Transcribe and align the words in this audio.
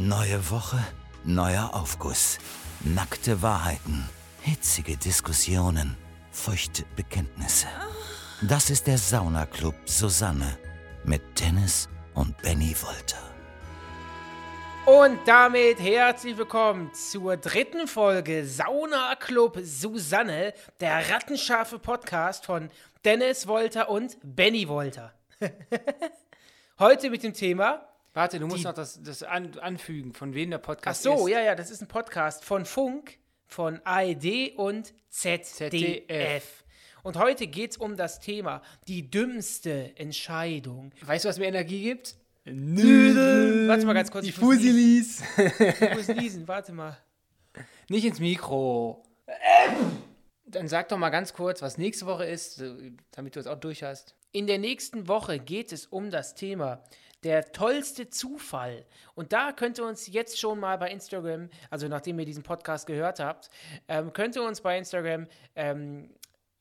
Neue 0.00 0.48
Woche, 0.52 0.78
neuer 1.24 1.74
Aufguss. 1.74 2.38
Nackte 2.84 3.42
Wahrheiten, 3.42 4.08
hitzige 4.42 4.96
Diskussionen, 4.96 5.96
feuchte 6.30 6.84
Bekenntnisse. 6.94 7.66
Das 8.40 8.70
ist 8.70 8.86
der 8.86 8.96
Saunaclub 8.96 9.74
Susanne 9.86 10.56
mit 11.02 11.40
Dennis 11.40 11.88
und 12.14 12.40
Benny 12.42 12.76
Wolter. 12.80 13.18
Und 14.86 15.18
damit 15.26 15.80
herzlich 15.80 16.38
willkommen 16.38 16.94
zur 16.94 17.36
dritten 17.36 17.88
Folge 17.88 18.46
Sauna 18.46 19.16
Club 19.16 19.58
Susanne, 19.64 20.54
der 20.78 21.10
rattenscharfe 21.10 21.80
Podcast 21.80 22.46
von 22.46 22.70
Dennis 23.04 23.48
Wolter 23.48 23.88
und 23.88 24.16
Benny 24.22 24.68
Wolter. 24.68 25.12
Heute 26.78 27.10
mit 27.10 27.24
dem 27.24 27.34
Thema. 27.34 27.88
Warte, 28.14 28.38
du 28.38 28.46
musst 28.46 28.64
noch 28.64 28.74
das, 28.74 29.02
das 29.02 29.22
an, 29.22 29.58
anfügen, 29.58 30.12
von 30.12 30.34
wem 30.34 30.50
der 30.50 30.58
Ach 30.58 30.64
Podcast 30.64 31.02
so, 31.02 31.26
ist. 31.26 31.32
ja, 31.32 31.40
ja, 31.40 31.54
das 31.54 31.70
ist 31.70 31.82
ein 31.82 31.88
Podcast 31.88 32.44
von 32.44 32.64
Funk, 32.64 33.18
von 33.46 33.80
ARD 33.84 34.54
und 34.56 34.92
ZDF. 35.08 35.46
ZDF. 35.46 36.64
Und 37.02 37.16
heute 37.16 37.46
geht 37.46 37.72
es 37.72 37.76
um 37.76 37.96
das 37.96 38.20
Thema 38.20 38.62
die 38.86 39.10
dümmste 39.10 39.96
Entscheidung. 39.96 40.92
Weißt 41.02 41.24
du, 41.24 41.28
was 41.28 41.38
mir 41.38 41.46
Energie 41.46 41.82
gibt? 41.82 42.16
Warte 42.44 43.86
mal 43.86 43.92
ganz 43.92 44.10
kurz. 44.10 44.24
Die 44.24 44.32
Fusilis. 44.32 45.22
Ich 45.36 45.94
muss 45.94 46.08
niesen, 46.08 46.48
warte 46.48 46.72
mal. 46.72 46.98
Nicht 47.88 48.04
ins 48.04 48.20
Mikro. 48.20 49.04
Dann 50.46 50.68
sag 50.68 50.88
doch 50.88 50.98
mal 50.98 51.10
ganz 51.10 51.34
kurz, 51.34 51.62
was 51.62 51.78
nächste 51.78 52.06
Woche 52.06 52.24
ist, 52.24 52.62
damit 53.12 53.36
du 53.36 53.40
es 53.40 53.46
auch 53.46 53.60
durch 53.60 53.82
hast. 53.82 54.14
In 54.32 54.46
der 54.46 54.58
nächsten 54.58 55.08
Woche 55.08 55.38
geht 55.38 55.72
es 55.72 55.86
um 55.86 56.10
das 56.10 56.34
Thema 56.34 56.82
der 57.24 57.52
tollste 57.52 58.08
Zufall. 58.10 58.86
Und 59.14 59.32
da 59.32 59.52
könnt 59.52 59.78
ihr 59.78 59.84
uns 59.84 60.06
jetzt 60.06 60.38
schon 60.38 60.60
mal 60.60 60.78
bei 60.78 60.90
Instagram, 60.90 61.50
also 61.70 61.88
nachdem 61.88 62.18
ihr 62.18 62.26
diesen 62.26 62.42
Podcast 62.42 62.86
gehört 62.86 63.20
habt, 63.20 63.50
ähm, 63.88 64.12
könnt 64.12 64.36
ihr 64.36 64.42
uns 64.42 64.60
bei 64.60 64.78
Instagram 64.78 65.26
ähm, 65.56 66.10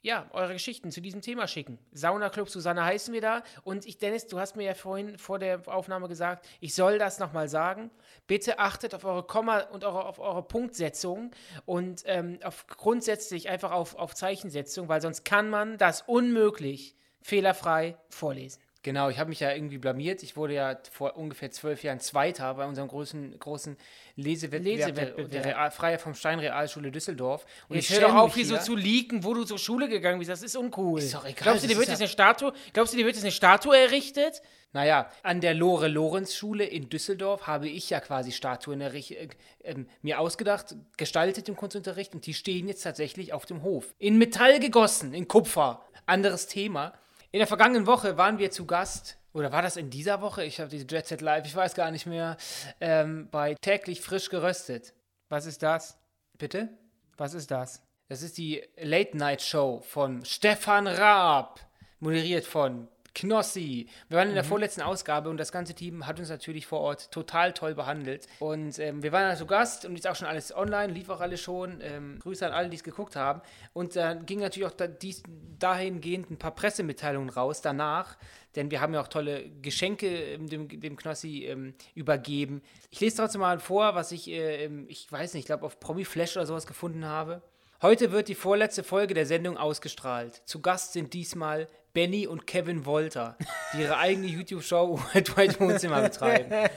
ja, 0.01 0.25
eure 0.31 0.53
Geschichten 0.53 0.91
zu 0.91 1.01
diesem 1.01 1.21
Thema 1.21 1.47
schicken. 1.47 1.79
Sauna 1.91 2.29
Club 2.29 2.49
Susanne 2.49 2.83
heißen 2.85 3.13
wir 3.13 3.21
da. 3.21 3.43
Und 3.63 3.85
ich, 3.85 3.97
Dennis, 3.97 4.27
du 4.27 4.39
hast 4.39 4.55
mir 4.55 4.63
ja 4.63 4.73
vorhin 4.73 5.17
vor 5.17 5.37
der 5.37 5.61
Aufnahme 5.67 6.07
gesagt, 6.07 6.47
ich 6.61 6.75
soll 6.75 6.97
das 6.97 7.19
nochmal 7.19 7.49
sagen. 7.49 7.91
Bitte 8.25 8.59
achtet 8.59 8.93
auf 8.93 9.03
eure 9.03 9.23
Komma 9.23 9.59
und 9.59 9.83
eure, 9.83 10.05
auf 10.05 10.19
eure 10.19 10.43
Punktsetzung 10.43 11.31
und 11.65 12.03
ähm, 12.05 12.39
auf 12.43 12.67
grundsätzlich 12.67 13.49
einfach 13.49 13.71
auf, 13.71 13.95
auf 13.95 14.15
Zeichensetzung, 14.15 14.87
weil 14.87 15.01
sonst 15.01 15.25
kann 15.25 15.49
man 15.49 15.77
das 15.77 16.03
unmöglich 16.03 16.95
fehlerfrei 17.21 17.97
vorlesen. 18.09 18.61
Genau, 18.87 19.09
ich 19.09 19.19
habe 19.19 19.27
mich 19.27 19.41
ja 19.41 19.51
irgendwie 19.51 19.79
blamiert. 19.79 20.23
Ich 20.23 20.37
wurde 20.37 20.53
ja 20.53 20.77
vor 20.93 21.17
ungefähr 21.17 21.51
zwölf 21.51 21.83
Jahren 21.83 21.99
Zweiter 21.99 22.53
bei 22.53 22.65
unserem 22.65 22.87
großen, 22.87 23.37
großen 23.37 23.75
Lesewettbewerb, 24.15 24.77
Lesewettbewerb. 24.77 25.29
der, 25.29 25.41
der 25.41 25.55
Real, 25.55 25.71
Freie 25.71 25.99
vom 25.99 26.13
Stein 26.13 26.39
Realschule 26.39 26.89
Düsseldorf. 26.89 27.45
Und 27.67 27.75
Jetzt 27.75 27.89
ich 27.89 27.99
hör 27.99 28.07
doch 28.07 28.15
auf, 28.15 28.33
hier 28.33 28.45
so 28.45 28.55
zu 28.57 28.77
leaken, 28.77 29.25
wo 29.25 29.33
du 29.33 29.43
zur 29.43 29.59
Schule 29.59 29.89
gegangen 29.89 30.19
bist. 30.19 30.31
Das 30.31 30.41
ist 30.41 30.55
uncool. 30.55 31.01
Ist 31.01 31.13
doch 31.13 31.25
egal, 31.25 31.43
Glaubst 31.43 31.65
du, 31.65 31.67
dir 31.67 31.75
wird 31.75 31.83
ist 31.83 31.89
jetzt 31.89 31.99
ja- 31.99 32.05
eine 32.05 32.09
Statue, 32.13 32.53
glaubst 32.71 32.93
du, 32.93 32.97
dir 32.97 33.05
wird 33.05 33.15
jetzt 33.17 33.25
eine 33.25 33.33
Statue 33.33 33.77
errichtet? 33.77 34.41
Naja, 34.71 35.11
an 35.21 35.41
der 35.41 35.53
Lore-Lorenz-Schule 35.53 36.63
in 36.63 36.87
Düsseldorf 36.87 37.45
habe 37.45 37.67
ich 37.67 37.89
ja 37.89 37.99
quasi 37.99 38.31
Statuen 38.31 38.79
äh, 38.79 39.27
ähm, 39.65 39.89
mir 40.01 40.21
ausgedacht, 40.21 40.75
gestaltet 40.95 41.49
im 41.49 41.57
Kunstunterricht 41.57 42.15
und 42.15 42.25
die 42.25 42.33
stehen 42.33 42.69
jetzt 42.69 42.83
tatsächlich 42.83 43.33
auf 43.33 43.45
dem 43.45 43.63
Hof. 43.63 43.93
In 43.99 44.17
Metall 44.17 44.61
gegossen, 44.61 45.13
in 45.13 45.27
Kupfer. 45.27 45.81
Anderes 46.05 46.47
Thema. 46.47 46.93
In 47.31 47.39
der 47.39 47.47
vergangenen 47.47 47.87
Woche 47.87 48.17
waren 48.17 48.37
wir 48.37 48.51
zu 48.51 48.65
Gast, 48.65 49.17
oder 49.33 49.51
war 49.51 49.61
das 49.61 49.75
in 49.75 49.89
dieser 49.89 50.21
Woche? 50.21 50.45
Ich 50.45 50.59
habe 50.59 50.69
diese 50.69 50.87
Jet 50.87 51.07
Set 51.07 51.21
Live, 51.21 51.45
ich 51.45 51.55
weiß 51.55 51.75
gar 51.75 51.91
nicht 51.91 52.05
mehr, 52.05 52.37
ähm, 52.79 53.27
bei 53.29 53.55
täglich 53.55 54.01
frisch 54.01 54.29
geröstet. 54.29 54.93
Was 55.27 55.45
ist 55.45 55.61
das? 55.61 55.97
Bitte? 56.37 56.69
Was 57.17 57.33
ist 57.33 57.51
das? 57.51 57.83
Das 58.07 58.21
ist 58.21 58.37
die 58.37 58.63
Late-Night-Show 58.77 59.81
von 59.81 60.23
Stefan 60.23 60.87
Raab, 60.87 61.59
moderiert 61.99 62.45
von 62.45 62.87
Knossi. 63.17 63.87
Wir 64.09 64.19
waren 64.19 64.29
in 64.29 64.35
der 64.35 64.43
vorletzten 64.43 64.81
Ausgabe 64.81 65.29
und 65.29 65.37
das 65.37 65.51
ganze 65.51 65.73
Team 65.73 66.05
hat 66.05 66.19
uns 66.19 66.29
natürlich 66.29 66.67
vor 66.67 66.81
Ort 66.81 67.11
total 67.11 67.51
toll 67.51 67.73
behandelt. 67.73 68.27
Und 68.39 68.77
ähm, 68.77 69.01
wir 69.01 69.11
waren 69.11 69.25
also 69.25 69.47
Gast 69.47 69.85
und 69.85 69.95
jetzt 69.95 70.07
auch 70.07 70.15
schon 70.15 70.27
alles 70.27 70.55
online, 70.55 70.93
lief 70.93 71.09
auch 71.09 71.19
alles 71.19 71.41
schon. 71.41 71.79
Ähm, 71.81 72.19
Grüße 72.19 72.45
an 72.45 72.53
alle, 72.53 72.69
die 72.69 72.75
es 72.75 72.83
geguckt 72.83 73.15
haben. 73.15 73.41
Und 73.73 73.95
dann 73.95 74.27
ging 74.27 74.39
natürlich 74.39 74.69
auch 74.69 74.75
da, 74.75 74.85
dies, 74.85 75.23
dahingehend 75.57 76.29
ein 76.29 76.37
paar 76.37 76.53
Pressemitteilungen 76.53 77.31
raus 77.31 77.61
danach, 77.61 78.17
denn 78.55 78.69
wir 78.69 78.81
haben 78.81 78.93
ja 78.93 79.01
auch 79.01 79.07
tolle 79.07 79.49
Geschenke 79.63 80.07
ähm, 80.07 80.47
dem, 80.47 80.79
dem 80.79 80.95
Knossi 80.95 81.45
ähm, 81.45 81.73
übergeben. 81.95 82.61
Ich 82.91 82.99
lese 82.99 83.17
trotzdem 83.17 83.41
mal 83.41 83.59
vor, 83.59 83.95
was 83.95 84.11
ich, 84.11 84.29
äh, 84.29 84.65
ähm, 84.65 84.85
ich 84.89 85.11
weiß 85.11 85.33
nicht, 85.33 85.41
ich 85.41 85.47
glaube 85.47 85.65
auf 85.65 85.79
Promi 85.79 86.05
Flash 86.05 86.37
oder 86.37 86.45
sowas 86.45 86.67
gefunden 86.67 87.05
habe. 87.05 87.41
Heute 87.79 88.11
wird 88.11 88.27
die 88.27 88.33
vorletzte 88.33 88.83
Folge 88.83 89.13
der 89.13 89.27
Sendung 89.27 89.55
ausgestrahlt. 89.55 90.41
Zu 90.45 90.61
Gast 90.61 90.93
sind 90.93 91.13
diesmal 91.13 91.67
Benny 91.93 92.25
und 92.25 92.47
Kevin 92.47 92.87
Wolter, 92.87 93.37
die 93.71 93.81
ihre 93.81 93.97
eigene 93.97 94.25
YouTube-Show 94.25 94.99
Worldwide 95.13 95.59
Wohnzimmer 95.59 96.01
betreiben. 96.01 96.69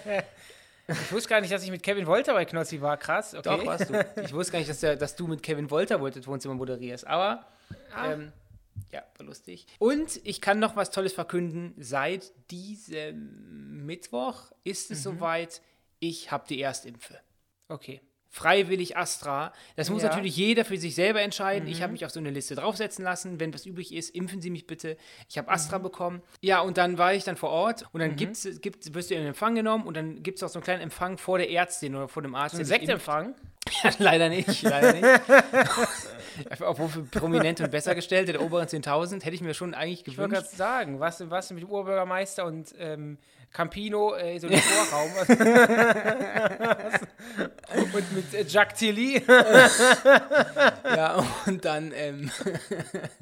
Ich 0.88 1.10
wusste 1.10 1.30
gar 1.30 1.40
nicht, 1.40 1.52
dass 1.54 1.64
ich 1.64 1.70
mit 1.70 1.82
Kevin 1.82 2.06
Wolter 2.06 2.34
bei 2.34 2.44
Knossi 2.44 2.82
war. 2.82 2.98
Krass. 2.98 3.34
Okay. 3.34 3.42
Doch, 3.44 3.64
warst 3.64 3.88
du. 3.88 4.06
Ich 4.22 4.34
wusste 4.34 4.52
gar 4.52 4.58
nicht, 4.58 4.68
dass, 4.68 4.80
der, 4.80 4.96
dass 4.96 5.16
du 5.16 5.26
mit 5.26 5.42
Kevin 5.42 5.70
Wolter 5.70 6.00
Worldwide 6.02 6.26
Wohnzimmer 6.26 6.54
moderierst. 6.54 7.06
Aber, 7.06 7.46
ähm, 8.04 8.32
ja, 8.92 9.02
war 9.16 9.24
lustig. 9.24 9.66
Und 9.78 10.20
ich 10.24 10.42
kann 10.42 10.58
noch 10.58 10.76
was 10.76 10.90
Tolles 10.90 11.14
verkünden. 11.14 11.74
Seit 11.78 12.30
diesem 12.50 13.86
Mittwoch 13.86 14.52
ist 14.64 14.90
es 14.90 15.02
soweit, 15.02 15.62
ich 15.98 16.30
habe 16.30 16.44
die 16.46 16.60
Erstimpfe. 16.60 17.18
Okay. 17.68 18.02
Freiwillig 18.32 18.96
Astra. 18.96 19.52
Das 19.74 19.91
muss 19.91 20.02
Ja. 20.02 20.08
natürlich 20.08 20.36
jeder 20.36 20.64
für 20.64 20.76
sich 20.78 20.94
selber 20.94 21.20
entscheiden. 21.20 21.68
Ich 21.68 21.82
habe 21.82 21.92
mich 21.92 22.04
auf 22.04 22.12
so 22.12 22.20
eine 22.20 22.30
Liste 22.30 22.54
draufsetzen 22.54 23.04
lassen. 23.04 23.41
Wenn 23.41 23.52
was 23.52 23.66
übrig 23.66 23.92
ist, 23.92 24.10
impfen 24.14 24.41
Sie 24.41 24.50
mich 24.50 24.68
bitte. 24.68 24.96
Ich 25.28 25.36
habe 25.36 25.48
Astra 25.50 25.78
bekommen. 25.78 26.22
Ja, 26.41 26.60
und 26.60 26.78
dann 26.78 26.96
war 26.96 27.12
ich 27.12 27.24
dann 27.24 27.36
vor 27.36 27.50
Ort 27.50 27.86
und 27.92 27.98
dann 28.00 28.14
gibt's, 28.14 28.48
gibt's, 28.60 28.94
wirst 28.94 29.10
du 29.10 29.14
in 29.14 29.20
den 29.22 29.28
Empfang 29.30 29.56
genommen 29.56 29.84
und 29.84 29.96
dann 29.96 30.22
gibt 30.22 30.38
es 30.38 30.42
auch 30.44 30.48
so 30.48 30.60
einen 30.60 30.64
kleinen 30.64 30.80
Empfang 30.82 31.18
vor 31.18 31.38
der 31.38 31.50
Ärztin 31.50 31.94
oder 31.96 32.06
vor 32.08 32.22
dem 32.22 32.34
Arzt. 32.36 32.54
Ein 32.54 32.60
impft. 32.60 32.68
Sektempfang? 32.72 33.34
Ja, 33.82 33.91
leider 33.98 34.28
nicht, 34.28 34.62
leider 34.62 34.92
nicht. 34.92 35.04
Obwohl 36.60 36.88
für 36.88 37.02
Prominente 37.02 37.64
und 37.64 37.70
Bessergestellte 37.70 38.32
der 38.32 38.42
oberen 38.42 38.66
10.000 38.68 39.22
hätte 39.24 39.34
ich 39.34 39.41
mir 39.41 39.54
schon 39.54 39.74
eigentlich 39.74 40.06
Ich 40.06 40.16
wollte 40.18 40.30
gerade 40.34 40.44
gewünscht. 40.44 40.56
sagen, 40.56 41.00
was, 41.00 41.28
was 41.30 41.50
mit 41.50 41.62
dem 41.64 41.68
Urbürgermeister 41.70 42.44
und 42.47 42.74
ähm, 42.78 43.18
Campino, 43.52 44.14
äh, 44.14 44.38
so 44.38 44.46
im 44.46 44.58
Vorraum. 44.58 45.10
und 47.94 48.12
mit 48.12 48.34
äh, 48.34 48.44
Jacques 48.44 48.78
Tilly. 48.78 49.22
Ja, 50.84 51.24
und 51.46 51.64
dann 51.64 51.92
ähm, 51.94 52.30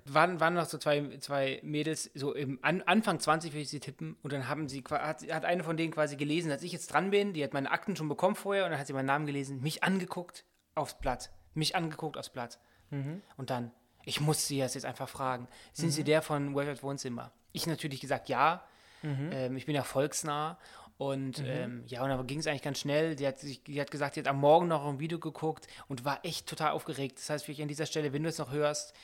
waren, 0.07 0.41
waren 0.41 0.55
noch 0.55 0.67
so 0.67 0.79
zwei, 0.79 1.19
zwei 1.21 1.61
Mädels, 1.63 2.11
so 2.15 2.35
im 2.35 2.59
An 2.63 2.83
Anfang 2.83 3.21
20 3.21 3.53
würde 3.53 3.61
ich 3.61 3.69
sie 3.69 3.81
tippen, 3.81 4.17
und 4.23 4.33
dann 4.33 4.49
haben 4.49 4.69
sie, 4.69 4.83
hat, 4.91 5.31
hat 5.31 5.45
eine 5.45 5.65
von 5.65 5.77
denen 5.77 5.93
quasi 5.93 6.17
gelesen, 6.17 6.51
als 6.51 6.63
ich 6.63 6.73
jetzt 6.73 6.93
dran 6.93 7.11
bin, 7.11 7.35
die 7.35 7.45
hat 7.45 7.53
meine 7.53 7.71
Akten 7.71 7.95
schon 7.95 8.09
bekommen 8.09 8.37
vorher, 8.37 8.65
und 8.65 8.71
dann 8.71 8.81
hat 8.81 8.87
sie 8.87 8.95
meinen 8.95 9.07
Namen 9.07 9.27
gelesen, 9.27 9.61
mich 9.61 9.85
angeguckt 9.85 10.45
aufs 10.75 10.99
Blatt, 10.99 11.31
mich 11.55 11.77
angeguckt 11.77 12.17
aufs 12.17 12.31
Blatt. 12.31 12.59
Und 12.91 13.51
dann, 13.51 13.71
ich 14.05 14.21
muss 14.21 14.47
sie 14.47 14.59
jetzt 14.59 14.87
einfach 14.87 15.09
fragen, 15.09 15.47
sind 15.75 15.91
Sie 15.91 16.05
der 16.05 16.23
von 16.23 16.55
Worldwide 16.55 16.83
Wohnzimmer? 16.83 17.33
Ich 17.53 17.67
natürlich 17.67 18.01
gesagt, 18.01 18.31
ja, 18.31 18.65
ähm, 19.03 19.57
ich 19.57 19.67
bin 19.67 19.75
ja 19.75 19.83
volksnah. 19.83 20.59
Und 20.97 21.45
ähm, 21.47 21.85
ja, 21.87 22.03
und 22.03 22.09
dann 22.09 22.27
ging 22.27 22.41
es 22.41 22.49
eigentlich 22.49 22.63
ganz 22.63 22.81
schnell. 22.81 23.15
Die 23.15 23.25
hat, 23.27 23.39
sich, 23.39 23.63
die 23.63 23.81
hat 23.81 23.91
gesagt, 23.93 24.15
sie 24.15 24.21
hat 24.21 24.27
am 24.27 24.41
Morgen 24.41 24.67
noch 24.67 24.85
ein 24.85 24.99
Video 24.99 25.21
geguckt 25.21 25.69
und 25.87 26.05
war 26.05 26.19
echt 26.25 26.49
total 26.49 26.73
aufgeregt. 26.73 27.19
Das 27.19 27.31
heißt, 27.31 27.45
vielleicht 27.45 27.63
an 27.63 27.69
dieser 27.69 27.87
Stelle, 27.87 28.13
wenn 28.13 28.25
du 28.25 28.29
es 28.29 28.39
noch 28.39 28.51
hörst, 28.51 28.95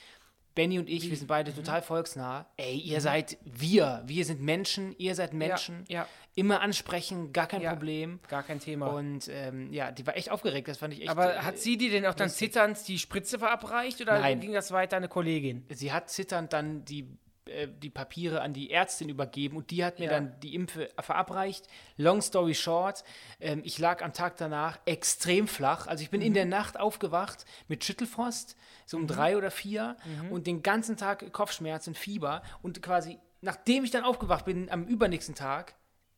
Benny 0.56 0.78
und 0.78 0.88
ich, 0.88 1.09
wir 1.10 1.16
sind 1.16 1.27
beide 1.27 1.53
total 1.54 1.83
volksnah. 1.83 2.47
Ey, 2.56 2.77
ihr 2.78 3.00
seid 3.00 3.38
wir. 3.44 4.03
Wir 4.06 4.25
sind 4.25 4.41
Menschen, 4.41 4.94
ihr 4.99 5.15
seid 5.15 5.34
Menschen. 5.34 5.84
ja. 5.88 6.06
Immer 6.37 6.60
ansprechen, 6.62 7.33
gar 7.33 7.47
kein 7.47 7.60
Ja. 7.60 7.71
Problem. 7.71 8.19
Gar 8.28 8.43
kein 8.43 8.59
Thema. 8.59 8.87
Und 8.88 9.28
ähm, 9.28 9.72
ja, 9.72 9.93
die 9.93 10.04
war 10.04 10.16
echt 10.16 10.33
aufgeregt. 10.33 10.66
Das 10.66 10.78
fand 10.78 10.92
ich 10.95 11.03
echt. 11.03 11.10
Aber 11.10 11.33
äh, 11.36 11.39
hat 11.39 11.59
sie 11.59 11.77
dir 11.77 11.91
denn 11.92 12.07
auch 12.07 12.15
dann 12.15 12.28
zitternd 12.28 12.89
die 12.89 12.98
Spritze 12.98 13.39
verabreicht 13.39 14.01
oder 14.01 14.18
Nein. 14.18 14.41
ging 14.41 14.53
das 14.53 14.72
weiter 14.72 14.97
eine 14.97 15.07
Kollegin? 15.07 15.65
sie 15.71 15.92
hat 15.92 16.10
zitternd 16.10 16.53
dann 16.53 16.84
die, 16.84 17.07
äh, 17.54 17.68
die 17.68 17.91
Papiere 17.91 18.41
an 18.42 18.53
die 18.53 18.71
Ärztin 18.71 19.09
übergeben 19.09 19.56
und 19.56 19.71
die 19.71 19.84
hat 19.84 19.98
mir 19.98 20.06
Ja. 20.06 20.10
dann 20.10 20.39
die 20.41 20.54
Impfe 20.54 20.91
verabreicht. 21.01 21.66
Long 21.97 22.21
story 22.22 22.54
short, 22.54 23.04
ähm, 23.41 23.62
ich 23.65 23.78
lag 23.78 24.03
am 24.03 24.12
Tag 24.12 24.36
danach 24.36 24.78
extrem 24.84 25.48
flach. 25.48 25.86
Also 25.86 26.03
ich 26.03 26.10
bin 26.10 26.21
Mhm. 26.21 26.27
in 26.27 26.34
der 26.34 26.45
Nacht 26.47 26.78
aufgewacht 26.78 27.45
mit 27.68 27.84
Schüttelfrost, 27.84 28.56
so 28.86 28.97
um 28.97 29.06
drei 29.06 29.36
oder 29.36 29.51
vier 29.51 29.97
Mhm. 30.04 30.33
und 30.33 30.47
den 30.47 30.62
ganzen 30.62 30.97
Tag 30.97 31.33
Kopfschmerzen, 31.33 31.95
Fieber 31.95 32.42
und 32.62 32.83
quasi, 32.83 33.18
nachdem 33.41 33.84
ich 33.84 33.91
dann 33.91 34.04
aufgewacht 34.04 34.45
bin, 34.45 34.71
am 34.71 34.84
übernächsten 34.86 35.34
Tag, 35.34 35.74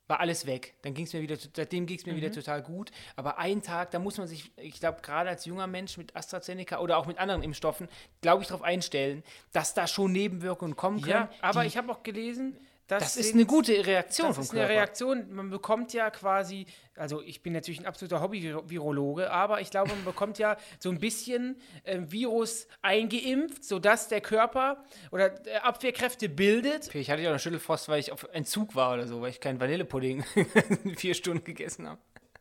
war 0.09 0.21
alles 0.21 0.47
weg. 0.47 0.75
Dann 0.83 0.95
ging 0.95 1.05
es 1.07 1.13
mir 1.13 1.21
wieder, 1.23 1.37
seitdem 1.55 1.87
ging 1.87 1.99
es 1.99 2.07
mir 2.07 2.13
Mhm. 2.13 2.17
wieder 2.19 2.33
total 2.33 2.63
gut. 2.63 2.91
Aber 3.17 3.39
einen 3.39 3.63
Tag, 3.63 3.91
da 3.91 3.99
muss 3.99 4.19
man 4.19 4.27
sich, 4.27 4.53
ich 4.57 4.79
glaube, 4.81 5.01
gerade 5.03 5.29
als 5.31 5.45
junger 5.45 5.67
Mensch 5.67 5.97
mit 5.99 6.15
AstraZeneca 6.15 6.79
oder 6.79 6.97
auch 6.99 7.07
mit 7.07 7.19
anderen 7.19 7.43
Impfstoffen, 7.43 7.89
glaube 8.21 8.43
ich, 8.43 8.49
darauf 8.49 8.63
einstellen, 8.63 9.23
dass 9.53 9.75
da 9.75 9.87
schon 9.87 10.13
Nebenwirkungen 10.13 10.77
kommen 10.77 11.01
können. 11.01 11.11
Ja, 11.13 11.31
aber 11.41 11.65
ich 11.65 11.77
habe 11.77 11.91
auch 11.93 12.03
gelesen, 12.03 12.57
Das, 12.89 13.03
Das 13.03 13.17
ist 13.17 13.35
eine 13.35 13.47
gute 13.47 13.85
Reaktion 13.85 14.29
Das 14.29 14.37
vom 14.37 14.45
ist 14.45 14.51
eine 14.53 14.61
Körper. 14.61 14.75
Reaktion, 14.75 15.35
man 15.35 15.51
bekommt 15.51 15.93
ja 15.93 16.09
quasi, 16.11 16.67
also 16.97 17.23
ich 17.23 17.43
bin 17.43 17.53
natürlich 17.53 17.81
ein 17.81 17.87
absoluter 17.87 18.21
Hobby-Virologe, 18.21 19.31
aber 19.31 19.61
ich 19.61 19.71
glaube, 19.71 19.91
man 19.91 20.05
bekommt 20.05 20.39
ja 20.39 20.57
so 20.79 20.91
ein 20.91 20.99
bisschen 20.99 21.57
ähm, 21.85 22.11
Virus 22.11 22.69
eingeimpft, 22.83 23.65
sodass 23.65 24.09
der 24.09 24.21
Körper 24.21 24.85
oder 25.11 25.47
äh, 25.47 25.57
Abwehrkräfte 25.57 26.29
bildet. 26.29 26.95
Ich 26.95 27.11
hatte 27.11 27.23
ja 27.23 27.29
auch 27.29 27.33
einen 27.33 27.39
Schüttelfrost, 27.39 27.89
weil 27.89 28.01
ich 28.01 28.13
auf 28.13 28.27
Entzug 28.33 28.75
war 28.75 28.95
oder 28.95 29.07
so, 29.07 29.21
weil 29.21 29.31
ich 29.31 29.41
keinen 29.41 29.61
Vanillepudding 29.61 30.25
vier 30.97 31.15
Stunden 31.15 31.45
gegessen 31.45 31.89
habe. 31.89 32.01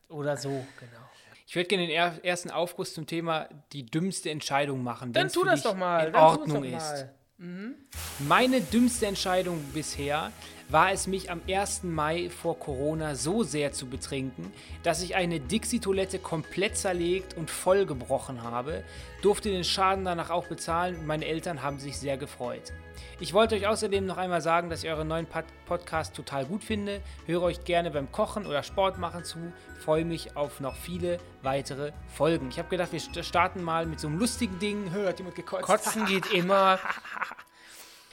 Oder 0.09 0.37
so, 0.37 0.49
genau. 0.49 1.05
Ich 1.47 1.55
würde 1.55 1.67
gerne 1.67 1.85
den 1.85 1.95
er 1.95 2.23
ersten 2.23 2.49
Aufguss 2.49 2.93
zum 2.93 3.05
Thema 3.05 3.47
die 3.71 3.85
dümmste 3.85 4.29
Entscheidung 4.29 4.83
machen. 4.83 5.13
Dann 5.13 5.29
tu 5.29 5.43
das 5.43 5.61
doch 5.61 5.75
mal. 5.75 6.07
In 6.07 6.13
dann 6.13 6.21
tu 6.21 6.39
das 6.39 6.39
Ordnung 6.39 6.63
doch 6.71 6.77
ist. 6.77 7.05
mal. 7.37 7.75
Meine 8.19 8.61
dümmste 8.61 9.07
Entscheidung 9.07 9.61
bisher 9.73 10.31
war 10.69 10.91
es, 10.91 11.05
mich 11.07 11.29
am 11.29 11.41
1. 11.47 11.83
Mai 11.83 12.29
vor 12.29 12.57
Corona 12.59 13.13
so 13.15 13.43
sehr 13.43 13.71
zu 13.71 13.85
betrinken, 13.87 14.51
dass 14.83 15.01
ich 15.03 15.15
eine 15.15 15.39
Dixie-Toilette 15.39 16.17
komplett 16.19 16.75
zerlegt 16.77 17.35
und 17.35 17.51
vollgebrochen 17.51 18.41
habe, 18.41 18.83
durfte 19.21 19.49
den 19.49 19.63
Schaden 19.63 20.05
danach 20.05 20.31
auch 20.31 20.47
bezahlen 20.47 20.95
und 20.97 21.05
meine 21.05 21.25
Eltern 21.25 21.61
haben 21.61 21.79
sich 21.79 21.97
sehr 21.97 22.17
gefreut. 22.17 22.73
Ich 23.19 23.33
wollte 23.33 23.55
euch 23.55 23.67
außerdem 23.67 24.05
noch 24.05 24.17
einmal 24.17 24.41
sagen, 24.41 24.69
dass 24.69 24.83
ich 24.83 24.89
euren 24.89 25.07
neuen 25.07 25.25
Pod 25.27 25.45
Podcast 25.67 26.15
total 26.15 26.45
gut 26.45 26.63
finde, 26.63 27.01
höre 27.27 27.43
euch 27.43 27.63
gerne 27.63 27.91
beim 27.91 28.11
Kochen 28.11 28.45
oder 28.45 28.61
Sport 28.63 28.97
machen 28.97 29.23
zu, 29.23 29.37
freue 29.79 30.03
mich 30.05 30.35
auf 30.35 30.59
noch 30.59 30.75
viele 30.75 31.19
weitere 31.41 31.91
Folgen. 32.13 32.49
Ich 32.49 32.57
habe 32.59 32.69
gedacht, 32.69 32.91
wir 32.91 32.99
st- 32.99 33.23
starten 33.23 33.63
mal 33.63 33.85
mit 33.85 33.99
so 33.99 34.07
einem 34.07 34.17
lustigen 34.19 34.59
Ding. 34.59 34.91
Hör, 34.91 35.09
hat 35.09 35.19
jemand 35.19 35.35
gekotzt? 35.35 35.63
Kotzen 35.63 36.05
geht 36.07 36.31
immer. 36.33 36.79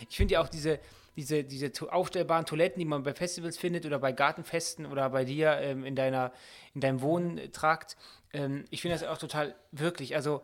Ich 0.08 0.16
finde 0.16 0.34
ja 0.34 0.40
auch 0.40 0.48
diese, 0.48 0.80
diese, 1.16 1.44
diese 1.44 1.70
aufstellbaren 1.92 2.46
Toiletten, 2.46 2.78
die 2.78 2.84
man 2.84 3.02
bei 3.02 3.14
Festivals 3.14 3.58
findet 3.58 3.86
oder 3.86 3.98
bei 3.98 4.12
Gartenfesten 4.12 4.86
oder 4.86 5.10
bei 5.10 5.24
dir 5.24 5.58
ähm, 5.58 5.84
in, 5.84 5.94
deiner, 5.94 6.32
in 6.74 6.80
deinem 6.80 7.00
Wohntrakt, 7.00 7.96
ähm, 8.32 8.64
ich 8.70 8.80
finde 8.80 8.96
das 8.96 9.06
auch 9.06 9.18
total 9.18 9.54
wirklich. 9.72 10.14
Also 10.16 10.42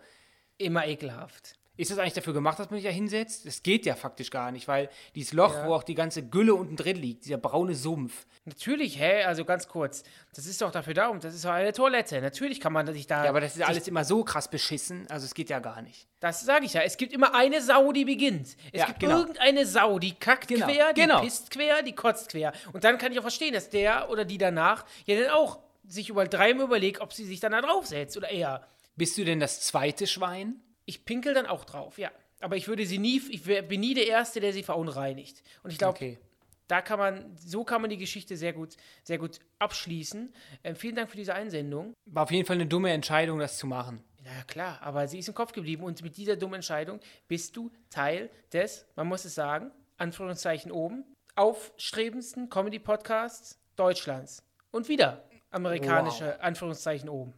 Immer 0.58 0.88
ekelhaft. 0.88 1.54
Ist 1.78 1.90
das 1.90 1.98
eigentlich 1.98 2.12
dafür 2.12 2.34
gemacht, 2.34 2.58
dass 2.58 2.68
man 2.70 2.78
sich 2.80 2.86
da 2.86 2.92
hinsetzt? 2.92 3.46
Das 3.46 3.62
geht 3.62 3.86
ja 3.86 3.94
faktisch 3.94 4.30
gar 4.30 4.50
nicht, 4.52 4.68
weil 4.68 4.90
dieses 5.14 5.32
Loch, 5.32 5.54
Ja. 5.54 5.66
wo 5.66 5.74
auch 5.74 5.82
die 5.84 5.94
ganze 5.94 6.22
Gülle 6.26 6.54
unten 6.54 6.76
drin 6.76 6.96
liegt, 6.96 7.24
dieser 7.24 7.38
braune 7.38 7.74
Sumpf. 7.74 8.26
Natürlich, 8.44 8.98
hä? 8.98 9.22
Also 9.24 9.44
ganz 9.44 9.68
kurz. 9.68 10.02
Das 10.34 10.46
ist 10.46 10.60
doch 10.60 10.70
dafür 10.72 10.92
da 10.94 11.08
und 11.08 11.22
das 11.24 11.34
ist 11.34 11.44
doch 11.44 11.50
eine 11.52 11.72
Toilette. 11.72 12.20
Natürlich 12.20 12.60
kann 12.60 12.72
man 12.72 12.92
sich 12.92 13.06
da. 13.06 13.22
Ja, 13.24 13.30
aber 13.30 13.40
das 13.40 13.56
ist 13.56 13.62
alles 13.62 13.86
immer 13.88 14.04
so 14.04 14.24
krass 14.24 14.48
beschissen, 14.50 15.06
also 15.08 15.24
es 15.24 15.34
geht 15.34 15.50
ja 15.50 15.60
gar 15.60 15.80
nicht. 15.80 16.06
Das 16.20 16.40
sage 16.44 16.64
ich 16.66 16.72
ja. 16.74 16.82
Es 16.82 16.96
gibt 16.96 17.12
immer 17.12 17.34
eine 17.34 17.62
Sau, 17.62 17.92
die 17.92 18.04
beginnt. 18.04 18.56
Es 18.72 18.80
Ja, 18.80 18.86
gibt 18.86 18.98
genau. 19.00 19.20
irgendeine 19.20 19.64
Sau, 19.64 19.98
die 19.98 20.14
kackt 20.14 20.48
Genau, 20.48 20.66
quer, 20.66 20.92
die 20.92 21.00
genau. 21.00 21.20
pisst 21.20 21.50
quer, 21.50 21.82
die 21.82 21.94
kotzt 21.94 22.30
quer. 22.30 22.52
Und 22.72 22.82
dann 22.84 22.98
kann 22.98 23.12
ich 23.12 23.18
auch 23.18 23.22
verstehen, 23.22 23.54
dass 23.54 23.70
der 23.70 24.10
oder 24.10 24.24
die 24.24 24.36
danach 24.38 24.84
ja 25.06 25.18
dann 25.20 25.30
auch 25.30 25.60
sich 25.86 26.08
über 26.10 26.26
dreimal 26.26 26.66
überlegt, 26.66 27.00
ob 27.00 27.12
sie 27.12 27.24
sich 27.24 27.38
dann 27.40 27.52
da 27.52 27.60
draufsetzt 27.62 28.16
oder 28.16 28.30
eher. 28.30 28.66
Bist 28.96 29.16
du 29.16 29.24
denn 29.24 29.38
das 29.38 29.60
zweite 29.60 30.08
Schwein? 30.08 30.60
Ich 30.88 31.04
pinkel 31.04 31.34
dann 31.34 31.44
auch 31.46 31.66
drauf, 31.66 31.98
ja. 31.98 32.10
Aber 32.40 32.56
ich 32.56 32.66
würde 32.66 32.86
sie 32.86 32.98
nie, 32.98 33.20
ich 33.30 33.42
bin 33.42 33.80
nie 33.80 33.92
der 33.94 34.06
Erste, 34.06 34.40
der 34.40 34.54
sie 34.54 34.62
verunreinigt. 34.62 35.42
Und 35.62 35.70
ich 35.70 35.76
glaube, 35.78 35.96
Okay. 35.96 36.18
da 36.66 36.80
kann 36.80 36.98
man, 36.98 37.36
so 37.36 37.62
kann 37.62 37.82
man 37.82 37.90
die 37.90 37.98
Geschichte 37.98 38.36
sehr 38.38 38.54
gut, 38.54 38.76
sehr 39.02 39.18
gut 39.18 39.40
abschließen. 39.58 40.32
Ähm, 40.64 40.76
vielen 40.76 40.96
Dank 40.96 41.10
für 41.10 41.16
diese 41.18 41.34
Einsendung. 41.34 41.92
War 42.06 42.22
auf 42.22 42.30
jeden 42.30 42.46
Fall 42.46 42.56
eine 42.56 42.66
dumme 42.66 42.90
Entscheidung, 42.90 43.38
das 43.38 43.58
zu 43.58 43.66
machen. 43.66 44.02
Ja, 44.24 44.44
klar, 44.46 44.80
aber 44.80 45.08
sie 45.08 45.18
ist 45.18 45.28
im 45.28 45.34
Kopf 45.34 45.52
geblieben 45.52 45.82
und 45.82 46.02
mit 46.02 46.16
dieser 46.16 46.36
dummen 46.36 46.54
Entscheidung 46.56 47.00
bist 47.28 47.54
du 47.56 47.70
Teil 47.90 48.30
des, 48.52 48.86
man 48.96 49.08
muss 49.08 49.24
es 49.26 49.34
sagen, 49.34 49.70
Anführungszeichen 49.98 50.70
oben, 50.72 51.04
aufstrebendsten 51.34 52.48
Comedy-Podcasts 52.48 53.58
Deutschlands. 53.76 54.42
Und 54.70 54.88
wieder 54.88 55.24
amerikanische 55.50 56.40
Anführungszeichen 56.40 57.08
oben. 57.08 57.34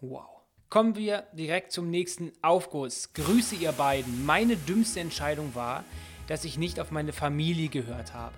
Wow. 0.00 0.39
Kommen 0.70 0.94
wir 0.94 1.24
direkt 1.32 1.72
zum 1.72 1.90
nächsten 1.90 2.30
Aufguss. 2.42 3.12
Grüße 3.14 3.56
ihr 3.56 3.72
beiden. 3.72 4.24
Meine 4.24 4.54
dümmste 4.54 5.00
Entscheidung 5.00 5.56
war, 5.56 5.82
dass 6.28 6.44
ich 6.44 6.58
nicht 6.58 6.78
auf 6.78 6.92
meine 6.92 7.12
Familie 7.12 7.68
gehört 7.68 8.14
habe. 8.14 8.36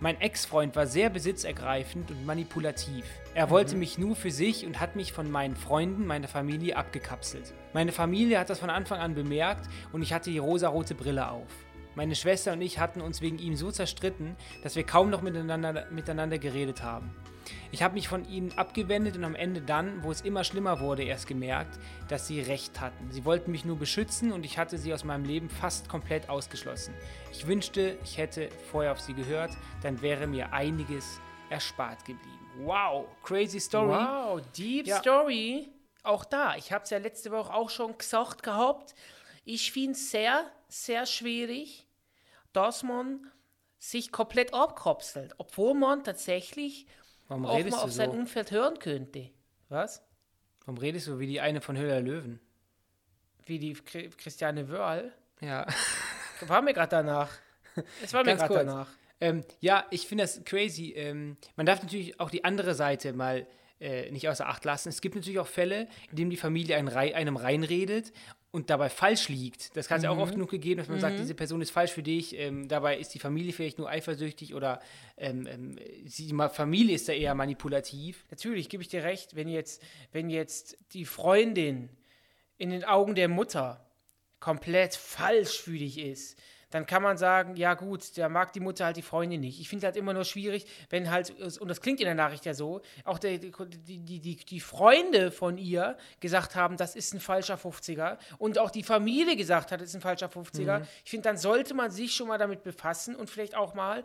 Mein 0.00 0.20
Ex-Freund 0.20 0.74
war 0.74 0.88
sehr 0.88 1.10
besitzergreifend 1.10 2.10
und 2.10 2.26
manipulativ. 2.26 3.04
Er 3.36 3.50
wollte 3.50 3.76
mich 3.76 3.98
nur 3.98 4.16
für 4.16 4.32
sich 4.32 4.66
und 4.66 4.80
hat 4.80 4.96
mich 4.96 5.12
von 5.12 5.30
meinen 5.30 5.54
Freunden, 5.54 6.08
meiner 6.08 6.26
Familie 6.26 6.76
abgekapselt. 6.76 7.54
Meine 7.72 7.92
Familie 7.92 8.40
hat 8.40 8.50
das 8.50 8.58
von 8.58 8.68
Anfang 8.68 8.98
an 8.98 9.14
bemerkt 9.14 9.68
und 9.92 10.02
ich 10.02 10.12
hatte 10.12 10.32
die 10.32 10.38
rosarote 10.38 10.96
Brille 10.96 11.30
auf. 11.30 11.46
Meine 11.94 12.16
Schwester 12.16 12.54
und 12.54 12.62
ich 12.62 12.80
hatten 12.80 13.00
uns 13.00 13.20
wegen 13.20 13.38
ihm 13.38 13.54
so 13.54 13.70
zerstritten, 13.70 14.34
dass 14.64 14.74
wir 14.74 14.82
kaum 14.82 15.08
noch 15.08 15.22
miteinander, 15.22 15.86
miteinander 15.92 16.38
geredet 16.38 16.82
haben. 16.82 17.14
Ich 17.72 17.82
habe 17.82 17.94
mich 17.94 18.08
von 18.08 18.28
ihnen 18.28 18.52
abgewendet 18.56 19.16
und 19.16 19.24
am 19.24 19.34
Ende 19.34 19.60
dann, 19.60 20.02
wo 20.02 20.10
es 20.10 20.20
immer 20.20 20.44
schlimmer 20.44 20.80
wurde, 20.80 21.02
erst 21.02 21.26
gemerkt, 21.26 21.78
dass 22.08 22.26
sie 22.26 22.40
recht 22.40 22.80
hatten. 22.80 23.10
Sie 23.10 23.24
wollten 23.24 23.50
mich 23.50 23.64
nur 23.64 23.76
beschützen 23.76 24.32
und 24.32 24.44
ich 24.44 24.58
hatte 24.58 24.78
sie 24.78 24.94
aus 24.94 25.04
meinem 25.04 25.24
Leben 25.24 25.50
fast 25.50 25.88
komplett 25.88 26.28
ausgeschlossen. 26.28 26.94
Ich 27.32 27.46
wünschte, 27.46 27.98
ich 28.04 28.18
hätte 28.18 28.48
vorher 28.70 28.92
auf 28.92 29.00
sie 29.00 29.14
gehört, 29.14 29.50
dann 29.82 30.00
wäre 30.02 30.26
mir 30.26 30.52
einiges 30.52 31.20
erspart 31.50 32.04
geblieben. 32.04 32.38
Wow, 32.58 33.06
crazy 33.22 33.60
story. 33.60 33.88
Wow, 33.94 34.40
Deep 34.56 34.86
Ja. 34.86 34.98
Story. 34.98 35.68
Auch 36.02 36.24
da, 36.24 36.54
ich 36.56 36.70
habe 36.72 36.84
es 36.84 36.90
ja 36.90 36.98
letzte 36.98 37.30
Woche 37.30 37.52
auch 37.52 37.70
schon 37.70 37.96
gesagt 37.96 38.42
gehabt. 38.42 38.94
Ich 39.44 39.72
finde 39.72 39.92
es 39.92 40.10
sehr, 40.10 40.50
sehr 40.68 41.06
schwierig, 41.06 41.86
dass 42.52 42.82
man 42.82 43.30
sich 43.78 44.12
komplett 44.12 44.54
abkapselt, 44.54 45.34
obwohl 45.38 45.74
man 45.74 46.04
tatsächlich 46.04 46.86
Warum 47.28 47.46
auch 47.46 47.56
redest 47.56 47.72
mal 47.76 47.80
du 47.80 47.84
auf 47.84 47.92
sein 47.92 48.10
so? 48.10 48.16
Umfeld 48.16 48.50
hören 48.50 48.78
könnte. 48.78 49.30
Was? 49.68 50.02
Warum 50.64 50.78
redest 50.78 51.06
du 51.08 51.18
wie 51.18 51.26
die 51.26 51.40
eine 51.40 51.60
von 51.60 51.76
Höhler 51.76 52.00
Löwen? 52.00 52.40
Wie 53.46 53.58
die 53.58 53.74
Chri- 53.76 54.10
Christiane 54.16 54.68
Wörl. 54.68 55.12
Ja. 55.40 55.66
War 56.46 56.62
mir 56.62 56.72
gerade 56.74 56.90
danach. 56.90 57.30
Es 58.02 58.12
war 58.12 58.24
mir 58.24 58.36
gerade 58.36 58.54
danach. 58.54 58.88
Ähm, 59.20 59.44
ja, 59.60 59.84
ich 59.90 60.06
finde 60.06 60.24
das 60.24 60.42
crazy. 60.44 60.92
Ähm, 60.92 61.36
man 61.56 61.66
darf 61.66 61.82
natürlich 61.82 62.18
auch 62.20 62.30
die 62.30 62.44
andere 62.44 62.74
Seite 62.74 63.12
mal 63.12 63.46
äh, 63.80 64.10
nicht 64.10 64.28
außer 64.28 64.48
Acht 64.48 64.64
lassen. 64.64 64.88
Es 64.88 65.00
gibt 65.00 65.14
natürlich 65.14 65.38
auch 65.38 65.46
Fälle, 65.46 65.88
in 66.10 66.16
denen 66.16 66.30
die 66.30 66.36
Familie 66.36 66.76
einem 66.76 67.36
reinredet 67.36 68.12
und 68.54 68.70
dabei 68.70 68.88
falsch 68.88 69.28
liegt. 69.28 69.76
Das 69.76 69.90
hat 69.90 69.98
es 69.98 70.04
ja 70.04 70.10
auch 70.10 70.18
oft 70.18 70.34
genug 70.34 70.48
gegeben, 70.48 70.78
dass 70.78 70.88
man 70.88 71.00
sagt, 71.00 71.18
diese 71.18 71.34
Person 71.34 71.60
ist 71.60 71.72
falsch 71.72 71.90
für 71.90 72.04
dich. 72.04 72.38
Ähm, 72.38 72.68
dabei 72.68 72.96
ist 72.96 73.12
die 73.12 73.18
Familie 73.18 73.52
vielleicht 73.52 73.78
nur 73.78 73.88
eifersüchtig 73.88 74.54
oder 74.54 74.80
ähm, 75.16 75.48
ähm, 75.48 75.76
die 76.04 76.32
Familie 76.52 76.94
ist 76.94 77.08
da 77.08 77.12
eher 77.14 77.34
manipulativ. 77.34 78.24
Natürlich 78.30 78.68
gebe 78.68 78.80
ich 78.80 78.88
dir 78.88 79.02
recht, 79.02 79.34
wenn 79.34 79.48
jetzt, 79.48 79.82
wenn 80.12 80.30
jetzt 80.30 80.78
die 80.92 81.04
Freundin 81.04 81.88
in 82.56 82.70
den 82.70 82.84
Augen 82.84 83.16
der 83.16 83.26
Mutter 83.26 83.84
komplett 84.38 84.94
falsch 84.94 85.60
für 85.60 85.76
dich 85.76 85.98
ist, 85.98 86.38
dann 86.74 86.86
kann 86.86 87.04
man 87.04 87.16
sagen, 87.16 87.54
ja 87.54 87.74
gut, 87.74 88.18
da 88.18 88.28
mag 88.28 88.52
die 88.52 88.58
Mutter 88.58 88.86
halt 88.86 88.96
die 88.96 89.02
Freundin 89.02 89.40
nicht. 89.42 89.60
Ich 89.60 89.68
finde 89.68 89.86
halt 89.86 89.94
immer 89.94 90.12
nur 90.12 90.24
schwierig, 90.24 90.66
wenn 90.90 91.08
halt, 91.08 91.30
und 91.60 91.68
das 91.68 91.80
klingt 91.80 92.00
in 92.00 92.06
der 92.06 92.16
Nachricht 92.16 92.44
ja 92.46 92.52
so, 92.52 92.80
auch 93.04 93.20
die, 93.20 93.38
die, 93.38 94.00
die, 94.18 94.34
die 94.34 94.58
Freunde 94.60 95.30
von 95.30 95.56
ihr 95.56 95.96
gesagt 96.18 96.56
haben, 96.56 96.76
das 96.76 96.96
ist 96.96 97.14
ein 97.14 97.20
falscher 97.20 97.54
50er 97.54 98.18
und 98.38 98.58
auch 98.58 98.72
die 98.72 98.82
Familie 98.82 99.36
gesagt 99.36 99.70
hat, 99.70 99.80
das 99.80 99.90
ist 99.90 99.94
ein 99.94 100.00
falscher 100.00 100.26
50er. 100.26 100.82
Ich 101.04 101.10
finde, 101.12 101.28
dann 101.28 101.36
sollte 101.36 101.74
man 101.74 101.92
sich 101.92 102.12
schon 102.12 102.26
mal 102.26 102.38
damit 102.38 102.64
befassen 102.64 103.14
und 103.14 103.30
vielleicht 103.30 103.54
auch 103.54 103.74
mal 103.74 104.02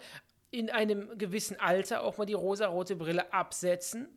in 0.51 0.69
einem 0.69 1.17
gewissen 1.17 1.59
Alter 1.59 2.03
auch 2.03 2.19
mal 2.19 2.25
die 2.25 2.33
rosarote 2.33 2.95
Brille 2.95 3.33
absetzen 3.33 4.07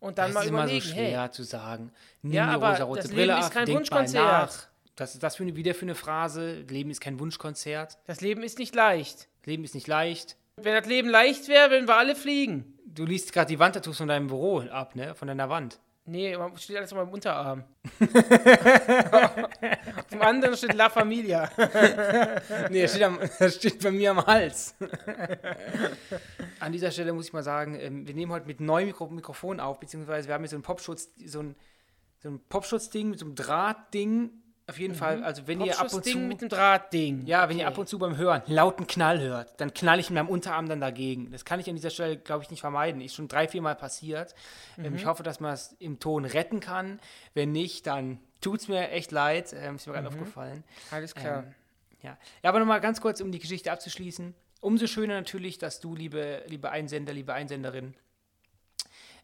und 0.00 0.18
dann 0.18 0.26
Das 0.30 0.34
mal 0.34 0.40
ist 0.40 0.48
immer 0.48 0.64
überlegen, 0.64 0.86
so 0.88 0.94
hey, 0.94 1.10
schwer 1.10 1.30
zu 1.30 1.44
sagen. 1.44 1.92
Nimm 2.22 2.32
Ja, 2.32 2.46
die 2.48 2.52
aber 2.54 2.70
rosarote 2.72 3.02
das 3.02 3.10
Brille 3.12 3.26
Leben 3.26 3.38
ist 3.38 3.46
ab, 3.46 3.52
kein 3.52 3.66
denk 3.66 3.76
mal 3.76 3.78
Wunschkonzert. 3.78 4.24
nach. 4.24 4.71
Das 4.96 5.14
ist 5.14 5.22
das 5.22 5.36
für 5.36 5.42
eine, 5.42 5.56
wieder 5.56 5.74
für 5.74 5.86
eine 5.86 5.94
Phrase. 5.94 6.64
Leben 6.68 6.90
ist 6.90 7.00
kein 7.00 7.18
Wunschkonzert. 7.18 7.98
das 8.06 8.20
Leben 8.20 8.42
ist 8.42 8.58
nicht 8.58 8.74
leicht. 8.74 9.28
Leben 9.44 9.64
ist 9.64 9.74
nicht 9.74 9.86
leicht. 9.86 10.36
Wenn 10.56 10.74
das 10.74 10.86
Leben 10.86 11.08
leicht 11.08 11.48
wäre, 11.48 11.70
würden 11.70 11.88
wir 11.88 11.96
alle 11.96 12.14
fliegen. 12.14 12.78
Du 12.84 13.04
liest 13.04 13.32
gerade 13.32 13.48
die 13.48 13.58
Wandtattoos 13.58 13.96
von 13.96 14.08
deinem 14.08 14.26
Büro 14.26 14.60
ab, 14.60 14.94
ne? 14.94 15.14
Von 15.14 15.28
deiner 15.28 15.48
Wand. 15.48 15.80
Nee, 16.04 16.36
steht 16.56 16.76
alles 16.76 16.92
auf 16.92 16.98
meinem 16.98 17.12
Unterarm. 17.12 17.62
auf 19.96 20.08
dem 20.10 20.20
anderen 20.20 20.56
steht 20.56 20.74
La 20.74 20.90
Familia. 20.90 21.48
Nee, 22.70 22.82
das 22.82 22.90
steht, 22.90 23.04
am, 23.04 23.20
das 23.38 23.54
steht 23.60 23.80
bei 23.82 23.92
mir 23.92 24.10
am 24.10 24.26
Hals. 24.26 24.74
An 26.58 26.72
dieser 26.72 26.90
Stelle 26.90 27.12
muss 27.12 27.28
ich 27.28 27.32
mal 27.32 27.44
sagen, 27.44 27.78
ähm, 27.78 28.06
wir 28.06 28.14
nehmen 28.14 28.32
heute 28.32 28.46
mit 28.46 28.60
neuem 28.60 28.88
Mikro 28.88 29.08
Mikrofon 29.08 29.60
auf, 29.60 29.78
beziehungsweise 29.78 30.26
wir 30.26 30.34
haben 30.34 30.42
hier 30.42 30.50
so 30.50 30.56
ein 30.56 30.62
Popschutz, 30.62 31.08
so 31.24 31.38
ein, 31.38 31.54
so 32.18 32.30
ein 32.30 32.40
Popschutzding 32.48 33.10
mit 33.10 33.20
so 33.20 33.26
einem 33.26 33.36
Drahtding. 33.36 34.41
Auf 34.72 34.78
jeden 34.78 34.94
Fall, 34.94 35.22
also 35.22 35.46
wenn 35.46 35.60
ihr 35.60 35.78
ab 35.78 35.92
und 35.92 36.02
zu. 36.02 36.16
Mit 36.16 36.40
dem 36.40 36.48
Drahtding. 36.48 37.26
Ja, 37.26 37.46
wenn 37.50 37.58
ihr 37.58 37.64
Okay. 37.66 37.72
ab 37.74 37.78
und 37.78 37.88
zu 37.90 37.98
beim 37.98 38.16
Hören 38.16 38.40
einen 38.40 38.54
lauten 38.54 38.86
Knall 38.86 39.20
hört, 39.20 39.60
dann 39.60 39.74
knall 39.74 40.00
ich 40.00 40.08
mit 40.08 40.14
meinem 40.14 40.30
Unterarm 40.30 40.66
dann 40.66 40.80
dagegen. 40.80 41.30
Das 41.30 41.44
kann 41.44 41.60
ich 41.60 41.68
an 41.68 41.76
dieser 41.76 41.90
Stelle, 41.90 42.16
glaube 42.16 42.42
ich, 42.42 42.50
nicht 42.50 42.60
vermeiden. 42.60 43.02
Ist 43.02 43.14
schon 43.14 43.28
drei, 43.28 43.48
vier 43.48 43.60
Mal 43.60 43.74
passiert. 43.74 44.34
Ähm, 44.78 44.94
ich 44.96 45.04
hoffe, 45.04 45.22
dass 45.22 45.40
man 45.40 45.52
es 45.52 45.76
im 45.78 46.00
Ton 46.00 46.24
retten 46.24 46.60
kann. 46.60 47.00
Wenn 47.34 47.52
nicht, 47.52 47.86
dann 47.86 48.18
tut 48.40 48.60
es 48.60 48.68
mir 48.68 48.88
echt 48.88 49.12
leid. 49.12 49.54
Ähm, 49.54 49.76
ist 49.76 49.86
mir 49.86 49.92
gerade 49.92 50.08
aufgefallen. 50.08 50.64
Alles 50.90 51.14
klar. 51.14 51.42
Ähm, 51.42 51.54
ja. 52.00 52.16
ja, 52.42 52.48
aber 52.48 52.58
nochmal 52.58 52.80
ganz 52.80 53.02
kurz, 53.02 53.20
um 53.20 53.30
die 53.30 53.40
Geschichte 53.40 53.70
abzuschließen. 53.70 54.34
Umso 54.62 54.86
schöner 54.86 55.14
natürlich, 55.14 55.58
dass 55.58 55.80
du, 55.80 55.94
liebe, 55.94 56.44
liebe 56.46 56.70
Einsender, 56.70 57.12
liebe 57.12 57.34
Einsenderin, 57.34 57.94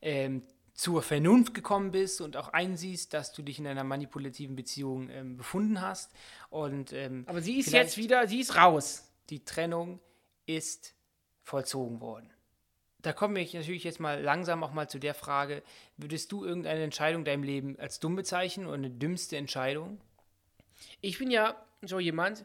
ähm, 0.03 0.43
zur 0.79 1.03
Vernunft 1.03 1.55
gekommen 1.55 1.91
bist 1.91 2.21
und 2.21 2.37
auch 2.37 2.51
einsiehst, 2.51 3.13
dass 3.13 3.33
du 3.33 3.43
dich 3.43 3.59
in 3.59 3.67
einer 3.67 3.83
manipulativen 3.83 4.55
Beziehung 4.55 5.11
ähm, 5.11 5.37
befunden 5.37 5.81
hast. 5.81 6.13
Und, 6.51 6.93
ähm, 6.93 7.25
Aber 7.27 7.43
sie 7.43 7.59
ist 7.59 7.73
jetzt 7.73 7.97
wieder, 7.97 8.29
sie 8.29 8.39
ist 8.39 8.55
raus. 8.55 9.13
Die 9.29 9.45
Trennung 9.45 9.99
ist 10.47 10.95
vollzogen 11.43 12.01
worden. 12.01 12.31
Da 13.03 13.13
komme 13.13 13.41
ich 13.41 13.55
natürlich 13.55 13.83
jetzt 13.83 13.99
mal 13.99 14.23
langsam 14.23 14.63
auch 14.63 14.73
mal 14.73 14.89
zu 14.89 15.01
der 15.01 15.15
Frage, 15.15 15.65
würdest 15.97 16.31
du 16.31 16.45
irgendeine 16.45 16.85
Entscheidung 16.85 17.23
in 17.23 17.27
deinem 17.27 17.43
Leben 17.43 17.77
als 17.81 17.99
dumm 17.99 18.15
bezeichnen 18.15 18.67
oder 18.67 18.77
eine 18.77 18.91
dümmste 18.91 19.37
Entscheidung? 19.37 20.01
Ich 21.01 21.19
bin 21.19 21.33
ja 21.33 21.61
so 21.83 21.99
jemand, 21.99 22.45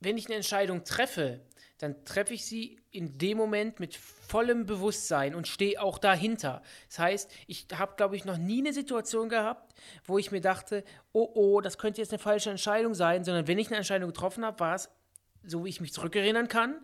wenn 0.00 0.18
ich 0.18 0.26
eine 0.26 0.34
Entscheidung 0.34 0.82
treffe, 0.82 1.40
dann 1.80 2.04
treffe 2.04 2.34
ich 2.34 2.44
sie 2.44 2.78
in 2.90 3.16
dem 3.16 3.38
Moment 3.38 3.80
mit 3.80 3.96
vollem 3.96 4.66
Bewusstsein 4.66 5.34
und 5.34 5.48
stehe 5.48 5.80
auch 5.80 5.98
dahinter. 5.98 6.62
Das 6.88 6.98
heißt, 6.98 7.30
ich 7.46 7.66
habe, 7.74 7.94
glaube 7.96 8.16
ich, 8.16 8.26
noch 8.26 8.36
nie 8.36 8.60
eine 8.60 8.74
Situation 8.74 9.30
gehabt, 9.30 9.74
wo 10.04 10.18
ich 10.18 10.30
mir 10.30 10.42
dachte, 10.42 10.84
oh 11.12 11.30
oh, 11.34 11.60
das 11.62 11.78
könnte 11.78 12.02
jetzt 12.02 12.12
eine 12.12 12.18
falsche 12.18 12.50
Entscheidung 12.50 12.94
sein, 12.94 13.24
sondern 13.24 13.48
wenn 13.48 13.58
ich 13.58 13.68
eine 13.68 13.78
Entscheidung 13.78 14.10
getroffen 14.10 14.44
habe, 14.44 14.60
war 14.60 14.74
es, 14.74 14.90
so 15.46 15.64
wie 15.64 15.70
ich 15.70 15.80
mich 15.80 15.94
zurückerinnern 15.94 16.48
kann, 16.48 16.76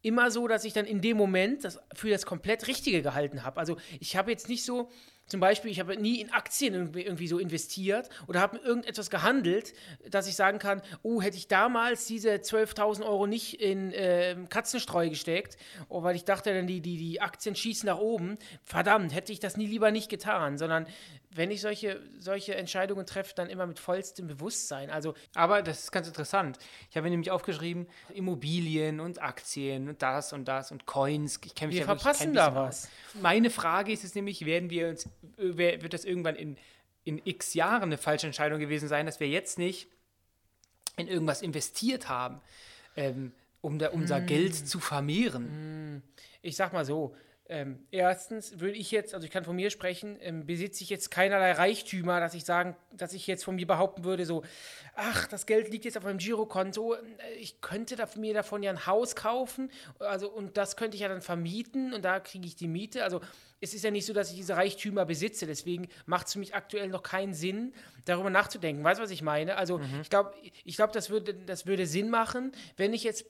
immer 0.00 0.30
so, 0.30 0.48
dass 0.48 0.64
ich 0.64 0.72
dann 0.72 0.86
in 0.86 1.02
dem 1.02 1.18
Moment 1.18 1.64
das 1.64 1.78
für 1.94 2.08
das 2.08 2.24
komplett 2.24 2.68
Richtige 2.68 3.02
gehalten 3.02 3.44
habe. 3.44 3.60
Also 3.60 3.76
ich 4.00 4.16
habe 4.16 4.30
jetzt 4.30 4.48
nicht 4.48 4.64
so, 4.64 4.90
zum 5.28 5.40
Beispiel, 5.40 5.70
ich 5.70 5.78
habe 5.78 5.96
nie 5.96 6.20
in 6.20 6.32
Aktien 6.32 6.74
irgendwie, 6.94 7.28
so 7.28 7.38
investiert 7.38 8.08
oder 8.26 8.40
habe 8.40 8.58
irgendetwas 8.58 9.10
gehandelt, 9.10 9.74
dass 10.10 10.26
ich 10.26 10.34
sagen 10.34 10.58
kann, 10.58 10.82
oh, 11.02 11.22
hätte 11.22 11.36
ich 11.36 11.48
damals 11.48 12.06
diese 12.06 12.30
12.000 12.30 13.04
Euro 13.04 13.26
nicht 13.26 13.60
in 13.60 13.92
äh, 13.92 14.36
Katzenstreu 14.48 15.08
gesteckt, 15.10 15.56
oh, 15.88 16.02
weil 16.02 16.16
ich 16.16 16.24
dachte, 16.24 16.54
dann 16.54 16.66
die, 16.66 16.80
die, 16.80 16.96
die 16.96 17.20
Aktien 17.20 17.54
schießen 17.54 17.86
nach 17.86 17.98
oben, 17.98 18.38
verdammt, 18.64 19.14
hätte 19.14 19.32
ich 19.32 19.40
das 19.40 19.56
nie 19.56 19.66
lieber 19.66 19.90
nicht 19.90 20.08
getan, 20.08 20.58
sondern 20.58 20.86
wenn 21.30 21.50
ich 21.50 21.60
solche, 21.60 22.00
solche 22.18 22.54
Entscheidungen 22.54 23.04
treffe, 23.06 23.34
dann 23.34 23.50
immer 23.50 23.66
mit 23.66 23.78
vollstem 23.78 24.26
Bewusstsein. 24.26 24.90
Also, 24.90 25.14
aber 25.34 25.62
das 25.62 25.84
ist 25.84 25.92
ganz 25.92 26.08
interessant. 26.08 26.58
Ich 26.90 26.96
habe 26.96 27.10
nämlich 27.10 27.30
aufgeschrieben, 27.30 27.86
Immobilien 28.14 29.00
und 29.00 29.20
Aktien 29.20 29.88
und 29.88 30.02
das 30.02 30.32
und 30.32 30.46
das 30.46 30.72
und 30.72 30.86
Coins. 30.86 31.38
Ich 31.44 31.54
kenne 31.54 31.68
mich 31.68 31.76
Wir 31.76 31.86
ja 31.86 31.96
verpassen 31.96 32.32
da 32.32 32.54
was. 32.54 32.88
Meine 33.20 33.50
Frage 33.50 33.92
ist 33.92 34.04
es 34.04 34.14
nämlich, 34.14 34.46
werden 34.46 34.70
wir 34.70 34.88
uns 34.88 35.08
wird 35.36 35.92
das 35.92 36.04
irgendwann 36.04 36.36
in, 36.36 36.56
in 37.04 37.20
x 37.24 37.54
Jahren 37.54 37.84
eine 37.84 37.98
falsche 37.98 38.26
Entscheidung 38.26 38.58
gewesen 38.58 38.88
sein, 38.88 39.06
dass 39.06 39.20
wir 39.20 39.28
jetzt 39.28 39.58
nicht 39.58 39.88
in 40.96 41.08
irgendwas 41.08 41.42
investiert 41.42 42.08
haben, 42.08 42.40
ähm, 42.96 43.32
um 43.60 43.78
da 43.78 43.90
unser 43.90 44.20
mm. 44.20 44.26
Geld 44.26 44.54
zu 44.54 44.80
vermehren. 44.80 45.96
Mm. 45.96 46.02
Ich 46.42 46.56
sag 46.56 46.72
mal 46.72 46.84
so, 46.84 47.14
ähm, 47.50 47.86
erstens 47.90 48.60
würde 48.60 48.76
ich 48.76 48.90
jetzt, 48.90 49.14
also 49.14 49.24
ich 49.24 49.30
kann 49.30 49.44
von 49.44 49.56
mir 49.56 49.70
sprechen, 49.70 50.18
ähm, 50.20 50.44
besitze 50.44 50.84
ich 50.84 50.90
jetzt 50.90 51.10
keinerlei 51.10 51.52
Reichtümer, 51.52 52.20
dass 52.20 52.34
ich 52.34 52.44
sagen, 52.44 52.76
dass 52.92 53.14
ich 53.14 53.26
jetzt 53.26 53.42
von 53.42 53.56
mir 53.56 53.66
behaupten 53.66 54.04
würde, 54.04 54.26
so, 54.26 54.44
ach, 54.94 55.26
das 55.28 55.46
Geld 55.46 55.70
liegt 55.70 55.86
jetzt 55.86 55.96
auf 55.96 56.04
meinem 56.04 56.18
Girokonto, 56.18 56.94
äh, 56.94 57.00
ich 57.38 57.62
könnte 57.62 57.96
da, 57.96 58.06
mir 58.16 58.34
davon 58.34 58.62
ja 58.62 58.70
ein 58.70 58.86
Haus 58.86 59.16
kaufen, 59.16 59.70
also 59.98 60.30
und 60.30 60.58
das 60.58 60.76
könnte 60.76 60.96
ich 60.96 61.00
ja 61.00 61.08
dann 61.08 61.22
vermieten 61.22 61.94
und 61.94 62.04
da 62.04 62.20
kriege 62.20 62.46
ich 62.46 62.54
die 62.54 62.68
Miete. 62.68 63.02
Also 63.02 63.22
es 63.60 63.72
ist 63.72 63.82
ja 63.82 63.90
nicht 63.90 64.04
so, 64.04 64.12
dass 64.12 64.30
ich 64.30 64.36
diese 64.36 64.56
Reichtümer 64.56 65.06
besitze, 65.06 65.46
deswegen 65.46 65.88
macht 66.04 66.26
es 66.26 66.34
für 66.34 66.38
mich 66.40 66.54
aktuell 66.54 66.88
noch 66.88 67.02
keinen 67.02 67.32
Sinn, 67.32 67.72
darüber 68.04 68.28
nachzudenken. 68.28 68.84
Weißt 68.84 69.00
du, 69.00 69.04
was 69.04 69.10
ich 69.10 69.22
meine? 69.22 69.56
Also 69.56 69.78
mhm. 69.78 70.00
ich 70.02 70.10
glaube, 70.10 70.34
ich 70.64 70.76
glaub, 70.76 70.92
das, 70.92 71.08
würde, 71.08 71.32
das 71.32 71.66
würde 71.66 71.86
Sinn 71.86 72.10
machen, 72.10 72.52
wenn 72.76 72.92
ich 72.92 73.04
jetzt 73.04 73.24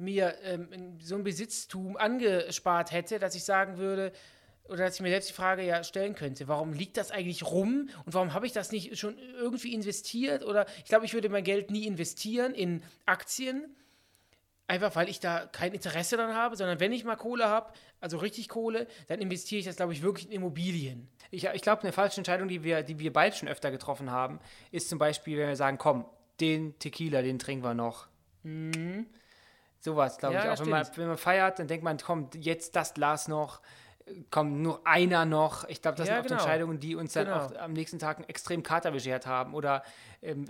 mir 0.00 0.34
ähm, 0.42 0.98
so 1.00 1.14
ein 1.14 1.24
Besitztum 1.24 1.96
angespart 1.96 2.92
hätte, 2.92 3.18
dass 3.18 3.34
ich 3.34 3.44
sagen 3.44 3.78
würde, 3.78 4.12
oder 4.70 4.84
dass 4.84 4.94
ich 4.94 5.00
mir 5.00 5.10
selbst 5.10 5.30
die 5.30 5.34
Frage 5.34 5.62
ja 5.62 5.82
stellen 5.82 6.14
könnte, 6.14 6.46
warum 6.46 6.72
liegt 6.72 6.96
das 6.96 7.10
eigentlich 7.10 7.44
rum 7.44 7.90
und 8.04 8.14
warum 8.14 8.34
habe 8.34 8.46
ich 8.46 8.52
das 8.52 8.70
nicht 8.70 8.96
schon 8.98 9.18
irgendwie 9.18 9.74
investiert? 9.74 10.44
Oder 10.44 10.66
ich 10.78 10.84
glaube, 10.84 11.04
ich 11.04 11.12
würde 11.12 11.28
mein 11.28 11.42
Geld 11.42 11.70
nie 11.70 11.86
investieren 11.86 12.54
in 12.54 12.82
Aktien, 13.04 13.74
einfach 14.68 14.94
weil 14.94 15.08
ich 15.08 15.18
da 15.18 15.46
kein 15.46 15.72
Interesse 15.72 16.16
daran 16.16 16.36
habe, 16.36 16.56
sondern 16.56 16.78
wenn 16.78 16.92
ich 16.92 17.04
mal 17.04 17.16
Kohle 17.16 17.46
habe, 17.46 17.72
also 18.00 18.18
richtig 18.18 18.48
Kohle, 18.48 18.86
dann 19.08 19.20
investiere 19.20 19.58
ich 19.58 19.66
das, 19.66 19.74
glaube 19.74 19.92
ich, 19.92 20.02
wirklich 20.02 20.26
in 20.26 20.32
Immobilien. 20.32 21.08
Ich, 21.32 21.44
ich 21.44 21.62
glaube, 21.62 21.82
eine 21.82 21.92
falsche 21.92 22.18
Entscheidung, 22.18 22.46
die 22.46 22.62
wir, 22.62 22.84
die 22.84 23.00
wir 23.00 23.12
beide 23.12 23.34
schon 23.34 23.48
öfter 23.48 23.72
getroffen 23.72 24.12
haben, 24.12 24.38
ist 24.70 24.88
zum 24.88 25.00
Beispiel, 25.00 25.36
wenn 25.38 25.48
wir 25.48 25.56
sagen, 25.56 25.78
komm, 25.78 26.04
den 26.40 26.78
Tequila, 26.78 27.22
den 27.22 27.40
trinken 27.40 27.64
wir 27.64 27.74
noch. 27.74 28.06
Mhm. 28.44 29.06
Sowas, 29.80 30.18
glaube 30.18 30.34
ja, 30.34 30.44
ich. 30.44 30.60
Auch 30.60 30.64
wenn 30.64 30.70
man, 30.70 30.86
wenn 30.94 31.08
man 31.08 31.18
feiert, 31.18 31.58
dann 31.58 31.66
denkt 31.66 31.84
man, 31.84 31.96
komm, 31.98 32.28
jetzt 32.34 32.76
das 32.76 32.94
Glas 32.94 33.28
noch, 33.28 33.60
kommt 34.30 34.58
nur 34.58 34.86
einer 34.86 35.24
noch. 35.24 35.68
Ich 35.68 35.82
glaube, 35.82 35.96
das 35.96 36.08
ja, 36.08 36.14
sind 36.14 36.24
auch 36.24 36.28
genau. 36.28 36.40
Entscheidungen, 36.40 36.80
die 36.80 36.94
uns 36.96 37.12
dann 37.12 37.26
genau. 37.26 37.46
auch 37.46 37.56
am 37.56 37.72
nächsten 37.72 37.98
Tag 37.98 38.18
einen 38.18 38.28
extremen 38.28 38.62
Kater 38.62 38.90
beschert 38.90 39.26
haben 39.26 39.54
oder 39.54 39.82
ähm, 40.22 40.46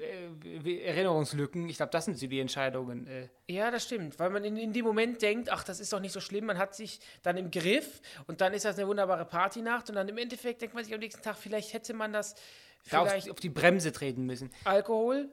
äh, 0.65 0.79
Erinnerungslücken. 0.83 1.69
Ich 1.69 1.77
glaube, 1.77 1.91
das 1.93 2.07
sind 2.07 2.19
so 2.19 2.27
die 2.27 2.41
Entscheidungen. 2.41 3.07
Äh. 3.07 3.29
Ja, 3.49 3.71
das 3.71 3.85
stimmt, 3.85 4.19
weil 4.19 4.31
man 4.31 4.45
in, 4.45 4.57
in 4.57 4.73
dem 4.73 4.85
Moment 4.85 5.23
denkt, 5.23 5.51
ach, 5.51 5.65
das 5.65 5.81
ist 5.81 5.93
doch 5.93 6.01
nicht 6.01 6.13
so 6.13 6.21
schlimm, 6.21 6.47
man 6.47 6.59
hat 6.59 6.75
sich 6.75 7.01
dann 7.23 7.37
im 7.37 7.51
Griff 7.51 8.01
und 8.27 8.41
dann 8.41 8.53
ist 8.53 8.65
das 8.65 8.79
eine 8.79 8.89
wunderbare 8.89 9.25
Partynacht 9.25 9.89
und 9.89 9.97
dann 9.97 10.09
im 10.09 10.19
Endeffekt 10.19 10.63
denkt 10.63 10.75
man 10.75 10.85
sich 10.85 10.95
am 10.95 11.01
nächsten 11.01 11.23
Tag, 11.23 11.37
vielleicht 11.37 11.73
hätte 11.73 11.95
man 11.95 12.13
das 12.13 12.35
vielleicht 12.83 13.27
auf, 13.27 13.33
auf 13.33 13.41
die 13.41 13.51
Bremse 13.51 13.93
treten 13.93 14.25
müssen. 14.25 14.51
Alkohol, 14.65 15.29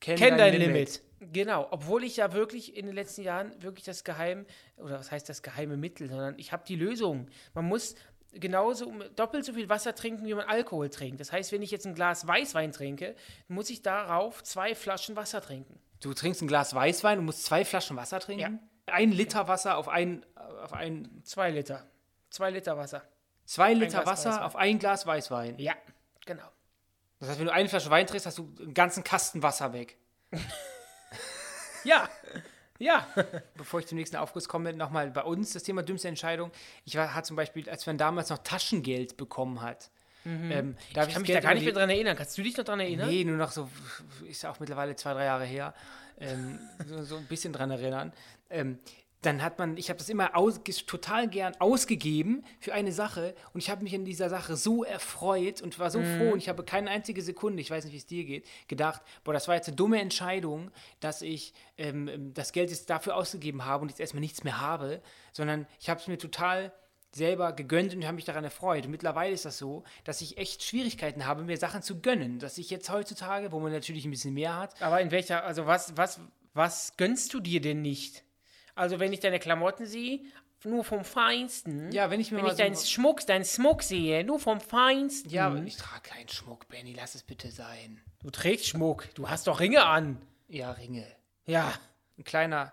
kenn, 0.00 0.16
kenn 0.16 0.30
dein, 0.30 0.52
dein 0.52 0.60
Limit. 0.60 0.74
Limit. 0.74 1.02
Genau, 1.20 1.66
obwohl 1.70 2.04
ich 2.04 2.16
ja 2.16 2.32
wirklich 2.32 2.76
in 2.76 2.86
den 2.86 2.94
letzten 2.94 3.22
Jahren 3.22 3.60
wirklich 3.62 3.84
das 3.84 4.04
Geheim, 4.04 4.46
oder 4.76 4.98
was 4.98 5.10
heißt 5.10 5.28
das 5.28 5.42
geheime 5.42 5.76
Mittel, 5.76 6.08
sondern 6.08 6.38
ich 6.38 6.52
habe 6.52 6.64
die 6.66 6.76
Lösung. 6.76 7.28
Man 7.54 7.64
muss 7.64 7.96
genauso 8.32 8.92
doppelt 9.16 9.44
so 9.44 9.52
viel 9.52 9.68
Wasser 9.68 9.94
trinken, 9.94 10.24
wie 10.26 10.34
man 10.34 10.46
Alkohol 10.46 10.90
trinkt. 10.90 11.20
Das 11.20 11.32
heißt, 11.32 11.50
wenn 11.52 11.62
ich 11.62 11.70
jetzt 11.70 11.86
ein 11.86 11.94
Glas 11.94 12.26
Weißwein 12.26 12.72
trinke, 12.72 13.14
muss 13.48 13.70
ich 13.70 13.82
darauf 13.82 14.42
zwei 14.42 14.74
Flaschen 14.74 15.16
Wasser 15.16 15.40
trinken. 15.40 15.80
Du 16.00 16.14
trinkst 16.14 16.42
ein 16.42 16.48
Glas 16.48 16.74
Weißwein 16.74 17.18
und 17.18 17.24
musst 17.24 17.44
zwei 17.44 17.64
Flaschen 17.64 17.96
Wasser 17.96 18.20
trinken? 18.20 18.40
Ja. 18.86 18.94
Ein 18.94 19.12
Liter 19.12 19.48
Wasser 19.48 19.76
auf 19.76 19.88
ein, 19.88 20.24
auf 20.62 20.72
ein. 20.72 21.20
Zwei 21.24 21.50
Liter. 21.50 21.86
Zwei 22.30 22.50
Liter 22.50 22.76
Wasser. 22.76 23.02
Zwei 23.44 23.74
Liter 23.74 24.06
Wasser 24.06 24.30
Weißwein. 24.30 24.44
auf 24.44 24.56
ein 24.56 24.78
Glas 24.78 25.06
Weißwein? 25.06 25.58
Ja, 25.58 25.74
genau. 26.24 26.48
Das 27.18 27.30
heißt, 27.30 27.38
wenn 27.40 27.46
du 27.46 27.52
eine 27.52 27.68
Flasche 27.68 27.90
Wein 27.90 28.06
trinkst, 28.06 28.26
hast 28.26 28.38
du 28.38 28.54
einen 28.60 28.74
ganzen 28.74 29.02
Kasten 29.02 29.42
Wasser 29.42 29.72
weg. 29.72 29.98
Ja. 31.84 32.08
Ja. 32.78 33.06
Bevor 33.56 33.80
ich 33.80 33.86
zum 33.86 33.98
nächsten 33.98 34.16
Aufguss 34.16 34.48
komme, 34.48 34.72
nochmal 34.72 35.10
bei 35.10 35.22
uns 35.22 35.52
das 35.52 35.62
Thema 35.62 35.82
dümmste 35.82 36.08
Entscheidung. 36.08 36.52
Ich 36.84 36.96
war, 36.96 37.14
hat 37.14 37.26
zum 37.26 37.36
Beispiel, 37.36 37.68
als 37.68 37.86
man 37.86 37.98
damals 37.98 38.30
noch 38.30 38.38
Taschengeld 38.38 39.16
bekommen 39.16 39.60
hat. 39.60 39.90
Mhm. 40.24 40.50
Ähm, 40.50 40.76
da 40.94 41.06
ich 41.06 41.12
kann 41.12 41.22
mich 41.22 41.30
da 41.32 41.40
gar 41.40 41.54
nicht 41.54 41.64
mehr 41.64 41.72
dran 41.72 41.90
erinnern. 41.90 42.16
Kannst 42.16 42.36
du 42.38 42.42
dich 42.42 42.56
noch 42.56 42.64
dran 42.64 42.80
erinnern? 42.80 43.08
Nee, 43.08 43.24
nur 43.24 43.36
noch 43.36 43.50
so, 43.50 43.68
ist 44.28 44.44
auch 44.46 44.60
mittlerweile 44.60 44.94
zwei, 44.96 45.14
drei 45.14 45.24
Jahre 45.24 45.44
her. 45.44 45.74
Ähm, 46.20 46.58
so, 46.86 47.02
so, 47.02 47.16
ein 47.16 47.26
bisschen 47.26 47.52
dran 47.52 47.70
erinnern. 47.70 48.12
Ähm, 48.50 48.78
dann 49.22 49.42
hat 49.42 49.58
man, 49.58 49.76
ich 49.76 49.88
habe 49.88 49.98
das 49.98 50.08
immer 50.08 50.36
aus, 50.36 50.60
total 50.86 51.28
gern 51.28 51.54
ausgegeben 51.58 52.44
für 52.60 52.72
eine 52.72 52.92
Sache 52.92 53.34
und 53.52 53.60
ich 53.60 53.70
habe 53.70 53.82
mich 53.82 53.94
in 53.94 54.04
dieser 54.04 54.28
Sache 54.28 54.56
so 54.56 54.84
erfreut 54.84 55.60
und 55.60 55.78
war 55.78 55.90
so 55.90 56.00
mhm. 56.00 56.18
froh 56.18 56.32
und 56.32 56.38
ich 56.38 56.48
habe 56.48 56.62
keine 56.64 56.90
einzige 56.90 57.22
Sekunde, 57.22 57.60
ich 57.60 57.70
weiß 57.70 57.84
nicht, 57.84 57.94
wie 57.94 57.98
es 57.98 58.06
dir 58.06 58.24
geht, 58.24 58.46
gedacht, 58.68 59.02
boah, 59.24 59.32
das 59.32 59.48
war 59.48 59.56
jetzt 59.56 59.68
eine 59.68 59.76
dumme 59.76 60.00
Entscheidung, 60.00 60.70
dass 61.00 61.22
ich 61.22 61.52
ähm, 61.76 62.08
ähm 62.08 62.34
das 62.34 62.52
Geld 62.52 62.70
jetzt 62.70 62.90
dafür 62.90 63.16
ausgegeben 63.16 63.64
habe 63.64 63.82
und 63.82 63.88
jetzt 63.88 64.00
erstmal 64.00 64.20
nichts 64.20 64.44
mehr 64.44 64.60
habe, 64.60 65.02
sondern 65.32 65.66
ich 65.80 65.90
habe 65.90 66.00
es 66.00 66.06
mir 66.06 66.18
total 66.18 66.72
selber 67.10 67.52
gegönnt 67.52 67.94
und 67.94 68.04
habe 68.04 68.14
mich 68.14 68.24
daran 68.24 68.44
erfreut. 68.44 68.84
Und 68.84 68.90
mittlerweile 68.90 69.32
ist 69.32 69.44
das 69.44 69.58
so, 69.58 69.82
dass 70.04 70.20
ich 70.20 70.36
echt 70.36 70.62
Schwierigkeiten 70.62 71.26
habe, 71.26 71.42
mir 71.42 71.56
Sachen 71.56 71.82
zu 71.82 72.00
gönnen. 72.00 72.38
Dass 72.38 72.58
ich 72.58 72.70
jetzt 72.70 72.90
heutzutage, 72.90 73.50
wo 73.50 73.60
man 73.60 73.72
natürlich 73.72 74.04
ein 74.04 74.10
bisschen 74.10 74.34
mehr 74.34 74.56
hat. 74.56 74.80
Aber 74.82 75.00
in 75.00 75.10
welcher, 75.10 75.44
also 75.44 75.66
was, 75.66 75.96
was, 75.96 76.20
was 76.52 76.96
gönnst 76.96 77.32
du 77.32 77.40
dir 77.40 77.60
denn 77.60 77.82
nicht? 77.82 78.24
Also 78.78 79.00
wenn 79.00 79.12
ich 79.12 79.20
deine 79.20 79.40
Klamotten 79.40 79.86
sehe, 79.86 80.20
nur 80.64 80.84
vom 80.84 81.04
Feinsten. 81.04 81.90
Ja, 81.90 82.10
wenn 82.10 82.20
ich 82.20 82.30
mir 82.30 82.38
wenn 82.38 82.44
mal 82.44 82.50
ich 82.52 82.56
so 82.56 82.62
deinen 82.62 82.76
Schmuck, 82.76 83.26
deinen 83.26 83.44
Schmuck 83.44 83.82
sehe, 83.82 84.24
nur 84.24 84.38
vom 84.38 84.60
Feinsten. 84.60 85.30
Ja, 85.30 85.48
aber 85.48 85.62
ich 85.64 85.76
trage 85.76 86.02
keinen 86.02 86.28
Schmuck, 86.28 86.68
Benny, 86.68 86.94
lass 86.94 87.14
es 87.14 87.22
bitte 87.22 87.50
sein. 87.50 88.00
Du 88.22 88.30
trägst 88.30 88.66
Schmuck, 88.66 89.12
du 89.14 89.28
hast 89.28 89.46
doch 89.48 89.60
Ringe 89.60 89.84
an. 89.84 90.20
Ja, 90.48 90.72
Ringe. 90.72 91.06
Ja. 91.44 91.72
Ein 92.16 92.24
kleiner 92.24 92.72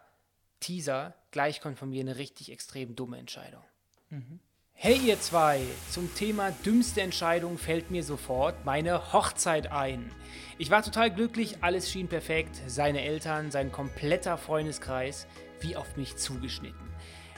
Teaser, 0.59 1.15
gleich 1.31 1.61
kommt 1.61 1.77
von 1.77 1.89
mir 1.89 2.01
eine 2.01 2.17
richtig 2.17 2.51
extrem 2.51 2.95
dumme 2.95 3.17
Entscheidung. 3.17 3.61
Mhm. 4.09 4.39
Hey 4.77 4.97
ihr 4.97 5.19
zwei, 5.21 5.61
zum 5.89 6.13
Thema 6.15 6.51
dümmste 6.51 7.01
Entscheidung 7.01 7.57
fällt 7.57 7.91
mir 7.91 8.03
sofort 8.03 8.65
meine 8.65 9.13
Hochzeit 9.13 9.71
ein. 9.71 10.11
Ich 10.57 10.69
war 10.69 10.83
total 10.83 11.11
glücklich, 11.11 11.57
alles 11.61 11.89
schien 11.89 12.09
perfekt, 12.09 12.61
seine 12.67 13.01
Eltern, 13.01 13.51
sein 13.51 13.71
kompletter 13.71 14.37
Freundeskreis 14.37 15.27
wie 15.65 15.75
auf 15.75 15.97
mich 15.97 16.15
zugeschnitten. 16.15 16.85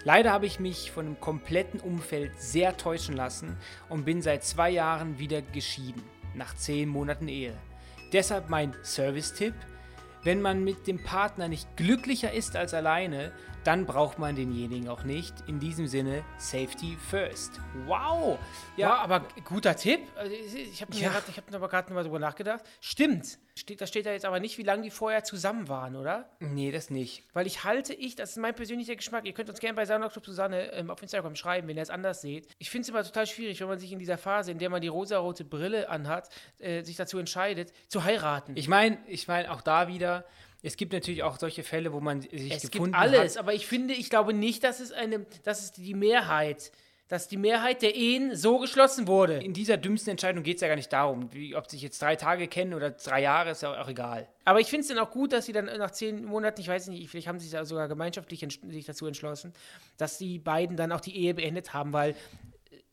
Leider 0.04 0.32
habe 0.32 0.46
ich 0.46 0.60
mich 0.60 0.92
von 0.92 1.06
dem 1.06 1.20
kompletten 1.20 1.80
Umfeld 1.80 2.32
sehr 2.42 2.78
täuschen 2.78 3.16
lassen 3.16 3.58
und 3.90 4.06
bin 4.06 4.22
seit 4.22 4.44
zwei 4.44 4.70
Jahren 4.70 5.18
wieder 5.18 5.42
geschieden, 5.42 6.04
nach 6.36 6.56
zehn 6.56 6.90
Monaten 6.90 7.28
Ehe. 7.28 7.58
Deshalb 8.14 8.50
mein 8.50 8.76
Service-Tipp, 8.84 9.54
wenn 10.24 10.42
man 10.42 10.64
mit 10.64 10.88
dem 10.88 11.04
Partner 11.04 11.48
nicht 11.48 11.76
glücklicher 11.78 12.32
ist 12.32 12.56
als 12.56 12.74
alleine, 12.74 13.32
dann 13.68 13.86
braucht 13.86 14.18
man 14.18 14.34
denjenigen 14.38 14.88
auch 14.88 15.04
nicht. 15.04 15.34
In 15.46 15.60
diesem 15.60 15.88
Sinne, 15.88 16.24
Safety 16.38 16.98
first. 17.10 17.60
Wow! 17.86 18.40
Ja, 18.78 18.96
aber 18.96 19.26
guter 19.44 19.76
Tipp. 19.76 20.00
Also, 20.16 20.34
Ich 20.34 20.82
habe 20.82 20.96
Ja. 20.96 21.12
hab 21.14 21.54
aber 21.54 21.68
gerade 21.68 21.92
mal 21.94 22.02
drüber 22.04 22.18
nachgedacht. 22.18 22.64
Stimmt. 22.80 23.38
Steht, 23.56 23.82
da 23.82 23.88
steht 23.88 24.06
da 24.06 24.12
jetzt 24.12 24.24
aber 24.24 24.40
nicht, 24.40 24.58
wie 24.58 24.64
lange 24.64 24.84
die 24.84 24.90
vorher 24.90 25.24
zusammen 25.26 25.68
waren, 25.68 25.98
oder? 25.98 26.30
Nee, 26.40 26.72
das 26.72 26.90
nicht. 26.90 27.24
Weil 27.34 27.46
ich 27.46 27.66
halte 27.66 27.94
ich, 27.94 28.16
das 28.16 28.30
ist 28.32 28.38
mein 28.38 28.56
persönlicher 28.56 28.96
Geschmack. 28.96 29.26
Ihr 29.26 29.34
könnt 29.34 29.50
uns 29.50 29.60
gerne 29.60 29.76
bei 29.76 29.86
Sauna 29.86 30.08
Club 30.08 30.26
Susanne 30.26 30.72
ähm, 30.72 30.90
auf 30.90 31.02
Instagram 31.02 31.36
schreiben, 31.36 31.68
wenn 31.68 31.76
ihr 31.76 31.84
es 31.84 31.90
anders 31.90 32.22
seht. 32.22 32.48
Ich 32.60 32.70
finde 32.70 32.84
es 32.84 32.90
immer 32.90 33.04
total 33.04 33.28
schwierig, 33.28 33.60
wenn 33.60 33.68
man 33.68 33.80
sich 33.80 33.92
in 33.92 34.00
dieser 34.00 34.18
Phase, 34.18 34.52
in 34.52 34.60
der 34.60 34.70
man 34.70 34.80
die 34.82 34.88
rosarote 34.88 35.44
Brille 35.44 35.90
anhat, 35.90 36.30
äh, 36.60 36.84
sich 36.84 36.96
dazu 36.96 37.18
entscheidet, 37.18 37.74
zu 37.90 38.04
heiraten. 38.06 38.54
Ich 38.56 38.70
meine, 38.70 38.98
ich 39.08 39.28
meine 39.28 39.52
auch 39.52 39.62
da 39.62 39.88
wieder, 39.90 40.24
es 40.68 40.78
gibt 40.78 40.94
natürlich 40.94 41.24
auch 41.24 41.40
solche 41.40 41.64
Fälle, 41.64 41.94
wo 41.94 42.00
man 42.00 42.22
sich 42.22 42.52
es 42.52 42.70
gefunden 42.70 42.92
gibt 42.92 43.02
alles, 43.02 43.36
hat. 43.36 43.44
aber 43.44 43.54
ich 43.54 43.66
finde, 43.66 43.94
ich 43.94 44.10
glaube 44.10 44.34
nicht, 44.34 44.64
dass 44.64 44.80
es 44.80 44.92
eine, 44.92 45.26
dass 45.44 45.64
es 45.64 45.72
die 45.72 45.94
Mehrheit, 45.94 46.72
dass 47.08 47.30
die 47.30 47.38
Mehrheit 47.38 47.82
der 47.82 47.96
Ehen 47.96 48.36
so 48.36 48.60
geschlossen 48.60 49.08
wurde. 49.08 49.36
In 49.36 49.54
dieser 49.54 49.78
dümmsten 49.78 50.12
Entscheidung 50.12 50.44
geht 50.44 50.56
es 50.56 50.62
ja 50.62 50.68
gar 50.68 50.76
nicht 50.76 50.92
darum, 50.92 51.34
wie, 51.34 51.56
ob 51.56 51.70
sich 51.70 51.82
jetzt 51.82 52.02
drei 52.02 52.18
Tage 52.18 52.50
kennen 52.50 52.74
oder 52.74 52.92
drei 52.92 53.22
Jahre, 53.22 53.52
ist 53.52 53.62
ja 53.62 53.82
auch 53.82 53.88
egal. 53.88 54.28
Aber 54.44 54.60
ich 54.60 54.68
finde 54.68 54.82
es 54.82 54.88
dann 54.90 55.00
auch 55.00 55.12
gut, 55.12 55.32
dass 55.32 55.46
sie 55.46 55.54
dann 55.54 55.66
nach 55.66 55.92
zehn 55.92 56.26
Monaten, 56.26 56.60
ich 56.60 56.68
weiß 56.68 56.88
nicht, 56.90 57.10
vielleicht 57.10 57.28
haben 57.28 57.40
sie 57.40 57.48
sich 57.48 57.60
sogar 57.64 57.88
gemeinschaftlich 57.88 58.46
sich 58.70 58.86
dazu 58.86 59.08
entschlossen, 59.08 59.54
dass 59.98 60.18
die 60.18 60.38
beiden 60.38 60.76
dann 60.76 60.92
auch 60.92 61.02
die 61.02 61.16
Ehe 61.16 61.34
beendet 61.34 61.74
haben, 61.74 61.94
weil 61.94 62.14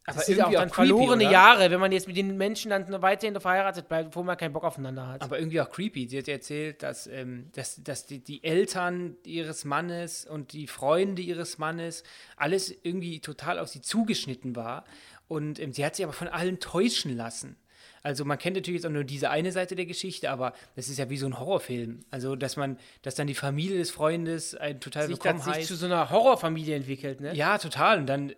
Aber 0.07 0.19
das 0.19 0.27
sind 0.27 0.37
ja 0.37 0.47
auch 0.47 0.53
dann 0.53 0.71
creepy, 0.71 0.89
verlorene 0.89 1.25
oder? 1.25 1.33
Jahre, 1.33 1.71
wenn 1.71 1.81
man 1.81 1.91
jetzt 1.91 2.07
mit 2.07 2.17
den 2.17 2.37
Menschen 2.37 2.71
dann 2.71 3.01
weiterhin 3.01 3.41
verheiratet 3.41 3.89
bleibt, 3.89 4.15
wo 4.15 4.23
man 4.23 4.37
keinen 4.37 4.53
Bock 4.53 4.65
aufeinander 4.65 5.09
hat. 5.09 5.23
Aber 5.23 5.39
irgendwie 5.39 5.61
auch 5.61 5.71
creepy. 5.71 6.09
Sie 6.09 6.19
hat 6.19 6.27
ja 6.27 6.35
erzählt, 6.35 6.83
dass, 6.83 7.07
ähm, 7.07 7.51
dass, 7.55 7.83
dass 7.83 8.05
die, 8.05 8.19
die 8.19 8.45
Eltern 8.45 9.17
ihres 9.25 9.65
Mannes 9.65 10.27
und 10.27 10.53
die 10.53 10.67
Freunde 10.67 11.23
ihres 11.23 11.57
Mannes 11.57 12.03
alles 12.37 12.75
irgendwie 12.83 13.21
total 13.21 13.59
auf 13.59 13.69
sie 13.69 13.81
zugeschnitten 13.81 14.57
war. 14.57 14.85
Und 15.27 15.59
ähm, 15.59 15.73
sie 15.73 15.85
hat 15.85 15.97
sich 15.97 16.05
aber 16.05 16.13
von 16.13 16.29
allen 16.29 16.61
täuschen 16.61 17.17
lassen. 17.17 17.57
Also 18.03 18.27
man 18.27 18.37
kennt 18.37 18.57
natürlich 18.57 18.83
jetzt 18.83 18.87
auch 18.87 18.95
nur 18.95 19.05
diese 19.05 19.31
eine 19.31 19.51
Seite 19.51 19.75
der 19.75 19.87
Geschichte, 19.87 20.31
aber 20.31 20.53
das 20.77 20.91
ist 20.91 20.99
ja 20.99 21.09
wie 21.09 21.17
so 21.17 21.25
ein 21.25 21.41
Horrorfilm. 21.41 22.05
Also 22.11 22.37
dass 22.37 22.57
man, 22.57 22.79
dass 23.01 23.15
dann 23.15 23.27
die 23.27 23.35
Familie 23.35 23.79
des 23.79 23.91
Freundes 23.91 24.55
ein 24.55 24.79
total 24.79 25.05
sich 25.05 25.13
willkommen 25.13 25.39
das 25.39 25.47
sich 25.47 25.55
heißt. 25.55 25.69
zu 25.69 25.77
so 25.77 25.87
einer 25.87 26.11
Horrorfamilie 26.11 26.77
entwickelt, 26.77 27.23
ne? 27.23 27.35
Ja, 27.35 27.57
total. 27.57 28.01
Und 28.01 28.07
dann, 28.07 28.31
äh, 28.31 28.35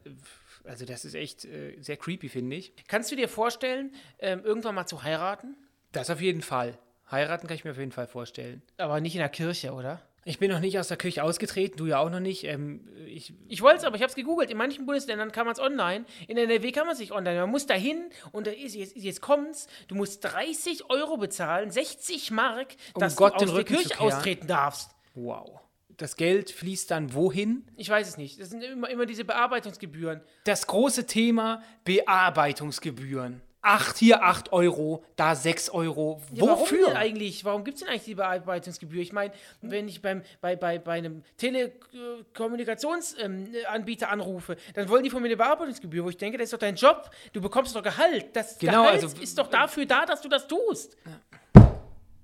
also 0.66 0.85
das 0.85 1.04
ist 1.04 1.14
echt 1.14 1.44
äh, 1.44 1.76
sehr 1.80 1.96
creepy, 1.96 2.28
finde 2.28 2.56
ich. 2.56 2.73
Kannst 2.88 3.11
du 3.11 3.16
dir 3.16 3.28
vorstellen, 3.28 3.94
ähm, 4.18 4.42
irgendwann 4.44 4.75
mal 4.75 4.87
zu 4.87 5.02
heiraten? 5.02 5.56
Das 5.92 6.11
auf 6.11 6.20
jeden 6.20 6.42
Fall. 6.42 6.78
Heiraten 7.11 7.46
kann 7.46 7.54
ich 7.54 7.64
mir 7.64 7.70
auf 7.70 7.78
jeden 7.78 7.92
Fall 7.92 8.06
vorstellen. 8.06 8.62
Aber 8.78 9.00
nicht 9.00 9.14
in 9.14 9.20
der 9.20 9.28
Kirche, 9.28 9.73
oder? 9.73 10.02
Ich 10.28 10.40
bin 10.40 10.50
noch 10.50 10.58
nicht 10.58 10.76
aus 10.76 10.88
der 10.88 10.96
Kirche 10.96 11.23
ausgetreten, 11.23 11.76
du 11.76 11.87
ja 11.87 12.00
auch 12.00 12.11
noch 12.11 12.18
nicht. 12.18 12.42
Ähm, 12.42 12.88
ich, 13.06 13.32
Ich 13.46 13.62
wollte 13.62 13.78
es, 13.78 13.85
aber 13.85 13.94
ich 13.94 14.02
habe 14.02 14.11
es 14.11 14.16
gegoogelt. 14.16 14.50
In 14.50 14.56
manchen 14.56 14.85
Bundesländern 14.85 15.30
kann 15.30 15.46
man 15.46 15.52
es 15.52 15.61
online. 15.61 16.04
In 16.26 16.37
NRW 16.37 16.73
kann 16.73 16.85
man 16.85 16.94
es 16.94 16.99
nicht 16.99 17.12
online. 17.12 17.38
Man 17.38 17.50
muss 17.50 17.66
dahin 17.66 18.11
und 18.32 18.49
da 18.49 18.50
ist, 18.50 18.75
jetzt, 18.75 18.96
jetzt 18.96 19.20
kommt's. 19.20 19.68
Du 19.87 19.94
musst 19.94 20.25
30 20.25 20.90
Euro 20.90 21.16
bezahlen, 21.16 21.70
60 21.70 22.32
Mark, 22.32 22.75
Um 22.94 23.00
dass 23.00 23.14
Gott 23.14 23.35
du 23.35 23.44
den 23.44 23.50
aus 23.50 23.54
der 23.54 23.64
Kirche 23.64 24.00
austreten 24.00 24.49
darfst. 24.49 24.90
wow. 25.14 25.61
Das 25.97 26.17
Geld 26.17 26.50
fließt 26.50 26.91
dann 26.91 27.15
wohin? 27.15 27.65
Ich 27.76 27.88
weiß 27.88 28.07
es 28.09 28.17
nicht. 28.19 28.38
Das 28.41 28.50
sind 28.50 28.62
immer, 28.62 28.91
immer 28.91 29.07
diese 29.07 29.25
Bearbeitungsgebühren. 29.25 30.21
Das 30.45 30.67
große 30.67 31.07
Thema 31.07 31.62
Bearbeitungsgebühren. 31.85 33.41
Acht 33.62 33.97
hier 33.97 34.23
8 34.23 34.53
Euro, 34.53 35.03
da 35.17 35.35
6 35.35 35.71
Euro. 35.71 36.21
Ja, 36.33 36.45
Warum 36.47 36.61
Wofür? 36.61 36.87
denn 36.88 36.97
eigentlich? 36.97 37.45
Warum 37.45 37.65
gibt 37.65 37.79
es 37.79 37.83
denn 37.83 37.88
eigentlich 37.91 38.05
die 38.05 38.15
Bearbeitungsgebühr? 38.15 39.00
Ich 39.03 39.12
meine, 39.12 39.33
wenn 39.61 39.88
ich 39.88 40.03
beim, 40.03 40.23
bei, 40.41 40.55
bei, 40.55 40.79
bei 40.79 40.93
einem 40.99 41.25
Telekommunikationsanbieter 41.38 44.09
anrufe, 44.11 44.57
dann 44.75 44.88
wollen 44.88 45.03
die 45.03 45.11
von 45.11 45.21
mir 45.21 45.26
eine 45.29 45.37
Bearbeitungsgebühr, 45.37 46.05
wo 46.05 46.11
ich 46.11 46.17
denke, 46.17 46.38
das 46.38 46.45
ist 46.45 46.53
doch 46.53 46.61
dein 46.61 46.76
Job. 46.76 47.11
Du 47.33 47.41
bekommst 47.41 47.75
doch 47.75 47.83
Gehalt. 47.83 48.37
Das 48.37 48.57
Genau, 48.59 48.85
Gehalt 48.85 49.03
also- 49.03 49.21
ist 49.21 49.37
doch 49.37 49.49
dafür 49.49 49.85
da, 49.87 50.07
dass 50.07 50.21
du 50.21 50.29
das 50.29 50.47
tust. 50.47 50.97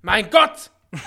Mein 0.03 0.31
Gott! 0.31 0.71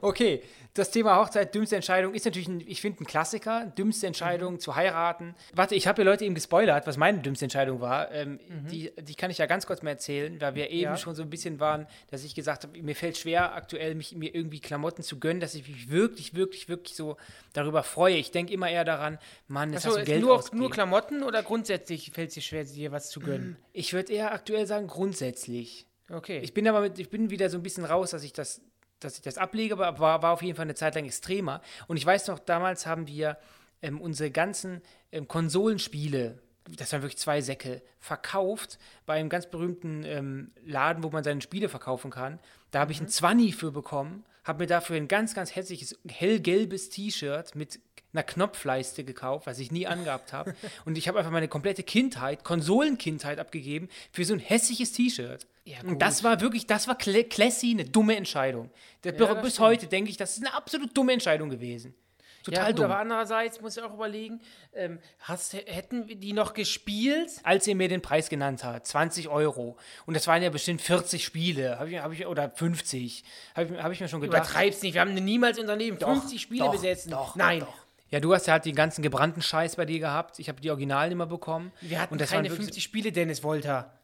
Okay, 0.00 0.44
das 0.78 0.90
Thema 0.90 1.16
Hochzeit, 1.16 1.54
dümmste 1.54 1.76
Entscheidung 1.76 2.14
ist 2.14 2.24
natürlich, 2.24 2.48
ein, 2.48 2.60
ich 2.66 2.80
finde, 2.80 3.02
ein 3.02 3.06
Klassiker. 3.06 3.66
Dümmste 3.76 4.06
Entscheidung 4.06 4.54
Mhm. 4.54 4.60
zu 4.60 4.76
heiraten. 4.76 5.34
Warte, 5.54 5.74
ich 5.74 5.86
habe 5.86 6.02
ja 6.02 6.08
Leute 6.10 6.24
eben 6.24 6.34
gespoilert, 6.34 6.86
was 6.86 6.96
meine 6.96 7.18
dümmste 7.18 7.44
Entscheidung 7.46 7.80
war. 7.80 8.10
Ähm, 8.12 8.38
die, 8.70 8.92
die 9.00 9.14
kann 9.14 9.30
ich 9.30 9.38
ja 9.38 9.46
ganz 9.46 9.66
kurz 9.66 9.82
mal 9.82 9.90
erzählen, 9.90 10.40
weil 10.40 10.54
wir 10.54 10.70
eben 10.70 10.78
Mhm. 10.78 10.82
Ja. 10.82 10.96
schon 10.96 11.14
so 11.14 11.22
ein 11.22 11.30
bisschen 11.30 11.60
waren, 11.60 11.86
dass 12.10 12.24
ich 12.24 12.34
gesagt 12.34 12.64
habe, 12.64 12.80
mir 12.82 12.94
fällt 12.96 13.18
schwer, 13.18 13.54
aktuell 13.54 13.94
mich, 13.94 14.14
mir 14.14 14.34
irgendwie 14.34 14.60
Klamotten 14.60 15.02
zu 15.02 15.18
gönnen, 15.18 15.40
dass 15.40 15.54
ich 15.54 15.66
mich 15.68 15.90
wirklich, 15.90 16.34
wirklich, 16.34 16.68
wirklich 16.68 16.94
so 16.96 17.16
darüber 17.52 17.82
freue. 17.82 18.16
Ich 18.16 18.30
denke 18.30 18.52
immer 18.52 18.70
eher 18.70 18.84
daran, 18.84 19.18
Mann, 19.48 19.72
das 19.72 19.84
Achso, 19.84 19.96
hast 19.98 20.06
du 20.06 20.12
Geld 20.12 20.20
nur, 20.22 20.44
nur 20.52 20.70
Klamotten 20.70 21.22
oder 21.22 21.42
grundsätzlich 21.42 22.10
fällt 22.12 22.28
es 22.28 22.34
dir 22.34 22.40
schwer, 22.42 22.64
dir 22.64 22.92
was 22.92 23.10
zu 23.10 23.20
gönnen? 23.20 23.56
Ich 23.72 23.92
würde 23.92 24.12
eher 24.12 24.32
aktuell 24.32 24.66
sagen, 24.66 24.86
grundsätzlich. 24.86 25.86
Okay. 26.10 26.40
Ich 26.42 26.54
bin 26.54 26.66
aber 26.68 26.80
mit, 26.80 26.98
ich 26.98 27.10
bin 27.10 27.30
wieder 27.30 27.50
so 27.50 27.58
ein 27.58 27.62
bisschen 27.62 27.84
raus, 27.84 28.10
dass 28.12 28.22
ich 28.22 28.32
das, 28.32 28.60
dass 29.00 29.16
ich 29.16 29.22
das 29.22 29.38
ablege, 29.38 29.74
aber 29.74 29.98
war, 29.98 30.22
war 30.22 30.32
auf 30.32 30.42
jeden 30.42 30.56
Fall 30.56 30.64
eine 30.64 30.74
Zeit 30.74 30.94
lang 30.94 31.04
extremer. 31.04 31.60
Und 31.86 31.96
ich 31.96 32.06
weiß 32.06 32.28
noch, 32.28 32.38
damals 32.38 32.86
haben 32.86 33.06
wir 33.06 33.38
ähm, 33.82 34.00
unsere 34.00 34.30
ganzen 34.30 34.82
ähm, 35.12 35.28
Konsolenspiele, 35.28 36.38
das 36.76 36.92
waren 36.92 37.02
wirklich 37.02 37.18
zwei 37.18 37.40
Säcke, 37.40 37.82
verkauft 37.98 38.78
bei 39.06 39.14
einem 39.14 39.28
ganz 39.28 39.46
berühmten 39.46 40.04
ähm, 40.04 40.50
Laden, 40.64 41.02
wo 41.02 41.10
man 41.10 41.24
seine 41.24 41.40
Spiele 41.40 41.68
verkaufen 41.68 42.10
kann. 42.10 42.38
Da 42.70 42.80
habe 42.80 42.92
ich 42.92 42.98
einen 42.98 43.08
20 43.08 43.56
für 43.56 43.72
bekommen, 43.72 44.24
habe 44.44 44.64
mir 44.64 44.66
dafür 44.66 44.96
ein 44.96 45.08
ganz, 45.08 45.34
ganz 45.34 45.54
hässliches, 45.54 45.98
hellgelbes 46.08 46.90
T-Shirt 46.90 47.54
mit 47.54 47.80
einer 48.12 48.22
Knopfleiste 48.22 49.04
gekauft, 49.04 49.46
was 49.46 49.58
ich 49.58 49.70
nie 49.70 49.86
angehabt 49.86 50.32
habe. 50.32 50.54
Und 50.84 50.98
ich 50.98 51.08
habe 51.08 51.18
einfach 51.18 51.30
meine 51.30 51.48
komplette 51.48 51.82
Kindheit, 51.82 52.44
Konsolenkindheit 52.44 53.38
abgegeben 53.38 53.88
für 54.12 54.24
so 54.24 54.34
ein 54.34 54.40
hässliches 54.40 54.92
T-Shirt. 54.92 55.46
Ja, 55.68 55.76
Und 55.84 56.00
das 56.00 56.24
war 56.24 56.40
wirklich, 56.40 56.66
das 56.66 56.88
war 56.88 56.96
cl 56.98 57.24
classy, 57.24 57.72
eine 57.72 57.84
dumme 57.84 58.16
Entscheidung. 58.16 58.70
Das 59.02 59.14
bis 59.16 59.26
stimmt. 59.26 59.58
heute 59.60 59.86
denke 59.86 60.10
ich, 60.10 60.16
das 60.16 60.38
ist 60.38 60.46
eine 60.46 60.54
absolut 60.54 60.96
dumme 60.96 61.12
Entscheidung 61.12 61.50
gewesen. 61.50 61.94
Total 62.42 62.62
ja, 62.62 62.68
gut, 62.70 62.78
dumm. 62.78 62.84
aber 62.86 62.98
andererseits 63.00 63.60
muss 63.60 63.76
ich 63.76 63.82
auch 63.82 63.92
überlegen, 63.92 64.40
ähm, 64.72 64.98
hast, 65.20 65.52
hätten 65.52 66.08
wir 66.08 66.16
die 66.16 66.32
noch 66.32 66.54
gespielt? 66.54 67.30
Als 67.42 67.66
ihr 67.66 67.76
mir 67.76 67.88
den 67.88 68.00
Preis 68.00 68.30
genannt 68.30 68.64
habt, 68.64 68.86
20 68.86 69.28
Euro. 69.28 69.76
Und 70.06 70.14
das 70.14 70.26
waren 70.26 70.42
ja 70.42 70.48
bestimmt 70.48 70.80
40 70.80 71.22
Spiele, 71.22 71.78
hab 71.78 71.88
ich, 71.88 71.98
hab 71.98 72.12
ich, 72.12 72.26
oder 72.26 72.48
50. 72.48 73.24
Habe 73.54 73.74
ich, 73.74 73.82
hab 73.82 73.92
ich 73.92 74.00
mir 74.00 74.08
schon 74.08 74.22
gedacht. 74.22 74.44
Übertreib's 74.48 74.80
nicht, 74.80 74.94
wir 74.94 75.02
haben 75.02 75.12
niemals 75.12 75.58
unser 75.58 75.76
Leben 75.76 75.98
Doch, 75.98 76.08
50 76.08 76.40
Spiele 76.40 76.64
doch, 76.64 76.72
besetzen. 76.72 77.10
doch, 77.10 77.36
Nein, 77.36 77.60
doch. 77.60 77.74
Ja, 78.10 78.20
du 78.20 78.32
hast 78.32 78.46
ja 78.46 78.54
halt 78.54 78.64
den 78.64 78.74
ganzen 78.74 79.02
gebrannten 79.02 79.42
Scheiß 79.42 79.76
bei 79.76 79.84
dir 79.84 79.98
gehabt. 79.98 80.38
Ich 80.38 80.48
habe 80.48 80.62
die 80.62 80.70
Originalen 80.70 81.12
immer 81.12 81.26
bekommen. 81.26 81.72
wir 81.82 82.00
hatten 82.00 82.14
Und 82.14 82.20
das 82.22 82.30
keine 82.30 82.44
waren 82.44 82.52
wirklich- 82.52 82.66
50 82.68 82.82
Spiele, 82.82 83.12
Dennis 83.12 83.42
Wolter. 83.42 83.97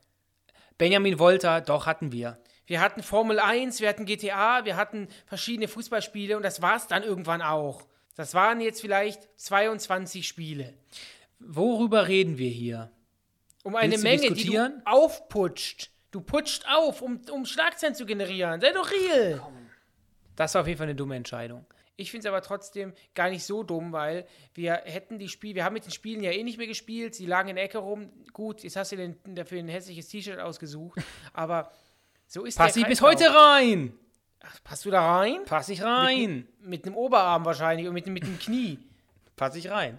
Benjamin 0.78 1.18
Wolter, 1.18 1.60
doch 1.60 1.86
hatten 1.86 2.12
wir. 2.12 2.38
Wir 2.66 2.80
hatten 2.80 3.02
Formel 3.02 3.38
1, 3.38 3.80
wir 3.80 3.88
hatten 3.88 4.06
GTA, 4.06 4.64
wir 4.64 4.76
hatten 4.76 5.08
verschiedene 5.26 5.68
Fußballspiele 5.68 6.36
und 6.36 6.42
das 6.42 6.62
war's 6.62 6.86
dann 6.88 7.02
irgendwann 7.02 7.42
auch. 7.42 7.82
Das 8.16 8.32
waren 8.34 8.60
jetzt 8.60 8.80
vielleicht 8.80 9.28
22 9.38 10.26
Spiele. 10.26 10.74
Worüber 11.38 12.08
reden 12.08 12.38
wir 12.38 12.48
hier? 12.50 12.90
Um 13.64 13.76
eine 13.76 13.92
Willst 13.92 14.04
Menge, 14.04 14.32
die 14.32 14.44
du 14.44 14.82
aufputscht. 14.84 15.90
Du 16.10 16.20
putscht 16.20 16.64
auf, 16.68 17.02
um, 17.02 17.20
um 17.30 17.44
Schlagzeilen 17.44 17.94
zu 17.94 18.06
generieren. 18.06 18.60
Sei 18.60 18.72
doch 18.72 18.90
real. 18.90 19.42
Das 20.36 20.54
war 20.54 20.62
auf 20.62 20.66
jeden 20.66 20.78
Fall 20.78 20.86
eine 20.86 20.94
dumme 20.94 21.16
Entscheidung. 21.16 21.66
Ich 21.96 22.10
finde 22.10 22.26
es 22.26 22.32
aber 22.32 22.42
trotzdem 22.42 22.92
gar 23.14 23.30
nicht 23.30 23.44
so 23.44 23.62
dumm, 23.62 23.92
weil 23.92 24.26
wir 24.54 24.74
hätten 24.84 25.18
die 25.18 25.28
Spiele, 25.28 25.54
wir 25.56 25.64
haben 25.64 25.74
mit 25.74 25.84
den 25.84 25.92
Spielen 25.92 26.22
ja 26.22 26.32
eh 26.32 26.42
nicht 26.42 26.58
mehr 26.58 26.66
gespielt, 26.66 27.14
sie 27.14 27.26
lagen 27.26 27.48
in 27.50 27.56
der 27.56 27.64
Ecke 27.64 27.78
rum. 27.78 28.10
Gut, 28.32 28.62
jetzt 28.64 28.76
hast 28.76 28.92
du 28.92 28.96
den, 28.96 29.16
dafür 29.34 29.60
ein 29.60 29.68
hässliches 29.68 30.08
T-Shirt 30.08 30.40
ausgesucht, 30.40 31.00
aber 31.32 31.70
so 32.26 32.44
ist 32.44 32.58
Pass 32.58 32.74
ich 32.76 32.86
bis 32.86 33.00
heute 33.00 33.32
rein. 33.32 33.92
Ach, 34.40 34.58
passt 34.64 34.84
du 34.84 34.90
da 34.90 35.18
rein? 35.18 35.40
Pass 35.46 35.68
ich 35.68 35.82
rein. 35.82 36.48
Mit 36.60 36.84
einem 36.84 36.96
Oberarm 36.96 37.44
wahrscheinlich 37.44 37.86
und 37.86 37.94
mit, 37.94 38.06
mit 38.06 38.24
dem 38.24 38.38
Knie. 38.38 38.78
Pass 39.36 39.54
ich 39.56 39.70
rein. 39.70 39.98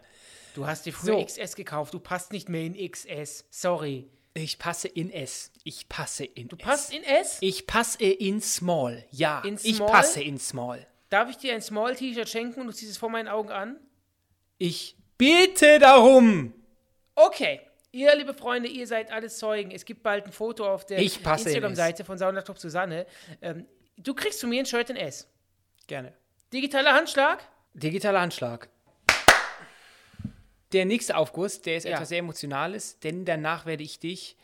Du 0.53 0.67
hast 0.67 0.85
dir 0.85 0.93
früher 0.93 1.19
So. 1.19 1.25
XS 1.25 1.55
gekauft, 1.55 1.93
du 1.93 1.99
passt 1.99 2.31
nicht 2.31 2.47
mehr 2.47 2.61
in 2.61 2.91
XS. 2.91 3.45
Sorry. 3.49 4.07
Ich 4.33 4.59
passe 4.59 4.87
in 4.89 5.11
S. 5.11 5.51
Ich 5.63 5.87
passe 5.87 6.25
in 6.25 6.49
Du 6.49 6.57
passt 6.57 6.93
in 6.93 7.03
S? 7.03 7.37
Ich 7.39 7.67
passe 7.67 8.03
in 8.03 8.41
Small. 8.41 9.05
Ja, 9.11 9.39
In 9.41 9.57
ich 9.63 9.77
Small? 9.77 9.89
passe 9.91 10.21
in 10.21 10.37
Small. 10.37 10.85
Darf 11.09 11.29
ich 11.29 11.37
dir 11.37 11.53
ein 11.53 11.61
Small-T-Shirt 11.61 12.27
schenken 12.29 12.61
und 12.61 12.67
du 12.67 12.73
ziehst 12.73 12.91
es 12.91 12.97
vor 12.97 13.09
meinen 13.09 13.27
Augen 13.27 13.51
an? 13.51 13.79
Ich 14.57 14.95
bitte 15.17 15.79
darum. 15.79 16.53
Okay. 17.15 17.61
Ihr, 17.91 18.13
liebe 18.15 18.33
Freunde, 18.33 18.67
ihr 18.67 18.87
seid 18.87 19.11
alles 19.11 19.37
Zeugen. 19.37 19.71
Es 19.71 19.85
gibt 19.85 20.03
bald 20.03 20.25
ein 20.25 20.33
Foto 20.33 20.67
auf 20.69 20.85
der 20.85 20.97
in 20.97 21.05
Instagram-Seite 21.05 22.03
von 22.03 22.17
Saunatop 22.17 22.57
Susanne. 22.59 23.05
Ähm, 23.41 23.65
du 23.97 24.13
kriegst 24.13 24.41
von 24.41 24.49
mir 24.49 24.59
ein 24.59 24.65
Shirt 24.65 24.89
in 24.89 24.97
S. 24.97 25.29
Gerne. 25.87 26.13
Digitaler 26.51 26.93
Handschlag? 26.93 27.41
Digitaler 27.73 28.19
Anschlag. 28.19 28.67
Der 30.73 30.85
nächste 30.85 31.15
Aufguss, 31.15 31.61
der 31.61 31.77
ist 31.77 31.85
Ja. 31.85 31.91
etwas 31.93 32.09
sehr 32.09 32.19
Emotionales, 32.19 32.99
denn 32.99 33.23
danach 33.23 33.65
werde 33.65 33.83
ich 33.83 33.99
dich 33.99 34.35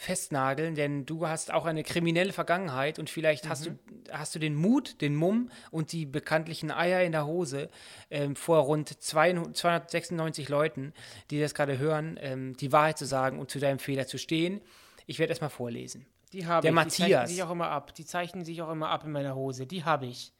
festnageln, 0.00 0.76
denn 0.76 1.04
du 1.04 1.28
hast 1.28 1.52
auch 1.52 1.66
eine 1.66 1.84
kriminelle 1.84 2.32
Vergangenheit 2.32 2.98
und 2.98 3.10
vielleicht 3.10 3.44
mhm. 3.44 3.48
hast, 3.50 3.66
du, 3.66 3.78
hast 4.10 4.34
du 4.34 4.38
den 4.38 4.54
Mut, 4.54 5.02
den 5.02 5.14
Mumm 5.14 5.50
und 5.70 5.92
die 5.92 6.06
bekanntlichen 6.06 6.70
Eier 6.70 7.02
in 7.02 7.12
der 7.12 7.26
Hose 7.26 7.68
ähm, 8.10 8.34
vor 8.34 8.60
rund 8.60 8.88
296 8.88 10.48
Leuten, 10.48 10.94
die 11.30 11.38
das 11.38 11.52
gerade 11.52 11.78
hören, 11.78 12.18
ähm, 12.22 12.56
die 12.56 12.72
Wahrheit 12.72 12.96
zu 12.96 13.04
sagen 13.04 13.38
und 13.38 13.50
zu 13.50 13.58
deinem 13.58 13.78
Fehler 13.78 14.06
zu 14.06 14.16
stehen. 14.16 14.62
Ich 15.04 15.18
werde 15.18 15.32
erstmal 15.32 15.50
vorlesen. 15.50 16.06
Die 16.32 16.46
habe 16.46 16.62
der 16.62 16.70
ich. 16.70 16.74
Matthias. 16.74 16.96
Die 16.96 17.02
zeichnen 17.02 17.26
sich 17.26 17.42
auch 17.42 17.50
immer 17.50 17.68
ab. 17.68 17.94
Die 17.94 18.06
zeichnen 18.06 18.44
sich 18.46 18.62
auch 18.62 18.70
immer 18.70 18.88
ab 18.88 19.04
in 19.04 19.12
meiner 19.12 19.34
Hose. 19.34 19.66
Die 19.66 19.84
habe 19.84 20.06
ich. 20.06 20.32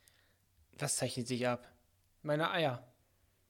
Was 0.78 0.96
zeichnet 0.96 1.28
sich 1.28 1.46
ab? 1.46 1.68
Meine 2.22 2.50
Eier. 2.50 2.82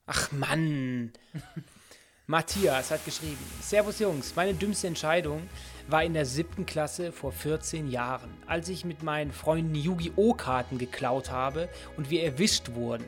Ach 0.07 0.29
Mann. 0.33 1.13
Matthias 2.27 2.91
hat 2.91 3.05
geschrieben: 3.05 3.39
Servus 3.61 3.99
Jungs, 3.99 4.35
meine 4.35 4.53
dümmste 4.53 4.87
Entscheidung 4.87 5.49
war 5.87 6.03
in 6.03 6.13
der 6.13 6.25
siebten 6.25 6.65
Klasse 6.65 7.11
vor 7.11 7.31
14 7.31 7.87
Jahren, 7.87 8.29
als 8.47 8.69
ich 8.69 8.85
mit 8.85 9.03
meinen 9.03 9.31
Freunden 9.31 9.75
Yu-Gi-Oh! 9.75 10.33
Karten 10.33 10.77
geklaut 10.77 11.31
habe 11.31 11.69
und 11.97 12.09
wir 12.09 12.23
erwischt 12.23 12.73
wurden. 12.73 13.05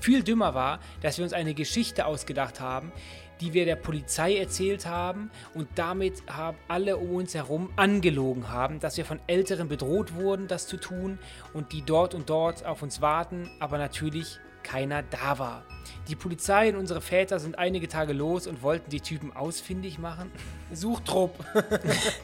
Viel 0.00 0.22
dümmer 0.22 0.54
war, 0.54 0.80
dass 1.00 1.18
wir 1.18 1.24
uns 1.24 1.32
eine 1.32 1.54
Geschichte 1.54 2.06
ausgedacht 2.06 2.60
haben, 2.60 2.92
die 3.40 3.52
wir 3.52 3.64
der 3.64 3.76
Polizei 3.76 4.36
erzählt 4.36 4.86
haben 4.86 5.30
und 5.54 5.68
damit 5.74 6.22
haben 6.26 6.56
alle 6.68 6.96
um 6.96 7.16
uns 7.16 7.34
herum 7.34 7.70
angelogen 7.76 8.48
haben, 8.48 8.80
dass 8.80 8.96
wir 8.96 9.04
von 9.04 9.20
Älteren 9.26 9.68
bedroht 9.68 10.14
wurden, 10.14 10.48
das 10.48 10.66
zu 10.66 10.76
tun 10.76 11.18
und 11.52 11.72
die 11.72 11.82
dort 11.82 12.14
und 12.14 12.30
dort 12.30 12.64
auf 12.64 12.82
uns 12.82 13.00
warten, 13.00 13.50
aber 13.60 13.78
natürlich 13.78 14.38
keiner 14.66 15.02
da 15.02 15.38
war. 15.38 15.64
Die 16.08 16.16
Polizei 16.16 16.68
und 16.68 16.76
unsere 16.76 17.00
Väter 17.00 17.38
sind 17.38 17.58
einige 17.58 17.88
Tage 17.88 18.12
los 18.12 18.46
und 18.46 18.62
wollten 18.62 18.90
die 18.90 19.00
Typen 19.00 19.34
ausfindig 19.34 19.98
machen. 19.98 20.30
Suchtrupp. 20.72 21.44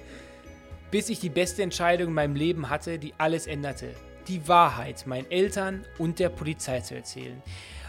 Bis 0.90 1.08
ich 1.08 1.20
die 1.20 1.30
beste 1.30 1.62
Entscheidung 1.62 2.08
in 2.08 2.14
meinem 2.14 2.36
Leben 2.36 2.68
hatte, 2.68 2.98
die 2.98 3.14
alles 3.16 3.46
änderte. 3.46 3.94
Die 4.28 4.46
Wahrheit 4.46 5.06
meinen 5.06 5.30
Eltern 5.30 5.84
und 5.98 6.18
der 6.18 6.28
Polizei 6.28 6.80
zu 6.80 6.94
erzählen. 6.94 7.40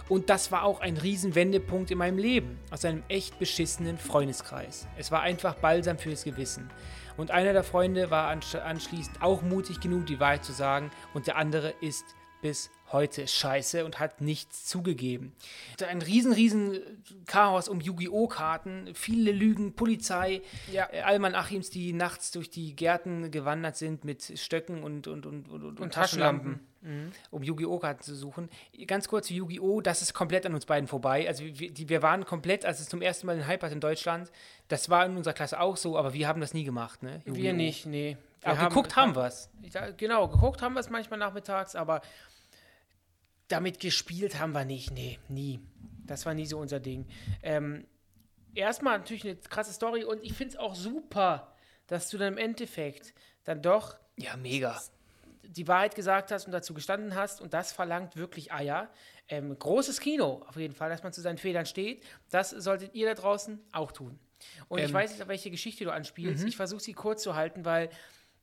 Und 0.08 0.30
das 0.30 0.52
war 0.52 0.64
auch 0.64 0.82
ein 0.82 0.98
Riesenwendepunkt 0.98 1.92
in 1.92 1.98
meinem 1.98 2.18
Leben, 2.18 2.60
aus 2.70 2.86
einem 2.86 3.04
echt 3.08 3.40
beschissenen 3.40 3.98
Freundeskreis. 3.98 4.88
Es 4.98 5.12
war 5.12 5.22
einfach 5.22 5.56
Balsam 5.56 5.98
fürs 5.98 6.24
Gewissen. 6.24 6.70
Und 7.18 7.32
einer 7.32 7.54
der 7.54 7.64
Freunde 7.64 8.10
war 8.10 8.28
anschließend 8.28 9.22
auch 9.22 9.42
mutig 9.42 9.80
genug, 9.80 10.06
die 10.06 10.20
Wahrheit 10.20 10.44
zu 10.44 10.52
sagen, 10.52 10.92
und 11.14 11.28
der 11.28 11.38
andere 11.38 11.74
ist 11.82 12.06
bis 12.42 12.70
heute 12.94 13.28
scheiße 13.28 13.84
und 13.84 14.00
hat 14.00 14.22
nichts 14.22 14.66
zugegeben. 14.66 15.34
Ein 15.88 16.02
riesen, 16.02 16.32
riesen 16.32 16.80
Chaos 17.26 17.68
um 17.68 17.82
Yu-Gi-Oh! 17.82 18.28
Karten, 18.28 18.92
viele 18.94 19.32
Lügen, 19.32 19.74
Polizei, 19.74 20.42
ja. 20.72 20.88
äh, 20.92 21.02
Alman 21.02 21.36
Achims, 21.36 21.70
die 21.70 21.94
nachts 21.94 22.32
durch 22.32 22.50
die 22.50 22.76
Gärten 22.76 23.32
gewandert 23.32 23.76
sind 23.76 24.06
mit 24.06 24.40
Stöcken 24.40 24.84
und, 24.84 25.08
und, 25.08 25.26
und, 25.26 25.50
und, 25.50 25.80
und 25.80 25.94
Taschenlampen. 25.94 26.62
Mhm. 26.82 27.12
um 27.32 27.44
Yu-Gi-Oh! 27.44 27.80
Karten 27.80 28.04
zu 28.04 28.14
suchen. 28.14 28.50
Ganz 28.88 29.08
kurz 29.08 29.28
zu 29.28 29.34
Yu-Gi-Oh! 29.34 29.82
Das 29.82 30.02
ist 30.02 30.14
komplett 30.14 30.46
an 30.46 30.54
uns 30.54 30.66
beiden 30.66 30.88
vorbei. 30.88 31.28
Also 31.28 31.44
wir, 31.46 31.72
die, 31.72 31.90
wir 31.90 32.02
waren 32.02 32.26
komplett, 32.26 32.66
als 32.66 32.80
es 32.80 32.90
zum 32.90 33.02
ersten 33.02 33.26
Mal 33.28 33.38
in 33.38 33.48
Hype 33.48 33.64
in 33.64 33.80
Deutschland, 33.80 34.32
das 34.68 34.90
war 34.90 35.06
in 35.06 35.16
unserer 35.16 35.34
Klasse 35.34 35.60
auch 35.60 35.78
so, 35.78 35.98
aber 35.98 36.14
wir 36.14 36.28
haben 36.28 36.42
das 36.42 36.54
nie 36.54 36.64
gemacht, 36.64 37.02
ne? 37.02 37.22
Wir 37.26 37.54
nicht, 37.54 37.86
nee. 37.86 38.18
Wir 38.42 38.52
aber 38.52 38.60
haben, 38.60 38.70
geguckt 38.70 38.96
haben 38.96 39.16
wir 39.16 39.28
es. 39.28 39.50
Genau, 39.98 40.28
geguckt 40.28 40.62
haben 40.62 40.74
wir 40.74 40.82
es 40.82 40.90
manchmal 40.90 41.20
nachmittags, 41.20 41.76
aber 41.76 42.02
damit 43.54 43.80
gespielt 43.80 44.40
haben 44.40 44.54
wir 44.54 44.66
nicht. 44.66 44.92
Nee, 44.92 45.20
nie. 45.30 45.60
Das 46.06 46.26
war 46.26 46.34
nie 46.34 46.48
so 46.48 46.58
unser 46.58 46.80
Ding. 46.80 47.06
Ähm, 47.44 47.86
erstmal 48.56 48.98
natürlich 48.98 49.24
eine 49.24 49.36
krasse 49.36 49.72
Story 49.72 50.04
und 50.04 50.24
ich 50.24 50.34
finde 50.34 50.56
es 50.56 50.60
auch 50.60 50.74
super, 50.74 51.56
dass 51.86 52.10
du 52.10 52.18
dann 52.18 52.34
im 52.34 52.40
Endeffekt 52.40 53.14
dann 53.44 53.62
doch. 53.62 53.96
Ja, 54.18 54.36
mega. 54.38 54.82
Die 55.44 55.68
Wahrheit 55.68 55.94
gesagt 55.94 56.32
hast 56.32 56.48
und 56.48 56.52
dazu 56.52 56.74
gestanden 56.74 57.14
hast 57.14 57.42
und 57.42 57.54
das 57.54 57.72
verlangt 57.72 58.16
wirklich 58.16 58.52
Eier. 58.52 58.90
Ähm, 59.28 59.58
großes 59.58 60.00
Kino, 60.00 60.44
auf 60.48 60.56
jeden 60.56 60.74
Fall, 60.74 60.90
dass 60.90 61.04
man 61.04 61.14
zu 61.14 61.22
seinen 61.22 61.38
Fehlern 61.38 61.68
steht. 61.68 62.04
Das 62.32 62.50
solltet 62.50 62.96
ihr 62.96 63.06
da 63.06 63.14
draußen 63.14 63.60
auch 63.72 63.92
tun. 63.92 64.18
Und 64.68 64.80
ähm, 64.80 64.86
ich 64.86 64.94
weiß 64.94 65.12
nicht, 65.12 65.22
auf 65.22 65.28
welche 65.28 65.52
Geschichte 65.52 65.84
du 65.84 65.92
anspielst. 65.92 66.42
Mhm. 66.42 66.50
Ich 66.50 66.56
versuche 66.56 66.82
sie 66.82 66.94
kurz 66.94 67.22
zu 67.22 67.36
halten, 67.36 67.66
weil 67.66 67.90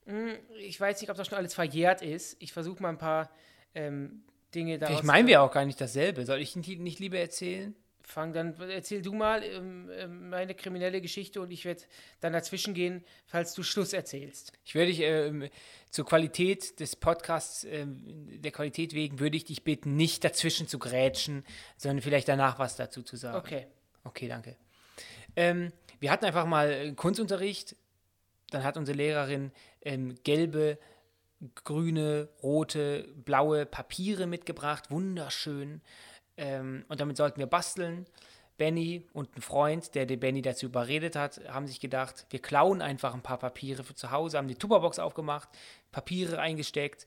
mh, 0.07 0.15
hm, 0.15 0.39
ich 0.61 0.81
weiß 0.81 1.01
nicht, 1.01 1.11
ob 1.11 1.17
das 1.17 1.27
schon 1.27 1.37
alles 1.37 1.53
verjährt 1.53 2.01
ist. 2.01 2.37
Ich 2.39 2.53
versuche 2.53 2.81
mal 2.81 2.91
ein 2.91 2.99
paar 2.99 3.31
ähm, 3.75 4.23
Dinge 4.55 4.79
daraus. 4.79 4.97
Vielleicht 4.97 5.07
meinen 5.07 5.29
wir 5.29 5.43
auch 5.43 5.53
gar 5.53 5.65
nicht 5.65 5.81
dasselbe. 5.81 6.25
Soll 6.25 6.41
ich 6.41 6.57
nicht, 6.57 6.99
lieber 6.99 7.19
erzählen? 7.19 7.75
Fang 8.03 8.33
dann, 8.33 8.59
erzähl 8.61 9.03
du 9.03 9.13
mal 9.13 9.45
ähm, 9.45 9.89
ähm, 9.93 10.31
meine 10.31 10.55
kriminelle 10.55 11.01
Geschichte 11.01 11.41
und 11.41 11.53
ich 11.53 11.65
werde 11.65 11.83
dann 12.21 12.33
dazwischen 12.33 12.75
gehen, 12.75 13.05
falls 13.27 13.55
du 13.55 13.63
Schluss 13.63 13.93
erzählst. 13.93 14.53
Ich 14.65 14.75
würde 14.75 14.89
dich 14.89 15.01
ähm, 15.01 15.49
zur 15.91 16.07
Qualität 16.07 16.81
des 16.81 16.97
Podcasts, 16.97 17.63
ähm, 17.65 18.41
der 18.43 18.51
Qualität 18.51 18.95
wegen, 18.95 19.21
würde 19.21 19.37
ich 19.37 19.45
dich 19.45 19.63
bitten, 19.63 19.95
nicht 19.95 20.25
dazwischen 20.25 20.67
zu 20.67 20.81
grätschen, 20.81 21.45
sondern 21.77 22.03
vielleicht 22.03 22.27
danach 22.27 22.59
was 22.59 22.75
dazu 22.75 23.03
zu 23.03 23.17
sagen. 23.17 23.39
Okay. 23.39 23.67
Okay, 24.03 24.29
danke. 24.29 24.57
Ähm, 25.37 25.73
wir 26.01 26.11
hatten 26.11 26.25
einfach 26.25 26.47
mal 26.47 26.95
Kunstunterricht. 26.95 27.77
Dann 28.51 28.65
hat 28.65 28.77
unsere 28.77 28.97
Lehrerin 28.97 29.53
ähm, 29.83 30.17
gelbe 30.25 30.79
grüne, 31.65 32.29
rote, 32.43 33.09
blaue 33.25 33.67
Papiere 33.67 34.27
mitgebracht, 34.27 34.91
wunderschön. 34.91 35.81
Ähm, 36.37 36.85
und 36.89 37.01
damit 37.01 37.17
sollten 37.17 37.39
wir 37.39 37.47
basteln. 37.47 38.07
Benny 38.59 39.07
und 39.15 39.35
ein 39.37 39.41
Freund, 39.41 39.95
der 39.95 40.05
den 40.05 40.21
Benny 40.21 40.43
dazu 40.43 40.67
überredet 40.67 41.17
hat, 41.17 41.41
haben 41.49 41.67
sich 41.67 41.81
gedacht, 41.81 42.27
wir 42.29 42.43
klauen 42.43 42.83
einfach 42.83 43.15
ein 43.15 43.23
paar 43.23 43.39
Papiere 43.39 43.85
für 43.85 43.95
zu 43.95 44.11
Hause, 44.11 44.37
haben 44.37 44.49
die 44.49 44.55
Tupperbox 44.55 44.99
aufgemacht, 44.99 45.49
Papiere 45.93 46.39
eingesteckt, 46.39 47.07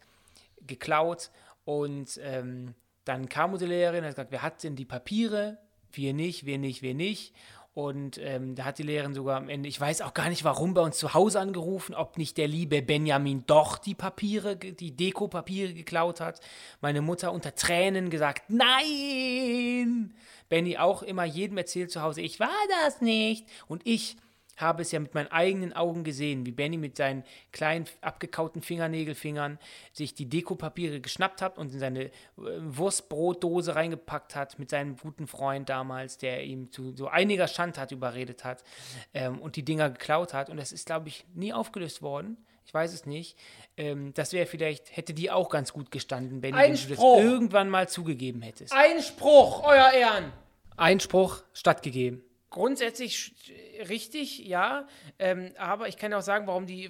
geklaut 0.66 1.30
und 1.64 2.20
ähm, 2.24 2.74
dann 3.06 3.30
kam 3.30 3.54
unsere 3.54 3.70
Lehrerin 3.70 4.00
und 4.00 4.06
hat 4.06 4.16
gesagt, 4.16 4.32
wer 4.32 4.42
hat 4.42 4.64
denn 4.64 4.76
die 4.76 4.86
Papiere? 4.86 5.60
Wir 5.92 6.16
nicht, 6.16 6.48
wir 6.48 6.58
nicht, 6.58 6.82
wir 6.82 6.96
nicht. 6.96 7.36
Und 7.76 8.20
ähm, 8.20 8.54
da 8.54 8.66
hat 8.66 8.78
die 8.78 8.84
Lehrerin 8.84 9.16
sogar 9.16 9.38
am 9.38 9.50
Ende, 9.50 9.68
ich 9.68 9.82
weiß 9.82 10.02
auch 10.02 10.14
gar 10.14 10.30
nicht 10.30 10.44
warum, 10.44 10.76
bei 10.76 10.82
uns 10.82 11.00
zu 11.00 11.16
Hause 11.16 11.40
angerufen, 11.40 11.96
ob 11.96 12.20
nicht 12.20 12.38
der 12.38 12.48
liebe 12.48 12.84
Benjamin 12.84 13.46
doch 13.48 13.80
die 13.80 13.96
Papiere, 13.96 14.56
die 14.56 14.96
Dekopapiere 14.96 15.74
geklaut 15.74 16.22
hat. 16.22 16.40
Meine 16.82 17.02
Mutter 17.02 17.32
unter 17.32 17.56
Tränen 17.56 18.12
gesagt, 18.12 18.44
nein! 18.48 20.14
Benny 20.50 20.78
auch 20.78 21.02
immer 21.02 21.24
jedem 21.24 21.58
erzählt 21.58 21.90
zu 21.90 22.04
Hause, 22.04 22.22
ich 22.22 22.40
war 22.40 22.50
das 22.84 23.02
nicht. 23.02 23.48
Und 23.68 23.82
ich 23.86 24.18
habe 24.58 24.82
es 24.82 24.92
ja 24.92 25.00
mit 25.00 25.14
meinen 25.14 25.32
eigenen 25.32 25.74
Augen 25.74 26.04
gesehen, 26.04 26.46
wie 26.46 26.52
Benny 26.52 26.78
mit 26.78 26.98
seinen 26.98 27.24
kleinen 27.52 27.86
abgekauten 28.02 28.62
Fingernägelfingern 28.62 29.60
sich 29.92 30.14
die 30.14 30.30
Dekopapiere 30.30 31.02
geschnappt 31.02 31.42
hat 31.42 31.58
und 31.58 31.74
in 31.74 31.80
seine 31.80 32.06
äh, 32.06 32.12
Wurstbrotdose 32.38 33.76
reingepackt 33.76 34.36
hat 34.36 34.60
mit 34.60 34.70
seinem 34.70 34.98
guten 34.98 35.28
Freund 35.28 35.70
damals, 35.70 36.18
der 36.18 36.44
ihm 36.44 36.72
zu 36.72 36.96
so 36.96 37.08
einiger 37.08 37.48
Schandtat 37.48 37.92
überredet 37.92 38.44
hat 38.44 38.64
ähm, 39.14 39.40
und 39.40 39.56
die 39.56 39.64
Dinger 39.64 39.90
geklaut 39.90 40.34
hat. 40.34 40.50
Und 40.50 40.58
das 40.58 40.72
ist, 40.72 40.86
glaube 40.86 41.10
ich, 41.10 41.26
nie 41.34 41.54
aufgelöst 41.54 42.02
worden. 42.02 42.38
Ich 42.66 42.74
weiß 42.74 42.94
es 42.94 43.06
nicht. 43.06 43.38
Ähm, 43.76 44.14
das 44.14 44.34
wäre 44.34 44.46
vielleicht, 44.46 44.96
hätte 44.96 45.14
die 45.14 45.32
auch 45.32 45.50
ganz 45.50 45.74
gut 45.74 45.92
gestanden, 45.92 46.42
Benny, 46.42 46.58
wenn 46.58 46.76
du 46.76 46.88
das 46.88 47.00
irgendwann 47.00 47.70
mal 47.70 47.90
zugegeben 47.90 48.42
hättest. 48.42 48.74
Einspruch, 48.74 49.64
euer 49.66 49.92
Ehren! 49.92 50.32
Einspruch 50.78 51.44
stattgegeben. 51.54 52.24
Grundsätzlich 52.54 53.34
richtig, 53.90 54.38
ja. 54.38 54.88
Ähm, 55.18 55.54
aber 55.58 55.88
ich 55.88 55.98
kann 55.98 56.14
auch 56.14 56.22
sagen, 56.22 56.46
warum 56.46 56.68
die 56.68 56.88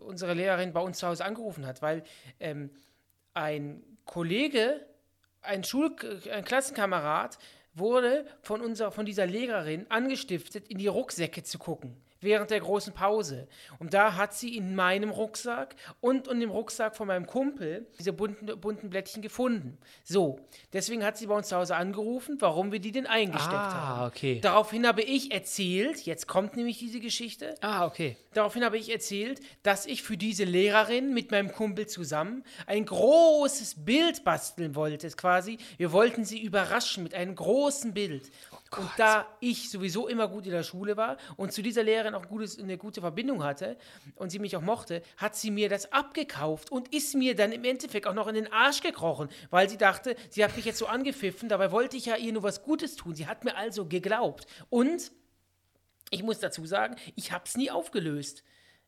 unsere 0.00 0.34
Lehrerin 0.34 0.74
bei 0.74 0.80
uns 0.80 0.98
zu 0.98 1.06
Hause 1.06 1.24
angerufen 1.24 1.66
hat, 1.66 1.80
weil 1.80 2.04
ähm, 2.40 2.68
ein 3.32 3.82
Kollege, 4.04 4.84
ein 5.40 5.64
Schul 5.64 5.96
ein 6.30 6.44
Klassenkamerad 6.44 7.38
wurde 7.72 8.26
von 8.42 8.60
unserer 8.60 8.92
von 8.92 9.06
dieser 9.06 9.24
Lehrerin 9.26 9.86
angestiftet, 9.88 10.68
in 10.68 10.76
die 10.76 10.88
Rucksäcke 10.88 11.42
zu 11.42 11.58
gucken 11.58 11.96
während 12.22 12.50
der 12.50 12.60
großen 12.60 12.92
Pause. 12.92 13.48
Und 13.78 13.94
da 13.94 14.16
hat 14.16 14.34
sie 14.34 14.56
in 14.56 14.74
meinem 14.74 15.10
Rucksack 15.10 15.76
und 16.00 16.28
in 16.28 16.40
dem 16.40 16.50
Rucksack 16.50 16.96
von 16.96 17.08
meinem 17.08 17.26
Kumpel 17.26 17.86
diese 17.98 18.12
bunten, 18.12 18.46
bunten 18.60 18.90
Blättchen 18.90 19.22
gefunden. 19.22 19.78
So, 20.04 20.40
deswegen 20.72 21.04
hat 21.04 21.18
sie 21.18 21.26
bei 21.26 21.36
uns 21.36 21.48
zu 21.48 21.56
Hause 21.56 21.76
angerufen, 21.76 22.36
warum 22.40 22.72
wir 22.72 22.78
die 22.78 22.92
denn 22.92 23.06
eingesteckt 23.06 23.54
ah, 23.54 23.72
haben. 23.72 24.06
okay. 24.06 24.40
Daraufhin 24.40 24.86
habe 24.86 25.02
ich 25.02 25.32
erzählt, 25.32 26.00
jetzt 26.06 26.26
kommt 26.26 26.56
nämlich 26.56 26.78
diese 26.78 27.00
Geschichte. 27.00 27.54
Ah, 27.60 27.86
okay. 27.86 28.16
Daraufhin 28.34 28.64
habe 28.64 28.78
ich 28.78 28.90
erzählt, 28.90 29.40
dass 29.62 29.86
ich 29.86 30.02
für 30.02 30.16
diese 30.16 30.44
Lehrerin 30.44 31.12
mit 31.12 31.30
meinem 31.30 31.52
Kumpel 31.52 31.86
zusammen 31.86 32.44
ein 32.66 32.86
großes 32.86 33.84
Bild 33.84 34.24
basteln 34.24 34.74
wollte, 34.74 35.08
quasi. 35.10 35.58
Wir 35.76 35.92
wollten 35.92 36.24
sie 36.24 36.40
überraschen 36.40 37.02
mit 37.02 37.14
einem 37.14 37.34
großen 37.34 37.92
Bild. 37.92 38.30
Gott. 38.72 38.84
Und 38.84 38.90
da 38.96 39.26
ich 39.38 39.70
sowieso 39.70 40.08
immer 40.08 40.28
gut 40.28 40.46
in 40.46 40.52
der 40.52 40.62
Schule 40.62 40.96
war 40.96 41.18
und 41.36 41.52
zu 41.52 41.62
dieser 41.62 41.82
Lehrerin 41.82 42.14
auch 42.14 42.26
gutes, 42.26 42.58
eine 42.58 42.78
gute 42.78 43.02
Verbindung 43.02 43.44
hatte 43.44 43.76
und 44.16 44.30
sie 44.30 44.38
mich 44.38 44.56
auch 44.56 44.62
mochte, 44.62 45.02
hat 45.18 45.36
sie 45.36 45.50
mir 45.50 45.68
das 45.68 45.92
abgekauft 45.92 46.72
und 46.72 46.92
ist 46.92 47.14
mir 47.14 47.36
dann 47.36 47.52
im 47.52 47.64
Endeffekt 47.64 48.06
auch 48.06 48.14
noch 48.14 48.26
in 48.28 48.34
den 48.34 48.50
Arsch 48.50 48.80
gekrochen, 48.80 49.28
weil 49.50 49.68
sie 49.68 49.76
dachte, 49.76 50.16
sie 50.30 50.42
hat 50.42 50.56
mich 50.56 50.64
jetzt 50.64 50.78
so 50.78 50.86
angepfiffen, 50.86 51.50
dabei 51.50 51.70
wollte 51.70 51.98
ich 51.98 52.06
ja 52.06 52.16
ihr 52.16 52.32
nur 52.32 52.42
was 52.42 52.62
Gutes 52.62 52.96
tun. 52.96 53.14
Sie 53.14 53.26
hat 53.26 53.44
mir 53.44 53.56
also 53.56 53.84
geglaubt. 53.86 54.46
Und 54.70 55.12
ich 56.10 56.22
muss 56.22 56.40
dazu 56.40 56.64
sagen, 56.64 56.96
ich 57.14 57.30
habe 57.30 57.44
es 57.46 57.56
nie 57.56 57.70
aufgelöst. 57.70 58.42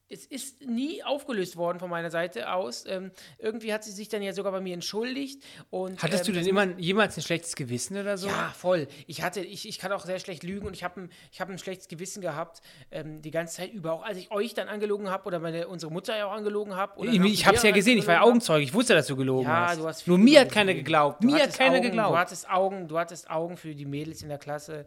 Es 0.09 0.27
ist 0.27 0.67
nie 0.67 1.03
aufgelöst 1.03 1.57
worden 1.57 1.79
von 1.79 1.89
meiner 1.89 2.11
Seite 2.11 2.53
aus. 2.53 2.85
Ähm, 2.87 3.11
irgendwie 3.39 3.73
hat 3.73 3.85
sie 3.85 3.91
sich 3.91 4.09
dann 4.09 4.23
ja 4.23 4.33
sogar 4.33 4.53
bei 4.53 4.61
mir 4.61 4.75
entschuldigt. 4.75 5.43
Und, 5.71 6.03
Hattest 6.03 6.29
ähm, 6.29 6.35
du 6.35 6.41
denn 6.41 6.49
immer 6.49 6.79
jemals 6.79 7.17
ein 7.17 7.23
schlechtes 7.23 7.57
Gewissen 7.57 7.97
oder 7.97 8.19
so? 8.19 8.29
Ja, 8.29 8.53
voll. 8.55 8.87
Ich 9.07 9.23
hatte, 9.23 9.41
ich, 9.41 9.67
ich 9.67 9.79
kann 9.79 9.93
auch 9.93 10.05
sehr 10.05 10.19
schlecht 10.19 10.43
lügen 10.43 10.67
und 10.67 10.75
ich 10.75 10.85
habe 10.85 11.03
ein, 11.03 11.11
hab 11.39 11.49
ein 11.49 11.59
schlechtes 11.59 11.89
Gewissen 11.89 12.21
gehabt 12.21 12.61
ähm, 12.91 13.23
die 13.23 13.31
ganze 13.31 13.57
Zeit 13.57 13.73
über. 13.73 13.95
Auch 13.95 14.03
als 14.03 14.19
ich 14.19 14.31
euch 14.31 14.53
dann 14.53 14.69
angelogen 14.69 15.09
habe 15.09 15.25
oder 15.25 15.39
meine, 15.39 15.69
unsere 15.69 15.91
Mutter 15.91 16.17
ja 16.17 16.27
auch 16.27 16.33
angelogen 16.33 16.77
habe. 16.77 17.07
Ich, 17.07 17.21
ich 17.21 17.47
habe 17.47 17.57
es 17.57 17.63
ja 17.63 17.71
gesehen, 17.71 17.99
ich 17.99 18.07
war 18.07 18.15
ja 18.15 18.23
Augenzeuge, 18.23 18.63
ich 18.63 18.75
wusste, 18.75 18.95
dass 18.95 19.07
du 19.07 19.17
gelogen 19.17 19.49
ja, 19.49 19.69
hast. 19.69 19.81
Du 19.81 19.87
hast 19.87 20.07
Nur 20.07 20.19
mir 20.19 20.41
hat 20.41 20.53
keiner 20.53 20.75
geglaubt. 20.75 21.25
Du 21.25 21.29
mir 21.29 21.43
hat 21.43 21.57
keiner 21.57 21.77
Augen, 21.77 21.83
geglaubt. 21.83 22.13
Du 22.13 22.19
hattest 22.19 22.51
Augen, 22.51 22.89
du 22.89 22.99
hattest 22.99 23.31
Augen 23.31 23.57
für 23.57 23.75
die 23.75 23.87
Mädels 23.87 24.23
in 24.23 24.29
der 24.29 24.39
Klasse. 24.39 24.85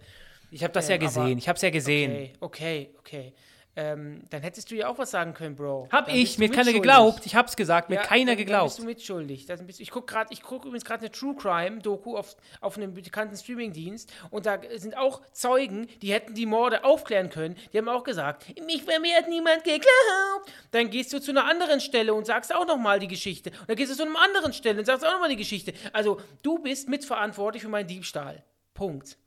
Ich 0.51 0.63
habe 0.63 0.71
das 0.73 0.87
ja 0.87 0.97
gesehen, 0.97 1.37
ich 1.37 1.49
habe 1.49 1.57
es 1.57 1.61
ja 1.61 1.69
gesehen. 1.69 2.29
Okay, 2.39 2.91
okay, 2.95 2.95
okay. 2.99 3.33
Ähm, 3.79 4.23
dann 4.31 4.41
hättest 4.41 4.71
du 4.71 4.75
ja 4.75 4.87
auch 4.87 4.97
was 4.97 5.11
sagen 5.11 5.35
können, 5.35 5.55
Bro. 5.55 5.87
Hab 5.91 6.07
dann 6.07 6.15
ich, 6.15 6.39
mir 6.39 6.49
keiner 6.49 6.73
geglaubt. 6.73 7.27
Ich 7.27 7.35
hab's 7.35 7.55
gesagt, 7.55 7.89
mir 7.89 7.97
ja, 7.97 8.01
keiner 8.01 8.31
dann, 8.31 8.37
geglaubt. 8.37 8.61
Dann 8.61 8.65
bist 8.69 8.79
du 8.79 8.85
mitschuldig. 8.85 9.45
Dann 9.45 9.67
bist, 9.67 9.79
ich 9.79 9.91
gucke 9.91 10.11
gerade, 10.11 10.33
ich 10.33 10.41
gucke 10.41 10.67
übrigens 10.67 10.83
gerade 10.83 11.01
eine 11.01 11.11
True 11.11 11.35
Crime 11.35 11.77
Doku 11.77 12.17
auf, 12.17 12.35
auf 12.59 12.75
einem 12.75 12.95
bekannten 12.95 13.37
Streamingdienst 13.37 14.11
und 14.31 14.47
da 14.47 14.57
sind 14.77 14.97
auch 14.97 15.21
Zeugen, 15.31 15.87
die 16.01 16.11
hätten 16.11 16.33
die 16.33 16.47
Morde 16.47 16.85
aufklären 16.85 17.29
können. 17.29 17.55
Die 17.71 17.77
haben 17.77 17.87
auch 17.87 18.03
gesagt, 18.03 18.47
mich 18.65 18.83
mir 18.87 19.15
hat 19.15 19.29
niemand 19.29 19.63
geglaubt. 19.63 20.51
Dann 20.71 20.89
gehst 20.89 21.13
du 21.13 21.19
zu 21.19 21.29
einer 21.29 21.45
anderen 21.45 21.79
Stelle 21.79 22.15
und 22.15 22.25
sagst 22.25 22.55
auch 22.55 22.65
nochmal 22.65 22.97
die 22.97 23.07
Geschichte. 23.07 23.51
Und 23.51 23.69
dann 23.69 23.75
gehst 23.75 23.91
du 23.91 23.95
zu 23.95 24.01
einer 24.01 24.19
anderen 24.19 24.53
Stelle 24.53 24.79
und 24.79 24.85
sagst 24.85 25.05
auch 25.05 25.11
nochmal 25.11 25.29
die 25.29 25.35
Geschichte. 25.35 25.73
Also 25.93 26.19
du 26.41 26.57
bist 26.57 26.89
mitverantwortlich 26.89 27.61
für 27.61 27.69
meinen 27.69 27.87
Diebstahl. 27.87 28.43
Punkt. 28.73 29.17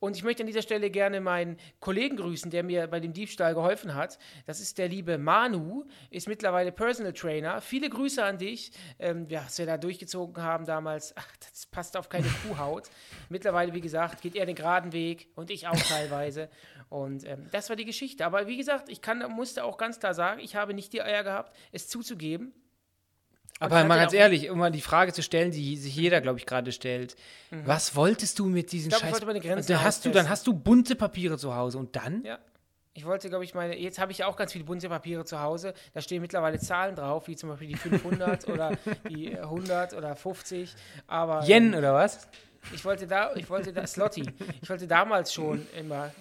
Und 0.00 0.16
ich 0.16 0.24
möchte 0.24 0.42
an 0.42 0.46
dieser 0.46 0.62
Stelle 0.62 0.90
gerne 0.90 1.20
meinen 1.20 1.56
Kollegen 1.80 2.16
grüßen, 2.16 2.50
der 2.50 2.62
mir 2.62 2.86
bei 2.88 3.00
dem 3.00 3.12
Diebstahl 3.12 3.54
geholfen 3.54 3.94
hat. 3.94 4.18
Das 4.46 4.60
ist 4.60 4.78
der 4.78 4.88
liebe 4.88 5.18
Manu, 5.18 5.84
ist 6.10 6.28
mittlerweile 6.28 6.72
Personal 6.72 7.12
Trainer. 7.12 7.60
Viele 7.60 7.88
Grüße 7.88 8.22
an 8.22 8.38
dich, 8.38 8.72
ähm, 8.98 9.26
ja, 9.28 9.42
was 9.44 9.58
wir 9.58 9.66
da 9.66 9.78
durchgezogen 9.78 10.42
haben 10.42 10.66
damals. 10.66 11.14
Ach, 11.16 11.28
das 11.38 11.66
passt 11.66 11.96
auf 11.96 12.08
keine 12.08 12.26
Kuhhaut. 12.48 12.90
mittlerweile, 13.28 13.72
wie 13.72 13.80
gesagt, 13.80 14.22
geht 14.22 14.36
er 14.36 14.46
den 14.46 14.56
geraden 14.56 14.92
Weg 14.92 15.28
und 15.34 15.50
ich 15.50 15.68
auch 15.68 15.80
teilweise. 15.80 16.48
Und 16.88 17.26
ähm, 17.26 17.48
das 17.50 17.68
war 17.68 17.76
die 17.76 17.84
Geschichte. 17.84 18.26
Aber 18.26 18.46
wie 18.46 18.56
gesagt, 18.56 18.88
ich 18.88 19.00
kann, 19.00 19.18
musste 19.32 19.64
auch 19.64 19.78
ganz 19.78 20.00
klar 20.00 20.14
sagen, 20.14 20.40
ich 20.40 20.56
habe 20.56 20.74
nicht 20.74 20.92
die 20.92 21.02
Eier 21.02 21.24
gehabt, 21.24 21.56
es 21.72 21.88
zuzugeben. 21.88 22.52
Aber 23.60 23.84
mal 23.84 23.98
ganz 23.98 24.12
ehrlich, 24.12 24.50
um 24.50 24.58
mal 24.58 24.70
die 24.70 24.80
Frage 24.80 25.12
zu 25.12 25.22
stellen, 25.22 25.52
die 25.52 25.76
sich 25.76 25.94
jeder, 25.94 26.20
glaube 26.20 26.38
ich, 26.38 26.46
gerade 26.46 26.72
stellt. 26.72 27.16
Mhm. 27.50 27.62
Was 27.66 27.94
wolltest 27.94 28.38
du 28.38 28.46
mit 28.46 28.72
diesen 28.72 28.88
ich 28.88 28.90
glaub, 28.90 29.00
Scheiß... 29.00 29.08
Ich 29.08 29.14
wollte 29.14 29.26
meine 29.26 29.40
Grenzen 29.40 29.72
dann 29.72 29.84
hast, 29.84 30.04
du, 30.04 30.10
dann 30.10 30.28
hast 30.28 30.46
du 30.46 30.52
bunte 30.52 30.96
Papiere 30.96 31.38
zu 31.38 31.54
Hause 31.54 31.78
und 31.78 31.94
dann? 31.96 32.24
Ja. 32.24 32.38
Ich 32.96 33.04
wollte, 33.04 33.28
glaube 33.28 33.44
ich, 33.44 33.54
meine, 33.54 33.76
jetzt 33.76 33.98
habe 33.98 34.12
ich 34.12 34.22
auch 34.22 34.36
ganz 34.36 34.52
viele 34.52 34.64
bunte 34.64 34.88
Papiere 34.88 35.24
zu 35.24 35.40
Hause. 35.40 35.74
Da 35.94 36.00
stehen 36.00 36.22
mittlerweile 36.22 36.60
Zahlen 36.60 36.94
drauf, 36.94 37.26
wie 37.26 37.34
zum 37.34 37.48
Beispiel 37.48 37.68
die 37.68 37.76
500 37.76 38.48
oder 38.48 38.72
die 39.08 39.36
100 39.36 39.94
oder 39.94 40.14
50. 40.14 40.72
Aber, 41.08 41.44
Yen 41.44 41.72
ähm, 41.72 41.78
oder 41.78 41.92
was? 41.92 42.28
Ich 42.72 42.84
wollte 42.84 43.06
da, 43.08 43.34
ich 43.34 43.50
wollte 43.50 43.72
da, 43.72 43.84
Slotty. 43.84 44.24
Ich 44.62 44.70
wollte 44.70 44.86
damals 44.86 45.32
schon 45.32 45.66
immer 45.76 46.12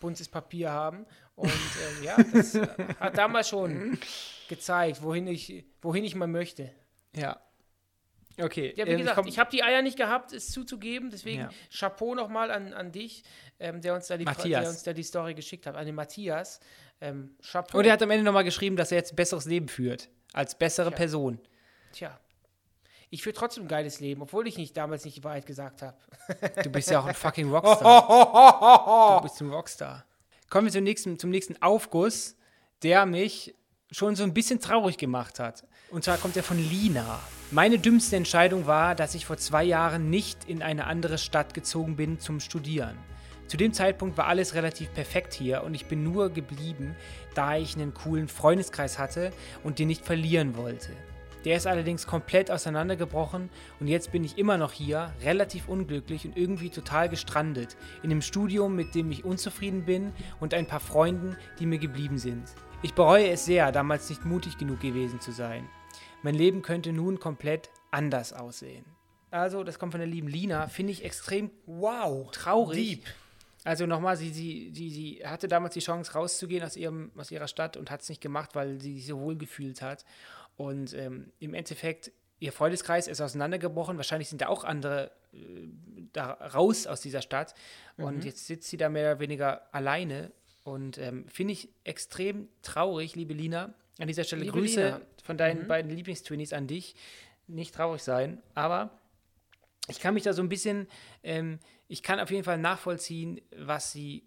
buntes 0.00 0.28
Papier 0.28 0.70
haben. 0.70 1.04
Und 1.36 1.50
ähm, 1.50 2.04
ja, 2.04 2.16
das 2.32 2.58
hat 3.00 3.18
damals 3.18 3.50
schon 3.50 3.98
gezeigt, 4.48 5.02
wohin 5.02 5.26
ich, 5.26 5.64
wohin 5.82 6.04
ich 6.04 6.14
mal 6.14 6.26
möchte. 6.26 6.72
Ja. 7.14 7.40
Okay. 8.40 8.74
Ja, 8.76 8.86
wie 8.86 8.90
ähm, 8.90 8.98
gesagt, 8.98 9.16
komm, 9.16 9.26
ich 9.26 9.38
habe 9.38 9.50
die 9.50 9.62
Eier 9.62 9.82
nicht 9.82 9.96
gehabt, 9.96 10.32
es 10.32 10.50
zuzugeben. 10.50 11.10
Deswegen 11.10 11.42
Ja. 11.42 11.50
Chapeau 11.70 12.14
nochmal 12.14 12.50
an, 12.50 12.72
an 12.72 12.90
dich, 12.90 13.22
ähm, 13.60 13.80
der, 13.80 13.94
uns 13.94 14.08
da 14.08 14.16
die, 14.16 14.24
Matthias. 14.24 14.60
der 14.62 14.70
uns 14.70 14.82
da 14.82 14.92
die 14.92 15.02
Story 15.04 15.34
geschickt 15.34 15.66
hat. 15.66 15.76
An 15.76 15.86
den 15.86 15.94
Matthias. 15.94 16.58
Ähm, 17.00 17.36
Chapeau. 17.42 17.78
und 17.78 17.84
er 17.84 17.92
hat 17.92 18.02
am 18.02 18.10
Ende 18.10 18.24
nochmal 18.24 18.44
geschrieben, 18.44 18.76
dass 18.76 18.90
er 18.90 18.98
jetzt 18.98 19.12
ein 19.12 19.16
besseres 19.16 19.44
Leben 19.44 19.68
führt. 19.68 20.08
Als 20.32 20.56
bessere 20.58 20.88
Tja. 20.88 20.96
Person. 20.96 21.40
Tja. 21.92 22.20
Ich 23.10 23.22
führe 23.22 23.34
trotzdem 23.34 23.64
ein 23.64 23.68
geiles 23.68 24.00
Leben, 24.00 24.22
obwohl 24.22 24.48
ich 24.48 24.58
nicht 24.58 24.76
damals 24.76 25.04
nicht 25.04 25.18
die 25.18 25.24
Wahrheit 25.24 25.46
gesagt 25.46 25.82
habe. 25.82 25.96
Du 26.64 26.70
bist 26.70 26.90
ja 26.90 26.98
auch 26.98 27.04
ein 27.06 27.14
fucking 27.14 27.48
Rockstar. 27.48 29.18
du 29.18 29.22
bist 29.22 29.40
ein 29.40 29.50
Rockstar. 29.50 30.04
Kommen 30.50 30.66
wir 30.66 30.72
zum 30.72 30.82
nächsten, 30.82 31.18
zum 31.18 31.30
nächsten 31.30 31.60
Aufguss, 31.62 32.36
der 32.82 33.06
mich 33.06 33.54
schon 33.94 34.16
so 34.16 34.24
ein 34.24 34.34
bisschen 34.34 34.60
traurig 34.60 34.98
gemacht 34.98 35.38
hat. 35.38 35.64
Und 35.90 36.02
zwar 36.02 36.18
kommt 36.18 36.36
er 36.36 36.42
von 36.42 36.58
Lina. 36.58 37.20
Meine 37.52 37.78
dümmste 37.78 38.16
Entscheidung 38.16 38.66
war, 38.66 38.96
dass 38.96 39.14
ich 39.14 39.24
vor 39.24 39.36
zwei 39.36 39.62
Jahren 39.62 40.10
nicht 40.10 40.48
in 40.48 40.62
eine 40.62 40.86
andere 40.86 41.16
Stadt 41.16 41.54
gezogen 41.54 41.94
bin 41.94 42.18
zum 42.18 42.40
Studieren. 42.40 42.98
Zu 43.46 43.56
dem 43.56 43.72
Zeitpunkt 43.72 44.16
war 44.16 44.26
alles 44.26 44.54
relativ 44.54 44.92
perfekt 44.94 45.32
hier 45.32 45.62
und 45.62 45.74
ich 45.74 45.86
bin 45.86 46.02
nur 46.02 46.30
geblieben, 46.30 46.96
da 47.34 47.56
ich 47.56 47.76
einen 47.76 47.94
coolen 47.94 48.26
Freundeskreis 48.26 48.98
hatte 48.98 49.32
und 49.62 49.78
den 49.78 49.86
nicht 49.86 50.04
verlieren 50.04 50.56
wollte. 50.56 50.90
Der 51.44 51.56
ist 51.56 51.66
allerdings 51.66 52.06
komplett 52.06 52.50
auseinandergebrochen 52.50 53.50
und 53.78 53.86
jetzt 53.86 54.10
bin 54.10 54.24
ich 54.24 54.38
immer 54.38 54.56
noch 54.56 54.72
hier, 54.72 55.12
relativ 55.22 55.68
unglücklich 55.68 56.24
und 56.24 56.36
irgendwie 56.36 56.70
total 56.70 57.08
gestrandet. 57.10 57.76
In 58.02 58.10
einem 58.10 58.22
Studium, 58.22 58.74
mit 58.74 58.94
dem 58.94 59.12
ich 59.12 59.24
unzufrieden 59.24 59.84
bin 59.84 60.12
und 60.40 60.54
ein 60.54 60.66
paar 60.66 60.80
Freunden, 60.80 61.36
die 61.60 61.66
mir 61.66 61.78
geblieben 61.78 62.18
sind. 62.18 62.54
Ich 62.84 62.92
bereue 62.92 63.30
es 63.30 63.46
sehr, 63.46 63.72
damals 63.72 64.10
nicht 64.10 64.26
mutig 64.26 64.58
genug 64.58 64.80
gewesen 64.80 65.18
zu 65.18 65.32
sein. 65.32 65.66
Mein 66.22 66.34
Leben 66.34 66.60
könnte 66.60 66.92
nun 66.92 67.18
komplett 67.18 67.70
anders 67.90 68.34
aussehen. 68.34 68.84
Also, 69.30 69.64
das 69.64 69.78
kommt 69.78 69.94
von 69.94 70.00
der 70.00 70.06
lieben 70.06 70.28
Lina, 70.28 70.68
finde 70.68 70.92
ich 70.92 71.02
extrem 71.02 71.50
Wow. 71.64 72.30
traurig. 72.30 73.02
Also 73.64 73.86
nochmal, 73.86 74.18
sie, 74.18 74.28
sie, 74.28 74.70
sie, 74.74 74.90
sie 74.90 75.22
hatte 75.24 75.48
damals 75.48 75.72
die 75.72 75.80
Chance 75.80 76.12
rauszugehen 76.12 76.62
aus, 76.62 76.76
ihrem, 76.76 77.10
aus 77.16 77.30
ihrer 77.30 77.48
Stadt 77.48 77.78
und 77.78 77.90
hat 77.90 78.02
es 78.02 78.10
nicht 78.10 78.20
gemacht, 78.20 78.50
weil 78.54 78.78
sie 78.78 78.96
sich 78.96 79.06
so 79.06 79.18
wohl 79.18 79.36
gefühlt 79.38 79.80
hat. 79.80 80.04
Und 80.58 80.92
ähm, 80.92 81.32
im 81.38 81.54
Endeffekt, 81.54 82.12
ihr 82.38 82.52
Freundeskreis 82.52 83.08
ist 83.08 83.22
auseinandergebrochen. 83.22 83.96
Wahrscheinlich 83.96 84.28
sind 84.28 84.42
da 84.42 84.48
auch 84.48 84.62
andere 84.62 85.10
äh, 85.32 85.38
da 86.12 86.32
raus 86.32 86.86
aus 86.86 87.00
dieser 87.00 87.22
Stadt. 87.22 87.54
Und 87.96 88.26
jetzt 88.26 88.46
sitzt 88.46 88.68
sie 88.68 88.76
da 88.76 88.90
mehr 88.90 89.12
oder 89.12 89.20
weniger 89.20 89.74
alleine. 89.74 90.32
Und 90.64 90.98
ähm, 90.98 91.26
finde 91.28 91.52
ich 91.52 91.68
extrem 91.84 92.48
traurig, 92.62 93.14
liebe 93.14 93.34
Lina. 93.34 93.74
An 93.98 94.08
dieser 94.08 94.24
Stelle 94.24 94.42
Liebe 94.42 94.58
Grüße 94.58 94.84
Lina. 94.84 95.00
von 95.22 95.36
deinen 95.36 95.68
beiden 95.68 95.90
Lieblingstwinnies 95.94 96.52
an 96.52 96.66
dich. 96.66 96.96
Nicht 97.46 97.74
traurig 97.74 98.02
sein, 98.02 98.42
aber 98.54 98.98
ich 99.88 100.00
kann 100.00 100.14
mich 100.14 100.22
da 100.22 100.32
so 100.32 100.42
ein 100.42 100.48
bisschen, 100.48 100.88
ähm, 101.22 101.58
ich 101.88 102.02
kann 102.02 102.18
auf 102.18 102.30
jeden 102.30 102.44
Fall 102.44 102.56
nachvollziehen, 102.56 103.40
was 103.56 103.92
sie, 103.92 104.24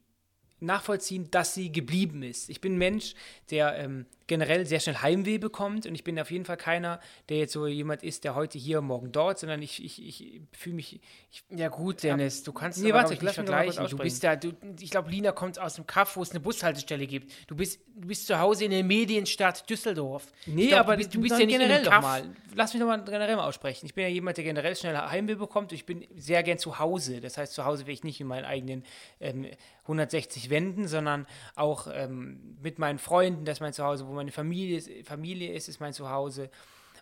nachvollziehen, 0.60 1.32
dass 1.32 1.56
sie 1.56 1.72
geblieben 1.72 2.22
ist. 2.22 2.50
Ich 2.50 2.62
bin 2.62 2.76
ein 2.76 2.78
Mensch, 2.78 3.16
der 3.50 3.76
ähm, 3.78 4.06
generell 4.28 4.66
sehr 4.66 4.80
schnell 4.80 4.98
Heimweh 4.98 5.38
bekommt 5.38 5.86
und 5.86 5.96
ich 5.96 6.04
bin 6.04 6.20
auf 6.20 6.30
jeden 6.32 6.46
Fall 6.46 6.58
keiner, 6.58 7.00
der 7.30 7.38
jetzt 7.38 7.54
so 7.54 7.66
jemand 7.66 8.04
ist, 8.04 8.24
der 8.26 8.36
heute 8.36 8.58
hier, 8.58 8.82
morgen 8.82 9.12
dort, 9.12 9.40
sondern 9.40 9.62
ich, 9.62 9.84
ich, 9.84 10.06
ich 10.06 10.42
fühle 10.52 10.76
mich, 10.76 11.00
ich, 11.32 11.44
Ja 11.50 11.70
gut, 11.70 12.04
Dennis, 12.04 12.44
du 12.44 12.52
kannst 12.52 12.80
Nee, 12.80 12.94
warte, 12.94 13.14
ich, 13.14 13.22
lass 13.22 13.38
nicht 13.38 13.48
vergleichen. 13.48 13.88
Du 13.88 13.98
bist 13.98 14.24
da, 14.24 14.36
du, 14.36 14.52
ich 14.80 14.92
glaube, 14.92 15.10
Lina 15.10 15.32
kommt 15.32 15.60
aus 15.60 15.76
dem 15.76 15.88
Kaff, 15.88 16.18
wo 16.18 16.22
es 16.22 16.32
eine 16.32 16.42
Bushaltestelle 16.42 17.08
gibt. 17.08 17.32
Du 17.48 17.56
bist, 17.56 17.80
du 17.96 18.08
bist 18.08 18.28
zu 18.28 18.38
Hause 18.40 18.66
in 18.66 18.72
der 18.72 18.84
Medienstadt 18.84 19.70
Düsseldorf. 19.70 20.28
Nee, 20.46 20.68
glaub, 20.68 20.82
aber 20.82 20.94
du 20.94 20.98
bist, 20.98 21.16
du 21.16 21.22
bist 21.22 21.40
ja 21.40 21.46
nicht 21.46 21.56
in 21.56 21.62
generell 21.62 21.84
doch 21.84 22.02
mal. 22.02 22.24
Lass 22.54 22.74
mich 22.74 22.82
doch 22.82 22.88
mal 22.88 23.04
generell 23.04 23.36
mal 23.36 23.48
aussprechen. 23.48 23.86
Ich 23.86 23.94
bin 23.94 24.04
ja 24.04 24.10
jemand, 24.10 24.38
der 24.38 24.44
generell 24.44 24.76
schnell 24.76 24.98
Heimweh 24.98 25.36
bekommt. 25.36 25.72
Ich 25.72 25.86
bin 25.86 26.06
sehr 26.16 26.44
gern 26.44 26.58
zu 26.58 26.80
Hause. 26.80 27.22
Das 27.22 27.38
heißt, 27.38 27.54
zu 27.54 27.66
Hause 27.66 27.88
will 27.88 27.94
ich 27.94 28.04
nicht 28.04 28.20
in 28.20 28.28
meinen 28.28 28.46
eigenen 28.46 28.84
ähm, 29.20 29.46
160 29.84 30.50
Wänden, 30.50 30.88
sondern 30.88 31.28
auch 31.56 31.88
ähm, 31.94 32.58
mit 32.62 32.80
meinen 32.80 33.00
Freunden. 33.00 33.46
Das 33.46 33.58
ist 33.58 33.62
mein 33.62 33.74
Zuhause, 33.74 34.08
wo 34.08 34.14
meine 34.18 34.32
Familie 34.32 34.78
ist, 34.78 34.90
Familie 35.08 35.54
ist, 35.54 35.70
ist 35.70 35.80
mein 35.80 35.94
Zuhause. 35.94 36.50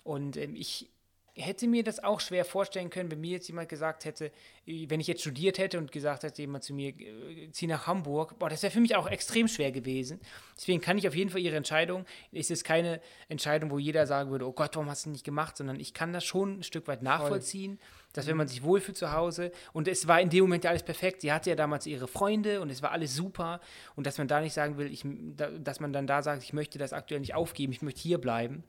Und 0.03 0.37
ähm, 0.37 0.55
ich 0.55 0.89
hätte 1.37 1.67
mir 1.67 1.83
das 1.83 2.01
auch 2.03 2.21
schwer 2.21 2.45
vorstellen 2.45 2.89
können, 2.89 3.11
wenn 3.11 3.19
mir 3.19 3.31
jetzt 3.31 3.47
jemand 3.47 3.67
gesagt 3.67 4.05
hätte, 4.05 4.31
äh, 4.65 4.85
wenn 4.89 4.99
ich 4.99 5.07
jetzt 5.07 5.21
studiert 5.21 5.57
hätte 5.57 5.77
und 5.77 5.91
gesagt 5.91 6.23
hätte 6.23 6.41
jemand 6.41 6.63
zu 6.63 6.73
mir, 6.73 6.89
äh, 6.89 7.49
zieh 7.51 7.67
nach 7.67 7.87
Hamburg, 7.87 8.39
boah, 8.39 8.49
das 8.49 8.63
wäre 8.63 8.71
für 8.71 8.79
mich 8.79 8.95
auch 8.95 9.07
extrem 9.07 9.47
schwer 9.47 9.71
gewesen. 9.71 10.19
Deswegen 10.55 10.81
kann 10.81 10.97
ich 10.97 11.07
auf 11.07 11.15
jeden 11.15 11.29
Fall 11.29 11.41
ihre 11.41 11.57
Entscheidung, 11.57 12.05
es 12.31 12.49
ist 12.49 12.63
keine 12.63 13.01
Entscheidung, 13.27 13.69
wo 13.71 13.79
jeder 13.79 14.07
sagen 14.07 14.31
würde, 14.31 14.47
oh 14.47 14.53
Gott, 14.53 14.75
warum 14.75 14.89
hast 14.89 15.05
du 15.05 15.09
nicht 15.09 15.25
gemacht, 15.25 15.57
sondern 15.57 15.79
ich 15.79 15.93
kann 15.93 16.13
das 16.13 16.23
schon 16.23 16.59
ein 16.59 16.63
Stück 16.63 16.87
weit 16.87 17.03
nachvollziehen, 17.03 17.79
dass 18.17 18.27
wenn 18.27 18.37
man 18.37 18.47
sich 18.47 18.63
wohlfühlt 18.63 18.97
zu 18.97 19.11
Hause 19.11 19.51
und 19.73 19.87
es 19.87 20.07
war 20.07 20.19
in 20.21 20.29
dem 20.29 20.41
Moment 20.45 20.63
ja 20.63 20.69
alles 20.69 20.83
perfekt, 20.83 21.21
sie 21.21 21.31
hatte 21.31 21.49
ja 21.49 21.55
damals 21.55 21.85
ihre 21.85 22.07
Freunde 22.07 22.61
und 22.61 22.69
es 22.69 22.81
war 22.81 22.91
alles 22.91 23.13
super 23.15 23.59
und 23.95 24.07
dass 24.07 24.17
man 24.17 24.27
da 24.27 24.39
nicht 24.41 24.53
sagen 24.53 24.77
will, 24.77 24.91
ich, 24.91 25.03
da- 25.35 25.49
dass 25.51 25.79
man 25.79 25.93
dann 25.93 26.07
da 26.07 26.21
sagt, 26.21 26.43
ich 26.43 26.53
möchte 26.53 26.77
das 26.77 26.93
aktuell 26.93 27.19
nicht 27.19 27.35
aufgeben, 27.35 27.73
ich 27.73 27.81
möchte 27.81 28.01
hier 28.01 28.19
bleiben. 28.19 28.63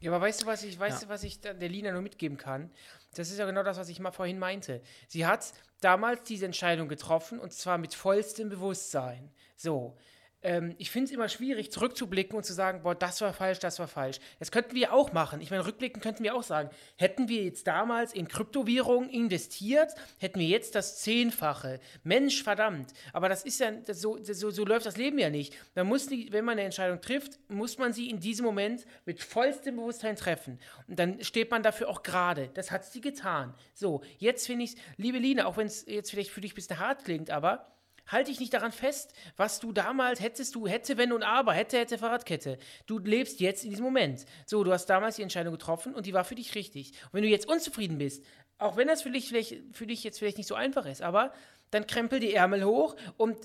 Ja, 0.00 0.10
aber 0.10 0.20
weißt 0.20 0.42
du, 0.42 0.46
was 0.46 0.64
ich, 0.64 0.78
weißt 0.78 1.02
Ja. 1.02 1.06
du, 1.08 1.12
was 1.14 1.22
ich 1.22 1.40
der 1.40 1.54
Lina 1.54 1.92
nur 1.92 2.02
mitgeben 2.02 2.36
kann? 2.36 2.70
Das 3.14 3.30
ist 3.30 3.38
ja 3.38 3.46
genau 3.46 3.62
das, 3.62 3.78
was 3.78 3.88
ich 3.88 4.00
mal 4.00 4.10
vorhin 4.10 4.38
meinte. 4.38 4.82
Sie 5.06 5.26
hat 5.26 5.52
damals 5.80 6.24
diese 6.24 6.44
Entscheidung 6.46 6.88
getroffen 6.88 7.38
und 7.38 7.52
zwar 7.52 7.78
mit 7.78 7.94
vollstem 7.94 8.48
Bewusstsein. 8.48 9.30
So. 9.56 9.96
Ähm, 10.42 10.74
ich 10.78 10.90
finde 10.90 11.06
es 11.06 11.12
immer 11.12 11.28
schwierig, 11.28 11.70
zurückzublicken 11.70 12.36
und 12.36 12.44
zu 12.44 12.52
sagen, 12.52 12.82
boah, 12.82 12.94
das 12.94 13.20
war 13.20 13.32
falsch, 13.32 13.58
das 13.60 13.78
war 13.78 13.88
falsch. 13.88 14.18
Das 14.38 14.50
könnten 14.50 14.74
wir 14.74 14.92
auch 14.92 15.12
machen. 15.12 15.40
Ich 15.40 15.50
meine, 15.50 15.64
rückblicken 15.64 16.02
könnten 16.02 16.24
wir 16.24 16.34
auch 16.34 16.42
sagen, 16.42 16.70
hätten 16.96 17.28
wir 17.28 17.44
jetzt 17.44 17.66
damals 17.66 18.12
in 18.12 18.28
Kryptowährungen 18.28 19.08
investiert, 19.10 19.92
hätten 20.18 20.40
wir 20.40 20.46
jetzt 20.46 20.74
das 20.74 20.98
Zehnfache. 21.00 21.80
Mensch, 22.02 22.42
verdammt. 22.42 22.92
Aber 23.12 23.28
das 23.28 23.44
ist 23.44 23.60
ja, 23.60 23.70
das 23.70 24.00
so, 24.00 24.18
so, 24.22 24.50
so 24.50 24.64
läuft 24.64 24.86
das 24.86 24.96
Leben 24.96 25.18
ja 25.18 25.30
nicht. 25.30 25.54
Man 25.74 25.86
muss 25.86 26.06
die, 26.06 26.32
wenn 26.32 26.44
man 26.44 26.52
eine 26.52 26.62
Entscheidung 26.62 27.00
trifft, 27.00 27.38
muss 27.48 27.78
man 27.78 27.92
sie 27.92 28.10
in 28.10 28.20
diesem 28.20 28.44
Moment 28.44 28.84
mit 29.06 29.22
vollstem 29.22 29.76
Bewusstsein 29.76 30.16
treffen. 30.16 30.58
Und 30.88 30.98
dann 30.98 31.22
steht 31.22 31.50
man 31.50 31.62
dafür 31.62 31.88
auch 31.88 32.02
gerade. 32.02 32.50
Das 32.54 32.70
hat 32.70 32.84
sie 32.84 33.00
getan. 33.00 33.54
So, 33.74 34.02
jetzt 34.18 34.46
finde 34.46 34.64
ich, 34.64 34.76
liebe 34.96 35.18
Lina, 35.18 35.46
auch 35.46 35.56
wenn 35.56 35.66
es 35.66 35.86
jetzt 35.86 36.10
vielleicht 36.10 36.30
für 36.30 36.40
dich 36.40 36.52
ein 36.52 36.56
bisschen 36.56 36.78
hart 36.78 37.04
klingt, 37.04 37.30
aber 37.30 37.72
Halte 38.06 38.30
dich 38.30 38.40
nicht 38.40 38.52
daran 38.52 38.72
fest, 38.72 39.14
was 39.36 39.60
du 39.60 39.72
damals 39.72 40.20
hättest 40.20 40.54
du, 40.54 40.66
hätte, 40.66 40.96
wenn 40.98 41.12
und 41.12 41.22
aber, 41.22 41.54
hätte, 41.54 41.78
hätte, 41.78 41.98
Fahrradkette. 41.98 42.58
Du 42.86 42.98
lebst 42.98 43.40
jetzt 43.40 43.64
in 43.64 43.70
diesem 43.70 43.84
Moment. 43.84 44.26
So, 44.44 44.64
du 44.64 44.72
hast 44.72 44.86
damals 44.86 45.16
die 45.16 45.22
Entscheidung 45.22 45.52
getroffen 45.52 45.94
und 45.94 46.06
die 46.06 46.12
war 46.12 46.24
für 46.24 46.34
dich 46.34 46.54
richtig. 46.54 46.92
Und 47.04 47.14
wenn 47.14 47.22
du 47.22 47.28
jetzt 47.28 47.48
unzufrieden 47.48 47.98
bist, 47.98 48.24
auch 48.58 48.76
wenn 48.76 48.88
das 48.88 49.02
für 49.02 49.10
dich, 49.10 49.28
vielleicht, 49.28 49.56
für 49.72 49.86
dich 49.86 50.04
jetzt 50.04 50.18
vielleicht 50.18 50.38
nicht 50.38 50.46
so 50.46 50.54
einfach 50.54 50.86
ist, 50.86 51.02
aber 51.02 51.32
dann 51.70 51.86
krempel 51.86 52.20
die 52.20 52.34
Ärmel 52.34 52.64
hoch 52.64 52.96
und 53.16 53.36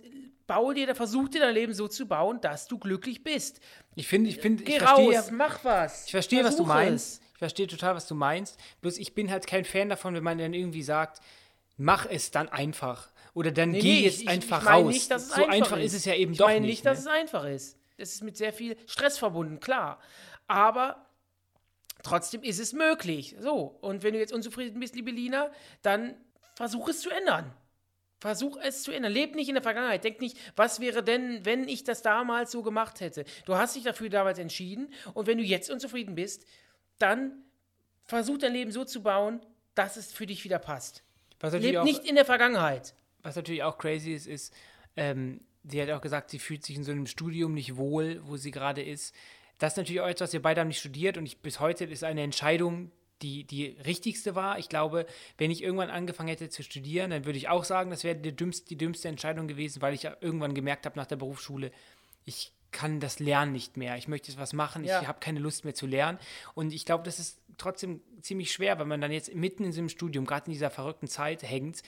baue 0.48 0.74
dir, 0.74 0.94
versuch 0.96 1.30
dir 1.30 1.42
dein 1.42 1.54
Leben 1.54 1.74
so 1.74 1.88
zu 1.88 2.08
bauen, 2.08 2.42
dass 2.42 2.68
du 2.68 2.78
glücklich 2.78 3.24
bist. 3.24 3.60
Ich 3.96 4.08
finde, 4.08 4.30
ich 4.30 4.38
finde, 4.38 4.64
ich 4.64 4.78
verstehe, 4.78 5.18
raus, 5.18 5.32
mach 5.32 5.64
was. 5.64 6.06
Ich 6.06 6.12
verstehe, 6.12 6.44
was 6.44 6.56
du 6.56 6.66
meinst. 6.66 7.22
Ich 7.34 7.40
verstehe 7.40 7.68
total, 7.68 7.96
was 7.96 8.08
du 8.08 8.16
meinst. 8.16 8.58
Bloß 8.82 8.98
ich 8.98 9.14
bin 9.14 9.30
halt 9.30 9.46
kein 9.46 9.66
Fan 9.66 9.90
davon, 9.90 10.16
wenn 10.16 10.24
man 10.24 10.38
dann 10.38 10.54
irgendwie 10.54 10.82
sagt, 10.82 11.22
mach 11.78 12.06
es 12.10 12.32
dann 12.32 12.50
einfach. 12.50 13.12
Oder 13.38 13.52
dann 13.52 13.70
nee, 13.70 13.80
geh 13.80 14.00
nee, 14.00 14.06
jetzt 14.06 14.24
ich, 14.24 14.28
einfach 14.28 14.64
ich 14.64 14.68
raus. 14.68 14.94
Nicht, 14.94 15.08
so 15.10 15.14
einfach, 15.14 15.48
einfach 15.50 15.78
ist. 15.78 15.94
ist. 15.94 16.00
es 16.00 16.06
ja 16.06 16.16
eben 16.16 16.32
ich 16.32 16.40
doch 16.40 16.48
nicht. 16.48 16.56
Ich 16.56 16.60
meine 16.60 16.66
nicht, 16.66 16.86
dass 16.88 17.04
ne? 17.04 17.12
es 17.12 17.16
einfach 17.16 17.46
ist. 17.46 17.78
Es 17.96 18.16
ist 18.16 18.24
mit 18.24 18.36
sehr 18.36 18.52
viel 18.52 18.76
Stress 18.88 19.20
verbunden, 19.20 19.60
klar. 19.60 20.00
Aber 20.48 21.06
trotzdem 22.02 22.42
ist 22.42 22.60
es 22.60 22.74
möglich. 22.74 23.36
So, 23.40 23.78
und 23.80 24.02
wenn 24.02 24.16
du 24.16 24.20
jetzt 24.20 24.34
unzufrieden 24.34 24.80
bist, 24.80 24.96
liebe 24.96 25.12
Lina, 25.12 25.52
dann 25.84 26.16
versuch 26.56 26.90
es 26.90 27.02
zu 27.02 27.12
ändern. 27.12 27.54
Versuch 28.20 28.58
es 28.60 28.82
zu 28.82 28.92
ändern. 28.92 29.12
Leb 29.12 29.36
nicht 29.36 29.50
in 29.50 29.54
der 29.54 29.62
Vergangenheit. 29.62 30.04
Denk 30.04 30.20
nicht, 30.20 30.36
was 30.56 30.80
wäre 30.80 31.04
denn, 31.04 31.46
wenn 31.46 31.68
ich 31.68 31.84
das 31.84 32.02
damals 32.02 32.52
so 32.52 32.64
gemacht 32.64 33.02
hätte. 33.02 33.24
Du 33.46 33.54
hast 33.54 33.76
dich 33.76 33.84
dafür 33.84 34.10
damals 34.10 34.40
entschieden 34.40 34.92
und 35.14 35.28
wenn 35.28 35.38
du 35.38 35.44
jetzt 35.44 35.70
unzufrieden 35.70 36.16
bist, 36.16 36.44
dann 36.98 37.44
versuch 38.04 38.40
dein 38.40 38.54
Leben 38.54 38.72
so 38.72 38.84
zu 38.84 39.04
bauen, 39.04 39.42
dass 39.76 39.96
es 39.96 40.12
für 40.12 40.26
dich 40.26 40.44
wieder 40.44 40.58
passt. 40.58 41.04
Leb 41.44 41.84
nicht 41.84 42.04
in 42.04 42.16
der 42.16 42.26
Vergangenheit 42.26 42.96
was 43.24 43.36
natürlich 43.36 43.64
auch 43.64 43.78
crazy 43.78 44.12
ist, 44.12 44.28
ist, 44.28 44.54
ähm, 44.96 45.42
sie 45.64 45.82
hat 45.82 45.90
auch 45.90 46.02
gesagt, 46.02 46.30
sie 46.30 46.40
fühlt 46.40 46.66
sich 46.66 46.76
in 46.76 46.84
so 46.84 46.92
einem 46.92 47.08
Studium 47.08 47.54
nicht 47.54 47.78
wohl, 47.78 48.22
wo 48.26 48.38
sie 48.38 48.52
gerade 48.52 48.82
ist. 48.82 49.14
Das 49.58 49.74
ist 49.74 49.78
natürlich 49.78 50.02
auch 50.02 50.08
etwas, 50.08 50.30
was 50.30 50.34
wir 50.34 50.42
beide 50.42 50.62
haben 50.62 50.68
nicht 50.68 50.80
studiert 50.80 51.18
und 51.18 51.26
ich, 51.26 51.40
bis 51.40 51.60
heute 51.60 51.86
ist 51.86 52.04
eine 52.04 52.22
Entscheidung, 52.22 52.92
die 53.22 53.44
die 53.44 53.76
richtigste 53.86 54.36
war. 54.36 54.60
Ich 54.60 54.70
glaube, 54.70 55.08
wenn 55.38 55.50
ich 55.50 55.64
irgendwann 55.64 55.90
angefangen 55.90 56.30
hätte 56.30 56.50
zu 56.50 56.64
studieren, 56.64 57.10
dann 57.10 57.26
würde 57.26 57.38
ich 57.38 57.50
auch 57.50 57.64
sagen, 57.64 57.90
das 57.90 58.04
wäre 58.04 58.16
die 58.16 58.36
dümmste, 58.36 58.68
die 58.68 58.78
dümmste 58.78 59.08
Entscheidung 59.08 59.48
gewesen, 59.48 59.82
weil 59.82 59.94
ich 59.94 60.04
ja 60.04 60.16
irgendwann 60.22 60.54
gemerkt 60.54 60.86
habe 60.86 60.98
nach 60.98 61.08
der 61.08 61.16
Berufsschule, 61.16 61.72
ich 62.26 62.54
kann 62.72 63.00
das 63.00 63.20
Lernen 63.20 63.54
nicht 63.54 63.78
mehr. 63.78 63.98
Ich 63.98 64.08
möchte 64.08 64.36
was 64.38 64.54
machen, 64.54 64.84
ja. 64.84 65.02
ich 65.02 65.08
habe 65.08 65.20
keine 65.20 65.40
Lust 65.40 65.66
mehr 65.66 65.74
zu 65.74 65.88
lernen. 65.88 66.20
Und 66.54 66.74
ich 66.74 66.86
glaube, 66.86 67.04
das 67.04 67.18
ist 67.18 67.40
trotzdem 67.58 68.02
ziemlich 68.22 68.52
schwer, 68.52 68.78
wenn 68.78 68.88
man 68.88 69.02
dann 69.02 69.12
jetzt 69.12 69.34
mitten 69.34 69.64
in 69.64 69.72
so 69.72 69.80
einem 69.80 69.90
Studium, 69.90 70.26
gerade 70.26 70.48
in 70.48 70.54
dieser 70.54 70.70
verrückten 70.70 71.08
Zeit 71.08 71.42
hängt 71.42 71.82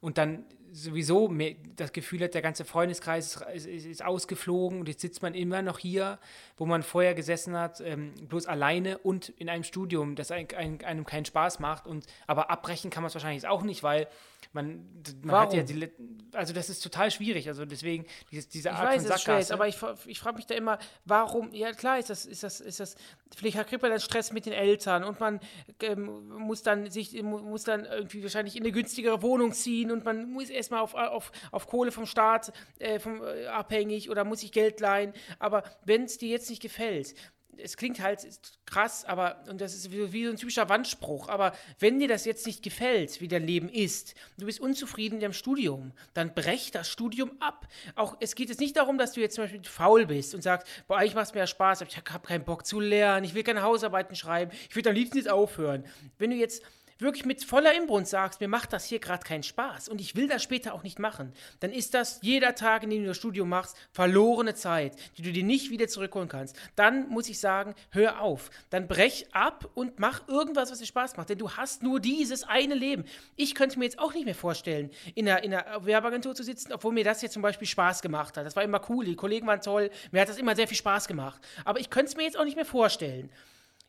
und 0.00 0.18
dann 0.18 0.44
sowieso 0.72 1.32
das 1.76 1.92
Gefühl 1.92 2.22
hat, 2.22 2.34
der 2.34 2.42
ganze 2.42 2.64
Freundeskreis 2.64 3.36
ist, 3.54 3.66
ist, 3.66 3.86
ist, 3.86 4.04
ausgeflogen 4.04 4.80
und 4.80 4.88
jetzt 4.88 5.00
sitzt 5.00 5.22
man 5.22 5.34
immer 5.34 5.62
noch 5.62 5.78
hier, 5.78 6.18
wo 6.56 6.66
man 6.66 6.82
vorher 6.82 7.14
gesessen 7.14 7.56
hat, 7.56 7.80
ähm, 7.80 8.14
bloß 8.28 8.46
alleine 8.46 8.98
und 8.98 9.30
in 9.30 9.48
einem 9.48 9.64
Studium, 9.64 10.14
das 10.14 10.30
ein, 10.30 10.48
ein, 10.56 10.84
einem 10.84 11.06
keinen 11.06 11.24
Spaß 11.24 11.58
macht. 11.58 11.86
Und, 11.86 12.06
aber 12.26 12.50
abbrechen 12.50 12.90
kann 12.90 13.02
man 13.02 13.08
es 13.08 13.14
wahrscheinlich 13.14 13.46
auch 13.46 13.62
nicht, 13.62 13.82
weil 13.82 14.08
man, 14.52 14.86
man 15.22 15.36
hat 15.36 15.54
ja 15.54 15.62
die, 15.62 15.90
also 16.32 16.52
das 16.52 16.70
ist 16.70 16.80
total 16.80 17.10
schwierig. 17.10 17.48
Also 17.48 17.64
deswegen 17.64 18.06
dieses, 18.30 18.48
diese 18.48 18.72
Art 18.72 18.94
ich 18.94 19.02
weiß, 19.02 19.06
von 19.06 19.16
Sackgasse. 19.16 19.40
Ist 19.40 19.52
aber 19.52 19.68
ich, 19.68 19.76
ich 20.06 20.18
frage 20.18 20.36
mich 20.36 20.46
da 20.46 20.54
immer, 20.54 20.78
warum? 21.04 21.52
Ja 21.52 21.72
klar, 21.72 21.98
ist 21.98 22.10
das, 22.10 22.26
ist 22.26 22.42
das, 22.42 22.60
ist 22.60 22.80
das. 22.80 22.96
Vielleicht 23.36 23.58
kriegt 23.68 23.82
man 23.82 23.90
dann 23.90 24.00
Stress 24.00 24.32
mit 24.32 24.46
den 24.46 24.52
Eltern 24.52 25.04
und 25.04 25.20
man 25.20 25.40
ähm, 25.82 26.28
muss 26.28 26.62
dann 26.62 26.90
sich 26.90 27.20
muss 27.22 27.64
dann 27.64 27.84
irgendwie 27.84 28.22
wahrscheinlich 28.22 28.56
in 28.56 28.62
eine 28.62 28.72
günstigere 28.72 29.22
Wohnung 29.22 29.52
ziehen 29.52 29.90
und 29.90 30.04
man 30.04 30.30
muss 30.30 30.50
erstmal 30.50 30.80
auf, 30.80 30.94
auf, 30.94 31.32
auf 31.50 31.66
Kohle 31.66 31.92
vom 31.92 32.06
Staat 32.06 32.52
äh, 32.78 32.98
vom, 32.98 33.22
äh, 33.22 33.46
abhängig 33.46 34.10
oder 34.10 34.24
muss 34.24 34.40
sich 34.40 34.52
Geld 34.52 34.80
leihen. 34.80 35.12
Aber 35.38 35.62
wenn 35.84 36.04
es 36.04 36.18
dir 36.18 36.28
jetzt 36.28 36.48
nicht 36.48 36.62
gefällt, 36.62 37.14
es 37.58 37.76
klingt 37.76 38.00
halt 38.00 38.26
krass, 38.66 39.04
aber, 39.04 39.42
und 39.48 39.60
das 39.60 39.74
ist 39.74 39.90
wie, 39.90 40.12
wie, 40.12 40.24
so 40.24 40.30
ein 40.30 40.36
typischer 40.36 40.68
Wandspruch, 40.68 41.28
aber 41.28 41.52
wenn 41.78 41.98
dir 41.98 42.08
das 42.08 42.24
jetzt 42.24 42.46
nicht 42.46 42.62
gefällt, 42.62 43.20
wie 43.20 43.28
dein 43.28 43.46
Leben 43.46 43.68
ist, 43.68 44.14
du 44.38 44.46
bist 44.46 44.60
unzufrieden 44.60 45.16
mit 45.16 45.22
deinem 45.22 45.32
Studium, 45.32 45.92
dann 46.14 46.34
brech 46.34 46.70
das 46.70 46.88
Studium 46.88 47.32
ab. 47.40 47.66
Auch, 47.94 48.16
es 48.20 48.34
geht 48.34 48.48
jetzt 48.48 48.60
nicht 48.60 48.76
darum, 48.76 48.98
dass 48.98 49.12
du 49.12 49.20
jetzt 49.20 49.34
zum 49.34 49.44
Beispiel 49.44 49.62
faul 49.64 50.06
bist 50.06 50.34
und 50.34 50.42
sagst, 50.42 50.66
boah, 50.86 51.02
ich 51.02 51.14
mach's 51.14 51.34
mir 51.34 51.40
ja 51.40 51.46
Spaß, 51.46 51.82
aber 51.82 51.90
ich 51.90 51.96
habe 51.96 52.26
keinen 52.26 52.44
Bock 52.44 52.66
zu 52.66 52.80
lernen, 52.80 53.24
ich 53.24 53.34
will 53.34 53.42
keine 53.42 53.62
Hausarbeiten 53.62 54.16
schreiben, 54.16 54.52
ich 54.68 54.76
würde 54.76 54.90
am 54.90 54.94
liebsten 54.94 55.16
jetzt 55.16 55.30
aufhören. 55.30 55.84
Wenn 56.18 56.30
du 56.30 56.36
jetzt 56.36 56.62
wirklich 56.98 57.24
mit 57.24 57.44
voller 57.44 57.74
Inbrunst 57.74 58.10
sagst, 58.10 58.40
mir 58.40 58.48
macht 58.48 58.72
das 58.72 58.84
hier 58.84 58.98
gerade 58.98 59.24
keinen 59.24 59.42
Spaß 59.42 59.88
und 59.88 60.00
ich 60.00 60.16
will 60.16 60.28
das 60.28 60.42
später 60.42 60.74
auch 60.74 60.82
nicht 60.82 60.98
machen, 60.98 61.32
dann 61.60 61.72
ist 61.72 61.94
das 61.94 62.18
jeder 62.22 62.54
Tag, 62.54 62.82
in 62.82 62.90
dem 62.90 63.02
du 63.02 63.08
das 63.08 63.16
Studium 63.16 63.48
machst, 63.48 63.76
verlorene 63.92 64.54
Zeit, 64.54 64.96
die 65.16 65.22
du 65.22 65.32
dir 65.32 65.44
nicht 65.44 65.70
wieder 65.70 65.88
zurückholen 65.88 66.28
kannst. 66.28 66.56
Dann 66.76 67.08
muss 67.08 67.28
ich 67.28 67.38
sagen, 67.38 67.74
hör 67.90 68.20
auf. 68.20 68.50
Dann 68.70 68.88
brech 68.88 69.26
ab 69.32 69.70
und 69.74 69.98
mach 69.98 70.26
irgendwas, 70.28 70.70
was 70.70 70.78
dir 70.78 70.86
Spaß 70.86 71.16
macht, 71.16 71.30
denn 71.30 71.38
du 71.38 71.50
hast 71.50 71.82
nur 71.82 72.00
dieses 72.00 72.44
eine 72.44 72.74
Leben. 72.74 73.04
Ich 73.36 73.54
könnte 73.54 73.78
mir 73.78 73.84
jetzt 73.84 73.98
auch 73.98 74.14
nicht 74.14 74.24
mehr 74.24 74.34
vorstellen, 74.34 74.90
in 75.14 75.28
einer, 75.28 75.42
in 75.42 75.54
einer 75.54 75.84
Werbeagentur 75.84 76.34
zu 76.34 76.42
sitzen, 76.42 76.72
obwohl 76.72 76.92
mir 76.92 77.04
das 77.04 77.22
jetzt 77.22 77.32
zum 77.32 77.42
Beispiel 77.42 77.66
Spaß 77.66 78.02
gemacht 78.02 78.36
hat. 78.36 78.44
Das 78.46 78.56
war 78.56 78.62
immer 78.62 78.80
cool, 78.88 79.04
die 79.04 79.16
Kollegen 79.16 79.46
waren 79.46 79.60
toll, 79.60 79.90
mir 80.10 80.20
hat 80.20 80.28
das 80.28 80.38
immer 80.38 80.56
sehr 80.56 80.68
viel 80.68 80.76
Spaß 80.76 81.06
gemacht. 81.08 81.40
Aber 81.64 81.80
ich 81.80 81.90
könnte 81.90 82.10
es 82.10 82.16
mir 82.16 82.24
jetzt 82.24 82.38
auch 82.38 82.44
nicht 82.44 82.56
mehr 82.56 82.64
vorstellen 82.64 83.30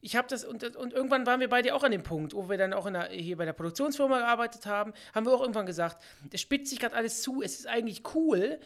ich 0.02 0.16
habe 0.16 0.28
das, 0.28 0.46
und, 0.46 0.64
und 0.76 0.94
irgendwann 0.94 1.26
waren 1.26 1.40
wir 1.40 1.50
beide 1.50 1.76
auch 1.76 1.84
an 1.84 1.92
dem 1.92 2.04
Punkt, 2.04 2.34
wo 2.34 2.50
wir 2.50 2.58
dann 2.58 2.74
auch 2.74 2.90
der, 2.90 3.10
hier 3.10 3.38
bei 3.38 3.46
der 3.46 3.54
Produktionsfirma 3.54 4.20
gearbeitet 4.20 4.66
haben, 4.66 4.94
haben 5.14 5.26
wir 5.26 5.34
auch 5.34 5.42
irgendwann 5.42 5.66
gesagt, 5.66 6.02
es 6.32 6.42
spitzt 6.42 6.70
sich 6.70 6.80
gerade 6.80 6.96
alles 6.96 7.22
zu, 7.22 7.42
es 7.42 7.60
ist 7.60 7.68
eigentlich 7.68 8.04
cool, 8.14 8.60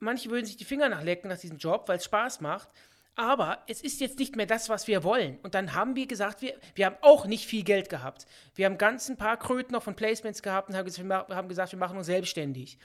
manche 0.00 0.30
würden 0.30 0.46
sich 0.46 0.56
die 0.56 0.64
Finger 0.64 0.88
nachlecken 0.88 1.28
nach 1.28 1.38
diesem 1.38 1.58
Job, 1.58 1.88
weil 1.88 1.98
es 1.98 2.04
Spaß 2.04 2.40
macht, 2.40 2.68
aber 3.14 3.62
es 3.68 3.82
ist 3.82 4.00
jetzt 4.00 4.18
nicht 4.18 4.34
mehr 4.34 4.46
das, 4.46 4.68
was 4.68 4.86
wir 4.86 5.04
wollen. 5.04 5.38
Und 5.42 5.54
dann 5.54 5.74
haben 5.74 5.94
wir 5.94 6.06
gesagt, 6.06 6.42
wir, 6.42 6.54
wir 6.74 6.86
haben 6.86 6.96
auch 7.02 7.26
nicht 7.26 7.46
viel 7.46 7.64
Geld 7.64 7.88
gehabt. 7.88 8.26
Wir 8.54 8.66
haben 8.66 8.78
ganz 8.78 9.08
ein 9.08 9.16
paar 9.16 9.36
Kröten 9.36 9.72
noch 9.72 9.82
von 9.82 9.94
Placements 9.94 10.42
gehabt 10.42 10.70
und 10.70 10.76
haben 10.76 11.48
gesagt, 11.48 11.72
wir 11.72 11.78
machen 11.78 11.98
uns 11.98 12.06
selbstständig 12.06 12.78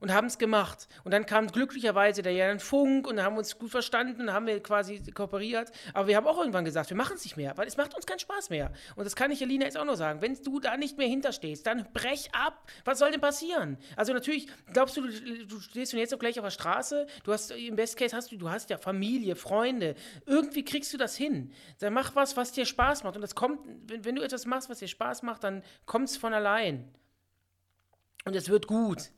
und 0.00 0.12
haben 0.12 0.26
es 0.26 0.38
gemacht. 0.38 0.88
Und 1.04 1.12
dann 1.12 1.26
kam 1.26 1.46
glücklicherweise 1.48 2.22
der 2.22 2.32
Jan 2.32 2.58
Funk 2.58 3.06
und 3.06 3.22
haben 3.22 3.36
uns 3.36 3.58
gut 3.58 3.70
verstanden 3.70 4.32
haben 4.32 4.46
wir 4.46 4.62
quasi 4.62 5.00
kooperiert. 5.12 5.70
Aber 5.92 6.08
wir 6.08 6.16
haben 6.16 6.26
auch 6.26 6.38
irgendwann 6.38 6.64
gesagt, 6.64 6.90
wir 6.90 6.96
machen 6.96 7.16
es 7.16 7.24
nicht 7.24 7.36
mehr, 7.36 7.56
weil 7.56 7.66
es 7.66 7.76
macht 7.76 7.94
uns 7.94 8.06
keinen 8.06 8.18
Spaß 8.18 8.50
mehr. 8.50 8.72
Und 8.96 9.04
das 9.04 9.14
kann 9.14 9.30
ich 9.30 9.42
Elina 9.42 9.64
jetzt 9.64 9.76
auch 9.76 9.84
noch 9.84 9.94
sagen. 9.94 10.22
Wenn 10.22 10.42
du 10.42 10.60
da 10.60 10.76
nicht 10.76 10.98
mehr 10.98 11.06
hinterstehst, 11.06 11.66
dann 11.66 11.86
brech 11.92 12.30
ab. 12.34 12.66
Was 12.84 12.98
soll 12.98 13.10
denn 13.10 13.20
passieren? 13.20 13.78
Also 13.96 14.12
natürlich, 14.12 14.48
glaubst 14.72 14.96
du, 14.96 15.02
du, 15.02 15.46
du 15.46 15.60
stehst 15.60 15.92
jetzt 15.92 16.14
auch 16.14 16.18
gleich 16.18 16.38
auf 16.38 16.44
der 16.44 16.50
Straße, 16.50 17.06
du 17.24 17.32
hast 17.32 17.50
im 17.50 17.76
Best 17.76 17.96
Case 17.96 18.16
hast 18.16 18.32
du, 18.32 18.36
du 18.36 18.50
hast 18.50 18.70
ja 18.70 18.78
Familie, 18.78 19.36
Freunde. 19.36 19.94
Irgendwie 20.26 20.64
kriegst 20.64 20.92
du 20.92 20.96
das 20.96 21.16
hin. 21.16 21.52
Dann 21.78 21.92
mach 21.92 22.16
was, 22.16 22.36
was 22.36 22.52
dir 22.52 22.64
Spaß 22.64 23.04
macht. 23.04 23.16
Und 23.16 23.22
das 23.22 23.34
kommt, 23.34 23.60
wenn, 23.86 24.04
wenn 24.04 24.16
du 24.16 24.22
etwas 24.22 24.46
machst, 24.46 24.70
was 24.70 24.78
dir 24.78 24.88
Spaß 24.88 25.22
macht, 25.22 25.44
dann 25.44 25.62
kommt 25.84 26.08
es 26.08 26.16
von 26.16 26.32
allein. 26.32 26.88
Und 28.24 28.36
es 28.36 28.48
wird 28.48 28.66
gut. 28.66 29.10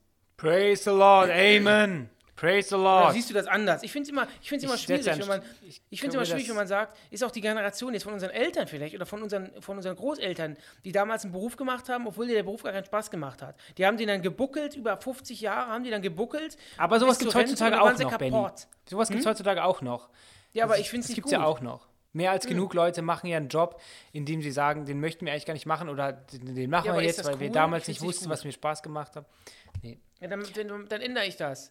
Praise 0.42 0.82
the 0.82 0.90
Lord, 0.90 1.30
Amen. 1.30 2.10
Praise 2.34 2.68
the 2.68 2.74
Lord. 2.74 3.04
Oder 3.04 3.12
siehst 3.12 3.30
du 3.30 3.34
das 3.34 3.46
anders? 3.46 3.84
Ich 3.84 3.92
finde 3.92 4.06
es 4.06 4.10
immer, 4.10 4.26
ich 4.40 4.48
find's 4.48 4.64
immer 4.64 4.76
schwierig, 4.76 5.06
wenn 5.06 5.28
man, 5.28 5.40
ich, 5.64 5.80
ich 5.88 6.00
find's 6.00 6.16
immer 6.16 6.26
schwierig, 6.26 6.48
wenn 6.48 6.56
man 6.56 6.66
sagt, 6.66 6.98
ist 7.12 7.22
auch 7.22 7.30
die 7.30 7.40
Generation 7.40 7.94
jetzt 7.94 8.02
von 8.02 8.12
unseren 8.12 8.30
Eltern 8.30 8.66
vielleicht 8.66 8.96
oder 8.96 9.06
von 9.06 9.22
unseren, 9.22 9.52
von 9.62 9.76
unseren 9.76 9.94
Großeltern, 9.94 10.56
die 10.84 10.90
damals 10.90 11.22
einen 11.22 11.32
Beruf 11.32 11.54
gemacht 11.56 11.88
haben, 11.88 12.08
obwohl 12.08 12.26
dir 12.26 12.34
der 12.34 12.42
Beruf 12.42 12.64
gar 12.64 12.72
keinen 12.72 12.84
Spaß 12.84 13.12
gemacht 13.12 13.40
hat. 13.40 13.54
Die 13.78 13.86
haben 13.86 13.96
den 13.96 14.08
dann 14.08 14.20
gebuckelt, 14.20 14.74
über 14.74 14.96
50 14.96 15.40
Jahre 15.40 15.70
haben 15.70 15.84
die 15.84 15.90
dann 15.90 16.02
gebuckelt. 16.02 16.56
Aber 16.76 16.98
sowas 16.98 17.20
gibt 17.20 17.30
es 17.30 17.36
heutzutage 17.36 17.80
auch 17.80 17.96
noch, 17.96 18.18
Benny. 18.18 18.48
Sowas 18.90 19.10
gibt 19.10 19.20
es 19.20 19.24
hm? 19.24 19.30
heutzutage 19.30 19.62
auch 19.62 19.80
noch. 19.80 20.08
Ja, 20.54 20.64
aber 20.64 20.80
ich 20.80 20.90
finde 20.90 21.04
es 21.04 21.10
nicht 21.10 21.22
gut. 21.22 21.30
Das 21.30 21.38
gibt 21.38 21.40
es 21.40 21.44
ja 21.44 21.46
auch 21.46 21.60
noch. 21.60 21.86
Mehr 22.12 22.30
als 22.30 22.44
hm. 22.44 22.50
genug 22.50 22.74
Leute 22.74 23.02
machen 23.02 23.26
ja 23.26 23.36
einen 23.36 23.48
Job, 23.48 23.80
in 24.12 24.24
dem 24.24 24.42
sie 24.42 24.50
sagen, 24.50 24.84
den 24.84 25.00
möchten 25.00 25.24
wir 25.24 25.32
eigentlich 25.32 25.46
gar 25.46 25.54
nicht 25.54 25.66
machen 25.66 25.88
oder 25.88 26.12
den, 26.12 26.54
den 26.54 26.70
machen 26.70 26.86
ja, 26.86 26.94
wir 26.94 27.02
jetzt, 27.02 27.24
weil 27.24 27.34
cool? 27.34 27.40
wir 27.40 27.50
damals 27.50 27.88
nicht 27.88 28.02
wussten, 28.02 28.28
was 28.28 28.44
mir 28.44 28.52
Spaß 28.52 28.82
gemacht 28.82 29.16
hat. 29.16 29.26
Nee. 29.82 29.98
Ja, 30.20 30.28
dann, 30.28 30.44
dann, 30.54 30.88
dann 30.88 31.00
ändere 31.00 31.26
ich 31.26 31.36
das. 31.36 31.70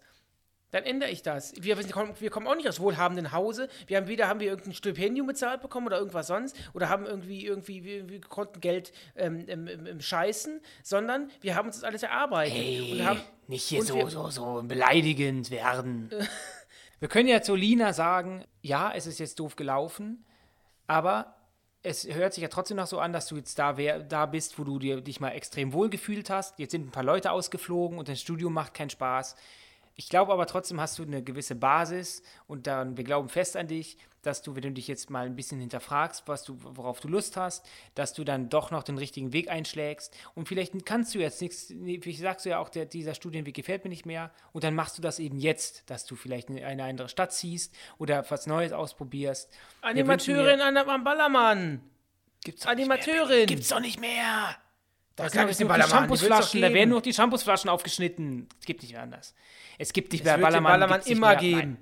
Dann 0.71 0.85
ändere 0.85 1.09
ich 1.09 1.21
das. 1.21 1.53
Wir, 1.59 1.77
wir, 1.77 2.29
kommen 2.29 2.47
auch 2.47 2.55
nicht 2.55 2.67
aus 2.67 2.79
wohlhabenden 2.79 3.33
Hause. 3.33 3.67
Wir 3.87 3.97
haben 3.97 4.07
weder 4.07 4.29
haben 4.29 4.39
wir 4.39 4.47
irgendein 4.47 4.73
Stipendium 4.73 5.27
bezahlt 5.27 5.61
bekommen 5.61 5.87
oder 5.87 5.97
irgendwas 5.97 6.27
sonst 6.27 6.55
oder 6.73 6.87
haben 6.87 7.05
irgendwie 7.05 7.45
irgendwie 7.45 7.83
wir, 7.83 8.09
wir 8.09 8.21
konnten 8.21 8.61
Geld 8.61 8.93
ähm, 9.17 9.45
im, 9.47 9.67
im, 9.67 9.85
im, 9.85 10.01
scheißen, 10.01 10.61
sondern 10.81 11.29
wir 11.41 11.55
haben 11.55 11.67
uns 11.67 11.75
das 11.75 11.83
alles 11.83 12.03
erarbeitet 12.03 12.91
und 12.91 13.05
haben 13.05 13.19
nicht 13.47 13.63
hier 13.63 13.83
so, 13.83 13.95
wir, 13.95 14.07
so 14.07 14.29
so 14.29 14.63
beleidigend 14.65 15.51
werden. 15.51 16.09
Wir 16.99 17.07
können 17.07 17.27
ja 17.27 17.41
zu 17.41 17.55
Lina 17.55 17.93
sagen, 17.93 18.45
ja, 18.61 18.93
es 18.93 19.07
ist 19.07 19.17
jetzt 19.17 19.39
doof 19.39 19.55
gelaufen, 19.55 20.23
aber 20.91 21.35
es 21.83 22.05
hört 22.05 22.33
sich 22.33 22.41
ja 22.41 22.49
trotzdem 22.49 22.75
noch 22.75 22.85
so 22.85 22.99
an, 22.99 23.13
dass 23.13 23.25
du 23.27 23.37
jetzt 23.37 23.57
da, 23.57 23.77
wär, 23.77 24.01
da 24.01 24.25
bist, 24.25 24.59
wo 24.59 24.65
du 24.65 24.77
dir, 24.77 24.99
dich 24.99 25.21
mal 25.21 25.29
extrem 25.29 25.71
wohl 25.71 25.89
gefühlt 25.89 26.29
hast. 26.29 26.59
Jetzt 26.59 26.71
sind 26.71 26.85
ein 26.85 26.91
paar 26.91 27.05
Leute 27.05 27.31
ausgeflogen 27.31 27.97
und 27.97 28.09
das 28.09 28.19
Studium 28.19 28.51
macht 28.51 28.73
keinen 28.73 28.89
Spaß. 28.89 29.37
Ich 30.01 30.09
glaube 30.09 30.33
aber 30.33 30.47
trotzdem 30.47 30.81
hast 30.81 30.97
du 30.97 31.03
eine 31.03 31.21
gewisse 31.21 31.53
Basis 31.53 32.23
und 32.47 32.65
dann, 32.65 32.97
wir 32.97 33.03
glauben 33.03 33.29
fest 33.29 33.55
an 33.55 33.67
dich, 33.67 33.99
dass 34.23 34.41
du, 34.41 34.55
wenn 34.55 34.63
du 34.63 34.71
dich 34.71 34.87
jetzt 34.87 35.11
mal 35.11 35.27
ein 35.27 35.35
bisschen 35.35 35.59
hinterfragst, 35.59 36.27
was 36.27 36.43
du, 36.43 36.57
worauf 36.59 36.99
du 36.99 37.07
Lust 37.07 37.37
hast, 37.37 37.63
dass 37.93 38.11
du 38.13 38.23
dann 38.23 38.49
doch 38.49 38.71
noch 38.71 38.81
den 38.81 38.97
richtigen 38.97 39.31
Weg 39.31 39.51
einschlägst. 39.51 40.11
Und 40.33 40.47
vielleicht 40.47 40.87
kannst 40.87 41.13
du 41.13 41.19
jetzt 41.19 41.39
nichts, 41.39 41.69
wie 41.69 42.13
sagst 42.15 42.47
du 42.47 42.49
ja 42.49 42.57
auch, 42.57 42.69
der, 42.69 42.85
dieser 42.85 43.13
Studienweg 43.13 43.53
gefällt 43.53 43.83
mir 43.83 43.91
nicht 43.91 44.07
mehr. 44.07 44.31
Und 44.53 44.63
dann 44.63 44.73
machst 44.73 44.97
du 44.97 45.03
das 45.03 45.19
eben 45.19 45.37
jetzt, 45.37 45.87
dass 45.91 46.07
du 46.07 46.15
vielleicht 46.15 46.49
in 46.49 46.63
eine 46.63 46.83
andere 46.83 47.07
Stadt 47.07 47.31
ziehst 47.31 47.71
oder 47.99 48.25
was 48.31 48.47
Neues 48.47 48.73
ausprobierst. 48.73 49.53
Animateurin 49.81 50.61
am 50.61 51.03
Ballermann. 51.03 51.79
Gibt's 52.43 52.65
Animateurin. 52.65 53.45
Gibt's 53.45 53.69
doch 53.69 53.79
nicht 53.79 53.99
mehr. 53.99 54.55
Da, 55.15 55.25
Was 55.25 55.33
sagst 55.33 55.59
du, 55.59 55.63
die 55.63 55.67
Ballermann? 55.67 55.89
Shampoosflaschen, 55.89 56.61
da 56.61 56.73
werden 56.73 56.89
nur 56.89 56.99
noch 56.99 57.03
die 57.03 57.13
Shampoosflaschen 57.13 57.69
aufgeschnitten. 57.69 58.47
Es 58.59 58.65
gibt 58.65 58.81
nicht 58.81 58.93
mehr 58.93 59.01
anders. 59.03 59.35
Es 59.77 59.91
gibt 59.93 60.11
nicht 60.13 60.21
Es 60.21 60.25
mehr 60.25 60.35
wird 60.39 60.47
den 60.53 60.63
Ballermann. 60.63 60.71
Ballermann 60.89 61.01
immer 61.07 61.27
mehr. 61.29 61.35
geben. 61.37 61.59
Nein. 61.59 61.77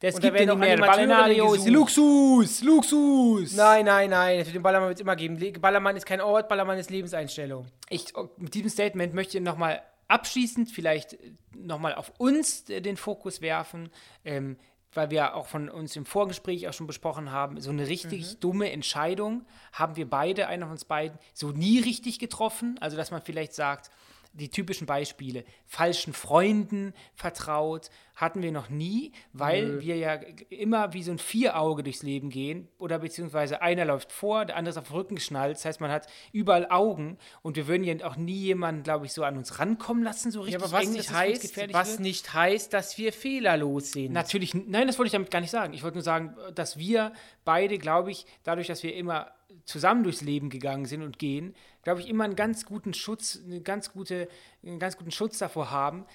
Das 0.00 0.16
Und 0.16 0.24
da 0.24 0.28
gibt 0.30 0.40
werden 0.40 0.58
nicht 0.58 0.68
mehr. 0.68 0.76
Ballerinario 0.78 1.54
ist. 1.54 1.68
Luxus. 1.68 2.62
Luxus. 2.62 3.52
Nein, 3.54 3.84
nein, 3.84 4.10
nein. 4.10 4.44
Für 4.44 4.50
den 4.50 4.62
Ballermann 4.62 4.88
wird 4.88 4.96
es 4.98 5.02
immer 5.02 5.14
geben. 5.14 5.38
Le- 5.38 5.52
Ballermann 5.52 5.96
ist 5.96 6.06
kein 6.06 6.20
Ort, 6.20 6.48
Ballermann 6.48 6.76
ist 6.78 6.90
Lebenseinstellung. 6.90 7.66
Ich, 7.88 8.12
mit 8.36 8.52
diesem 8.54 8.68
Statement 8.68 9.14
möchte 9.14 9.38
ich 9.38 9.44
nochmal 9.44 9.80
abschließend 10.08 10.70
vielleicht 10.70 11.16
nochmal 11.56 11.94
auf 11.94 12.12
uns 12.18 12.68
äh, 12.68 12.80
den 12.80 12.96
Fokus 12.96 13.40
werfen, 13.40 13.90
ähm, 14.24 14.56
weil 14.94 15.10
wir 15.10 15.34
auch 15.34 15.46
von 15.46 15.68
uns 15.68 15.96
im 15.96 16.04
Vorgespräch 16.04 16.68
auch 16.68 16.72
schon 16.72 16.86
besprochen 16.86 17.30
haben, 17.30 17.60
so 17.60 17.70
eine 17.70 17.88
richtig 17.88 18.38
dumme 18.40 18.70
Entscheidung 18.70 19.44
haben 19.72 19.96
wir 19.96 20.08
beide, 20.08 20.48
einer 20.48 20.66
von 20.66 20.72
uns 20.72 20.84
beiden, 20.84 21.18
so 21.32 21.50
nie 21.50 21.78
richtig 21.78 22.18
getroffen. 22.18 22.76
Also, 22.80 22.96
dass 22.96 23.10
man 23.10 23.22
vielleicht 23.22 23.54
sagt, 23.54 23.90
die 24.32 24.48
typischen 24.50 24.86
Beispiele, 24.86 25.44
falschen 25.66 26.12
Freunden 26.12 26.94
vertraut, 27.14 27.90
hatten 28.14 28.42
wir 28.42 28.52
noch 28.52 28.68
nie, 28.68 29.12
weil 29.32 29.80
wir 29.80 29.96
ja 29.96 30.14
immer 30.50 30.92
wie 30.92 31.02
so 31.02 31.10
ein 31.12 31.18
Vierauge 31.18 31.82
durchs 31.82 32.02
Leben 32.02 32.30
gehen 32.30 32.68
oder 32.78 32.98
beziehungsweise 32.98 33.62
einer 33.62 33.84
läuft 33.84 34.12
vor, 34.12 34.44
der 34.44 34.56
andere 34.56 34.70
ist 34.70 34.76
auf 34.76 34.88
den 34.88 34.96
Rücken 34.96 35.14
geschnallt. 35.16 35.56
Das 35.56 35.64
heißt, 35.64 35.80
man 35.80 35.90
hat 35.90 36.06
überall 36.32 36.66
Augen 36.70 37.18
und 37.42 37.56
wir 37.56 37.66
würden 37.66 37.84
ja 37.84 38.06
auch 38.06 38.16
nie 38.16 38.38
jemanden, 38.38 38.82
glaube 38.82 39.06
ich, 39.06 39.12
so 39.12 39.24
an 39.24 39.36
uns 39.36 39.58
rankommen 39.58 40.02
lassen, 40.02 40.30
so 40.30 40.40
richtig 40.40 40.60
Ja, 40.60 40.66
aber 40.66 40.72
was 40.72 40.86
eng, 40.86 40.92
nicht 40.92 41.10
heißt, 41.10 41.72
was 41.72 41.90
wird. 41.90 42.00
nicht 42.00 42.34
heißt, 42.34 42.72
dass 42.72 42.98
wir 42.98 43.12
fehlerlos 43.12 43.92
sind. 43.92 44.12
Natürlich, 44.12 44.54
nein, 44.54 44.86
das 44.86 44.98
wollte 44.98 45.08
ich 45.08 45.12
damit 45.12 45.30
gar 45.30 45.40
nicht 45.40 45.50
sagen. 45.50 45.72
Ich 45.72 45.82
wollte 45.82 45.96
nur 45.96 46.04
sagen, 46.04 46.36
dass 46.54 46.78
wir 46.78 47.12
beide, 47.44 47.78
glaube 47.78 48.10
ich, 48.10 48.26
dadurch, 48.44 48.66
dass 48.66 48.82
wir 48.82 48.94
immer 48.94 49.32
zusammen 49.64 50.02
durchs 50.02 50.20
Leben 50.20 50.50
gegangen 50.50 50.86
sind 50.86 51.02
und 51.02 51.18
gehen, 51.18 51.54
glaube 51.82 52.00
ich, 52.00 52.08
immer 52.08 52.24
einen 52.24 52.36
ganz 52.36 52.64
guten 52.64 52.94
Schutz, 52.94 53.40
eine 53.44 53.60
ganz 53.60 53.92
gute, 53.92 54.28
einen 54.62 54.78
ganz 54.78 54.96
guten 54.96 55.10
Schutz 55.10 55.38
davor 55.38 55.70
haben, 55.70 56.06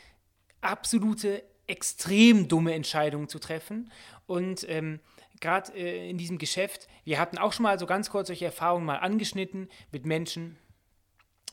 absolute, 0.61 1.43
extrem 1.67 2.47
dumme 2.47 2.73
Entscheidungen 2.73 3.27
zu 3.27 3.39
treffen. 3.39 3.91
Und 4.25 4.67
ähm, 4.69 4.99
gerade 5.39 5.73
äh, 5.73 6.09
in 6.09 6.17
diesem 6.17 6.37
Geschäft, 6.37 6.87
wir 7.03 7.19
hatten 7.19 7.37
auch 7.37 7.53
schon 7.53 7.63
mal 7.63 7.77
so 7.77 7.85
ganz 7.85 8.09
kurz 8.09 8.27
solche 8.27 8.45
Erfahrungen 8.45 8.85
mal 8.85 8.97
angeschnitten 8.97 9.69
mit 9.91 10.05
Menschen, 10.05 10.57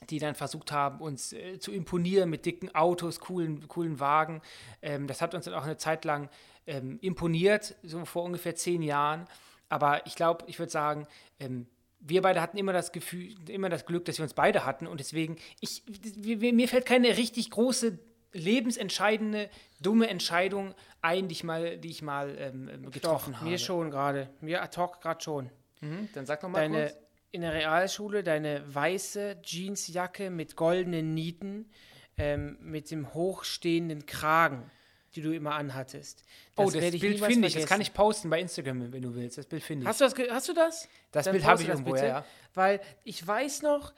die 0.09 0.19
dann 0.19 0.35
versucht 0.35 0.71
haben, 0.71 0.99
uns 0.99 1.33
äh, 1.33 1.59
zu 1.59 1.71
imponieren 1.71 2.29
mit 2.29 2.45
dicken 2.45 2.73
Autos, 2.73 3.19
coolen, 3.19 3.67
coolen 3.67 3.99
Wagen. 3.99 4.41
Ähm, 4.81 5.07
das 5.07 5.21
hat 5.21 5.35
uns 5.35 5.45
dann 5.45 5.53
auch 5.53 5.63
eine 5.63 5.77
Zeit 5.77 6.05
lang 6.05 6.29
ähm, 6.67 6.97
imponiert, 7.01 7.75
so 7.83 8.05
vor 8.05 8.23
ungefähr 8.23 8.55
zehn 8.55 8.81
Jahren. 8.81 9.25
Aber 9.69 10.05
ich 10.05 10.15
glaube, 10.15 10.45
ich 10.47 10.59
würde 10.59 10.71
sagen, 10.71 11.07
ähm, 11.39 11.67
wir 12.07 12.21
beide 12.21 12.41
hatten 12.41 12.57
immer 12.57 12.73
das 12.73 12.91
Gefühl, 12.91 13.35
immer 13.49 13.69
das 13.69 13.85
Glück, 13.85 14.05
dass 14.05 14.17
wir 14.17 14.23
uns 14.23 14.33
beide 14.33 14.65
hatten. 14.65 14.87
Und 14.87 14.99
deswegen, 14.99 15.37
ich, 15.59 15.83
mir, 16.15 16.67
fällt 16.67 16.85
keine 16.85 17.17
richtig 17.17 17.49
große, 17.49 17.97
lebensentscheidende, 18.31 19.49
dumme 19.79 20.07
Entscheidung 20.07 20.75
ein, 21.01 21.27
die 21.27 21.33
ich 21.33 21.43
mal, 21.43 21.77
die 21.77 21.89
ich 21.89 22.01
mal 22.01 22.35
ähm, 22.37 22.69
ähm, 22.71 22.91
getroffen 22.91 23.33
Doch, 23.33 23.39
habe. 23.39 23.49
mir 23.49 23.57
schon 23.57 23.89
gerade. 23.89 24.29
Mir 24.41 24.61
ad 24.61 24.79
hoc 24.79 25.01
gerade 25.01 25.23
schon. 25.23 25.49
Mhm, 25.81 26.09
dann 26.13 26.25
sag 26.25 26.43
noch 26.43 26.49
mal 26.49 26.59
Deine, 26.59 26.87
kurz. 26.87 26.97
in 27.31 27.41
der 27.41 27.53
Realschule 27.53 28.23
deine 28.23 28.63
weiße 28.73 29.37
Jeansjacke 29.43 30.29
mit 30.29 30.55
goldenen 30.55 31.13
Nieten, 31.13 31.69
ähm, 32.17 32.57
mit 32.61 32.91
dem 32.91 33.13
hochstehenden 33.13 34.05
Kragen, 34.05 34.69
die 35.15 35.21
du 35.21 35.33
immer 35.33 35.55
anhattest. 35.55 36.23
Oh, 36.55 36.65
das 36.65 36.73
werde 36.73 36.97
Bild 36.97 37.23
finde 37.23 37.47
ich. 37.47 37.53
Das 37.53 37.65
kann 37.65 37.81
ich 37.81 37.93
posten 37.93 38.29
bei 38.29 38.39
Instagram, 38.41 38.91
wenn 38.91 39.01
du 39.01 39.15
willst. 39.15 39.37
Das 39.37 39.45
Bild 39.45 39.63
finde 39.63 39.83
ich. 39.83 39.87
Hast 39.87 40.01
du 40.01 40.05
das? 40.05 40.15
Hast 40.31 40.49
du 40.49 40.53
das? 40.53 40.87
Das 41.11 41.25
Dann 41.25 41.33
Bild 41.33 41.45
habe 41.45 41.61
ich 41.61 41.67
das 41.67 41.75
irgendwo, 41.79 41.93
bitte, 41.93 42.05
ja, 42.05 42.19
ja. 42.19 42.25
Weil 42.53 42.81
ich 43.03 43.25
weiß 43.25 43.61
noch, 43.61 43.93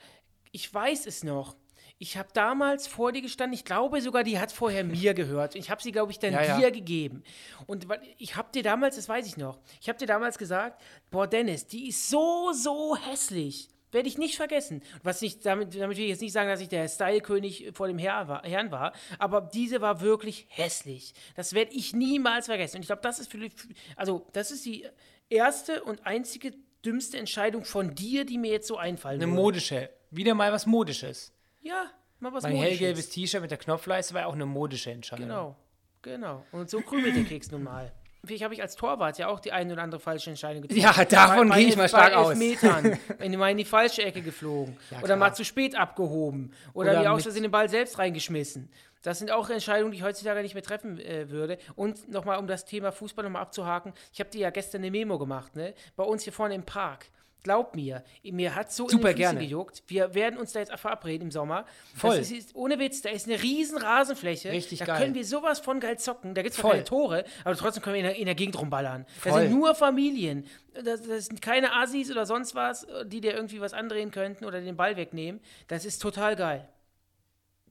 ich 0.52 0.72
weiß 0.72 1.06
es 1.06 1.24
noch. 1.24 1.56
Ich 2.00 2.16
habe 2.16 2.28
damals 2.32 2.86
vor 2.86 3.10
dir 3.10 3.22
gestanden, 3.22 3.54
ich 3.54 3.64
glaube 3.64 4.00
sogar, 4.00 4.22
die 4.22 4.38
hat 4.38 4.52
vorher 4.52 4.84
mir 4.84 5.14
gehört. 5.14 5.56
Ich 5.56 5.70
habe 5.70 5.82
sie, 5.82 5.90
glaube 5.90 6.12
ich, 6.12 6.18
dann 6.20 6.32
Ja, 6.32 6.42
ja. 6.42 6.56
dir 6.56 6.70
gegeben. 6.70 7.24
Und 7.66 7.88
ich 8.18 8.36
habe 8.36 8.48
dir 8.52 8.62
damals, 8.62 8.96
das 8.96 9.08
weiß 9.08 9.26
ich 9.26 9.36
noch, 9.36 9.58
ich 9.80 9.88
habe 9.88 9.98
dir 9.98 10.06
damals 10.06 10.38
gesagt, 10.38 10.80
boah, 11.10 11.26
Dennis, 11.26 11.66
die 11.66 11.88
ist 11.88 12.08
so, 12.08 12.52
so 12.52 12.96
hässlich. 12.96 13.68
Werde 13.90 14.08
ich 14.08 14.18
nicht 14.18 14.36
vergessen. 14.36 14.82
Was 15.02 15.20
nicht, 15.22 15.46
damit, 15.46 15.74
damit 15.74 15.96
will 15.96 16.04
ich 16.04 16.10
jetzt 16.10 16.20
nicht 16.20 16.32
sagen, 16.32 16.48
dass 16.48 16.60
ich 16.60 16.68
der 16.68 16.88
Style-König 16.88 17.70
vor 17.72 17.88
dem 17.88 17.98
Herr 17.98 18.28
war, 18.28 18.42
Herrn 18.42 18.70
war, 18.70 18.92
aber 19.18 19.40
diese 19.40 19.80
war 19.80 20.00
wirklich 20.00 20.46
hässlich. 20.50 21.14
Das 21.36 21.54
werde 21.54 21.72
ich 21.72 21.94
niemals 21.94 22.46
vergessen. 22.46 22.76
Und 22.76 22.82
ich 22.82 22.88
glaube, 22.88 23.02
das 23.02 23.18
ist 23.18 23.30
für, 23.30 23.48
also 23.96 24.26
das 24.32 24.50
ist 24.50 24.66
die 24.66 24.86
erste 25.30 25.82
und 25.84 26.06
einzige 26.06 26.52
dümmste 26.84 27.18
Entscheidung 27.18 27.64
von 27.64 27.94
dir, 27.94 28.24
die 28.24 28.38
mir 28.38 28.52
jetzt 28.52 28.68
so 28.68 28.76
einfallen 28.76 29.20
Eine 29.22 29.30
würde. 29.30 29.42
modische. 29.42 29.90
Wieder 30.10 30.34
mal 30.34 30.52
was 30.52 30.66
Modisches. 30.66 31.32
Ja, 31.60 31.90
mal 32.20 32.32
was 32.32 32.42
Mein 32.44 32.52
Modisches. 32.54 32.78
hellgelbes 32.80 33.08
T-Shirt 33.10 33.40
mit 33.42 33.50
der 33.50 33.58
Knopfleiste 33.58 34.14
war 34.14 34.26
auch 34.26 34.34
eine 34.34 34.46
modische 34.46 34.90
Entscheidung. 34.90 35.26
Genau, 35.28 35.56
genau. 36.02 36.44
Und 36.52 36.70
so 36.70 36.80
krümelt 36.80 37.16
der 37.16 37.24
Keks 37.24 37.50
nun 37.50 37.62
mal. 37.64 37.92
Vielleicht 38.28 38.44
habe 38.44 38.54
ich 38.54 38.62
als 38.62 38.76
Torwart 38.76 39.18
ja 39.18 39.26
auch 39.28 39.40
die 39.40 39.50
eine 39.50 39.72
oder 39.72 39.82
andere 39.82 40.00
falsche 40.00 40.30
Entscheidung 40.30 40.62
getroffen. 40.62 40.80
Ja, 40.80 41.04
davon 41.04 41.50
gehe 41.50 41.66
ich 41.66 41.76
mal 41.76 41.88
stark 41.88 42.14
aus. 42.14 42.30
Elfmetern, 42.30 42.98
wenn 43.18 43.36
mal 43.36 43.50
in 43.50 43.56
die 43.56 43.64
falsche 43.64 44.02
Ecke 44.04 44.22
geflogen. 44.22 44.76
Ja, 44.90 45.02
oder 45.02 45.16
mal 45.16 45.34
zu 45.34 45.44
spät 45.44 45.76
abgehoben. 45.76 46.52
Oder, 46.74 46.92
Oder 46.92 47.00
mir 47.00 47.12
aus 47.12 47.22
Versehen 47.22 47.42
den 47.42 47.50
Ball 47.50 47.68
selbst 47.68 47.98
reingeschmissen. 47.98 48.70
Das 49.02 49.18
sind 49.18 49.30
auch 49.30 49.48
Entscheidungen, 49.48 49.92
die 49.92 49.98
ich 49.98 50.04
heutzutage 50.04 50.42
nicht 50.42 50.54
mehr 50.54 50.62
treffen 50.62 50.98
äh, 50.98 51.30
würde. 51.30 51.58
Und 51.76 52.08
nochmal, 52.08 52.38
um 52.38 52.46
das 52.46 52.64
Thema 52.64 52.92
Fußball 52.92 53.24
nochmal 53.24 53.42
abzuhaken, 53.42 53.92
ich 54.12 54.20
habe 54.20 54.30
dir 54.30 54.40
ja 54.40 54.50
gestern 54.50 54.82
eine 54.82 54.90
Memo 54.90 55.18
gemacht, 55.18 55.56
ne? 55.56 55.74
Bei 55.96 56.04
uns 56.04 56.24
hier 56.24 56.32
vorne 56.32 56.54
im 56.54 56.64
Park. 56.64 57.06
Glaub 57.44 57.76
mir, 57.76 58.02
mir 58.22 58.54
hat 58.54 58.72
so 58.72 58.88
Super 58.88 59.10
in 59.10 59.16
Füßen 59.16 59.16
gerne. 59.16 59.40
gejuckt. 59.40 59.82
Wir 59.86 60.14
werden 60.14 60.38
uns 60.38 60.52
da 60.52 60.58
jetzt 60.60 60.72
verabreden 60.74 61.26
im 61.26 61.30
Sommer. 61.30 61.64
Voll. 61.94 62.16
Ist, 62.16 62.54
ohne 62.54 62.78
Witz, 62.78 63.00
da 63.00 63.10
ist 63.10 63.26
eine 63.26 63.40
riesen 63.42 63.78
Rasenfläche. 63.78 64.50
Richtig 64.50 64.80
da 64.80 64.86
geil. 64.86 64.98
können 64.98 65.14
wir 65.14 65.24
sowas 65.24 65.60
von 65.60 65.78
geil 65.80 65.98
zocken. 65.98 66.34
Da 66.34 66.42
gibt 66.42 66.56
es 66.56 66.60
keine 66.60 66.84
Tore, 66.84 67.24
aber 67.44 67.56
trotzdem 67.56 67.82
können 67.82 67.94
wir 67.94 68.00
in 68.00 68.06
der, 68.06 68.16
in 68.16 68.26
der 68.26 68.34
Gegend 68.34 68.58
rumballern. 68.58 69.06
Da 69.22 69.30
Voll. 69.30 69.42
sind 69.42 69.52
nur 69.52 69.74
Familien. 69.74 70.46
Das, 70.74 71.02
das 71.02 71.26
sind 71.26 71.40
keine 71.40 71.74
Assis 71.74 72.10
oder 72.10 72.26
sonst 72.26 72.54
was, 72.54 72.86
die 73.06 73.20
dir 73.20 73.34
irgendwie 73.34 73.60
was 73.60 73.72
andrehen 73.72 74.10
könnten 74.10 74.44
oder 74.44 74.60
den 74.60 74.76
Ball 74.76 74.96
wegnehmen. 74.96 75.40
Das 75.68 75.84
ist 75.84 76.00
total 76.02 76.34
geil. 76.36 76.68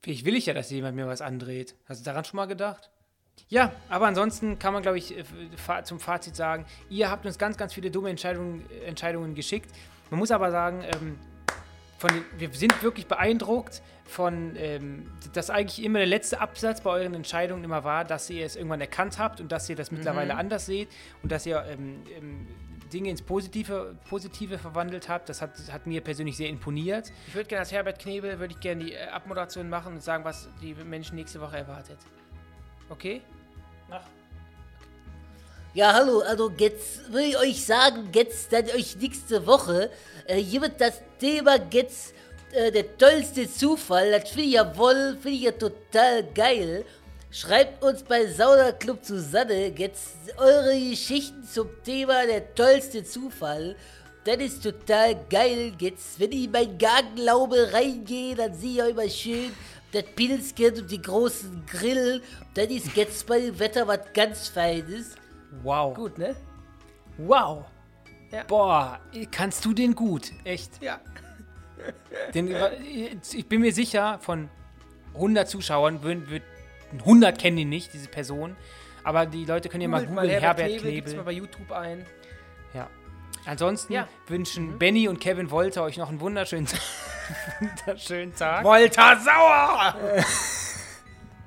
Vielleicht 0.02 0.26
will 0.26 0.36
ich 0.36 0.46
ja, 0.46 0.54
dass 0.54 0.70
jemand 0.70 0.96
mir 0.96 1.08
was 1.08 1.22
andreht. 1.22 1.76
Hast 1.86 2.02
du 2.02 2.06
daran 2.06 2.24
schon 2.24 2.38
mal 2.38 2.46
gedacht? 2.46 2.90
Ja, 3.50 3.72
aber 3.90 4.08
ansonsten 4.08 4.60
kann 4.60 4.74
man, 4.74 4.82
glaube 4.82 4.98
ich, 4.98 5.18
äh, 5.18 5.24
zum 5.84 6.00
Fazit 6.00 6.36
sagen, 6.36 6.66
ihr 6.90 7.10
habt 7.10 7.26
uns 7.26 7.38
ganz, 7.38 7.58
ganz 7.58 7.74
viele 7.74 7.92
dumme 7.92 8.10
Entscheidungen, 8.10 8.66
Entscheidungen 8.86 9.36
geschickt. 9.36 9.72
Man 10.10 10.20
muss 10.20 10.32
aber 10.32 10.52
sagen, 10.52 10.84
ähm, 10.84 11.18
von 11.98 12.12
wir 12.38 12.52
sind 12.52 12.84
wirklich 12.84 13.08
beeindruckt 13.08 13.82
von, 14.06 14.56
ähm, 14.58 15.12
dass 15.34 15.50
eigentlich 15.50 15.84
immer 15.84 16.00
der 16.00 16.08
letzte 16.08 16.40
Absatz 16.40 16.82
bei 16.82 16.92
euren 16.92 17.14
Entscheidungen 17.14 17.64
immer 17.64 17.84
war, 17.84 18.06
dass 18.06 18.30
ihr 18.30 18.46
es 18.46 18.56
irgendwann 18.56 18.82
erkannt 18.82 19.18
habt 19.18 19.42
und 19.42 19.52
dass 19.52 19.70
ihr 19.70 19.76
das 19.76 19.92
mittlerweile 19.92 20.36
anders 20.36 20.66
seht 20.66 20.90
und 21.24 21.32
dass 21.32 21.46
ihr 21.46 21.64
ähm, 21.70 22.04
ähm, 22.16 22.48
Dinge 22.94 23.10
ins 23.10 23.22
Positive, 23.22 23.96
Positive 24.10 24.58
verwandelt 24.58 25.10
habt. 25.10 25.28
Das 25.30 25.42
hat, 25.42 25.52
hat 25.72 25.88
mir 25.88 26.02
persönlich 26.02 26.38
sehr 26.38 26.50
imponiert. 26.50 27.12
Ich 27.28 27.36
würde 27.36 27.50
gerne 27.50 27.62
als 27.62 27.72
Herbert 27.72 28.00
Knebel, 28.00 28.40
würde 28.40 28.54
ich 28.54 28.60
gerne 28.60 28.86
die 28.86 28.94
äh, 28.94 29.08
Abmoderation 29.08 29.70
machen 29.70 29.94
und 29.96 30.04
sagen, 30.04 30.24
was 30.24 30.50
die 30.62 30.74
Menschen 30.74 31.16
nächste 31.16 31.42
Woche 31.42 31.58
erwartet. 31.58 31.98
Okay? 32.90 33.22
Ja, 35.74 35.94
hallo, 35.94 36.22
also 36.22 36.52
jetzt 36.58 37.14
will 37.14 37.30
ich 37.30 37.38
euch 37.38 37.64
sagen, 37.64 38.10
jetzt 38.12 38.52
dann 38.52 38.66
euch 38.66 38.96
nächste 38.96 39.46
Woche, 39.46 39.92
äh, 40.26 40.38
hier 40.38 40.62
wird 40.62 40.82
das 40.82 41.02
Thema 41.20 41.58
jetzt 41.72 42.16
äh, 42.52 42.72
der 42.72 42.98
tollste 42.98 43.48
Zufall, 43.48 44.10
das 44.12 44.30
finde 44.30 44.48
ich 44.48 44.54
ja 44.54 44.76
wohl, 44.76 45.18
finde 45.22 45.38
ich 45.38 45.44
ja 45.44 45.52
total 45.52 46.24
geil. 46.34 46.84
Schreibt 47.30 47.84
uns 47.84 48.02
bei 48.02 48.26
Sauna 48.26 48.72
Club 48.72 49.00
Susanne 49.04 49.68
jetzt 49.78 50.16
eure 50.38 50.80
Geschichten 50.80 51.44
zum 51.44 51.70
Thema 51.84 52.26
der 52.26 52.56
tollste 52.56 53.04
Zufall. 53.04 53.76
Das 54.24 54.38
ist 54.38 54.64
total 54.64 55.16
geil. 55.30 55.74
Jetzt, 55.80 56.20
wenn 56.20 56.32
ich 56.32 56.46
in 56.46 56.52
mein 56.52 56.78
Gartenlaube 56.78 57.72
reingehe, 57.72 58.34
dann 58.34 58.54
sehe 58.56 58.74
ich 58.74 58.82
auch 58.82 58.88
immer 58.88 59.10
schön 59.10 59.52
das 59.92 60.04
Pilzchen 60.16 60.82
und 60.82 60.92
die 60.92 61.02
großen 61.02 61.66
Grill. 61.66 62.22
Das 62.54 62.68
ist 62.68 62.96
jetzt 62.96 63.26
bei 63.28 63.40
dem 63.40 63.58
Wetter 63.60 63.88
was 63.88 64.00
ganz 64.14 64.48
Feines. 64.48 65.16
Wow. 65.64 65.96
Gut, 65.96 66.18
ne? 66.18 66.36
Wow. 67.18 67.66
Ja. 68.32 68.44
Boah, 68.44 69.00
kannst 69.32 69.64
du 69.64 69.74
den 69.74 69.96
gut? 69.96 70.32
Echt? 70.44 70.82
Ja. 70.82 71.00
Den, 72.34 72.54
ich 73.34 73.48
bin 73.48 73.62
mir 73.62 73.72
sicher, 73.72 74.20
von 74.20 74.50
100 75.14 75.48
Zuschauern 75.48 76.04
würden, 76.04 76.30
würden 76.30 76.44
100 77.00 77.40
kennen 77.40 77.58
ihn 77.60 77.70
nicht, 77.70 77.94
diese 77.94 78.10
Person. 78.10 78.56
Aber 79.04 79.26
die 79.26 79.46
Leute 79.46 79.70
können 79.70 79.82
ja 79.82 79.88
mal 79.88 80.06
googeln, 80.06 80.30
Herbert 80.30 80.68
Knebel, 80.68 80.92
gibt's 80.92 81.12
Knebel. 81.12 81.16
mal 81.16 81.24
bei 81.24 81.32
YouTube 81.32 81.72
ein. 81.72 82.06
Ja. 82.74 82.90
Ansonsten 83.46 83.94
Ja. 83.94 84.08
wünschen 84.28 84.78
Benny 84.78 85.08
und 85.08 85.20
Kevin 85.22 85.50
Wolter 85.52 85.84
euch 85.84 85.98
noch 85.98 86.10
einen 86.10 86.20
wunderschönen, 86.20 86.68
wunderschönen 87.60 88.36
Tag. 88.36 88.64
Volta 88.64 89.20
Sauer! 89.20 89.96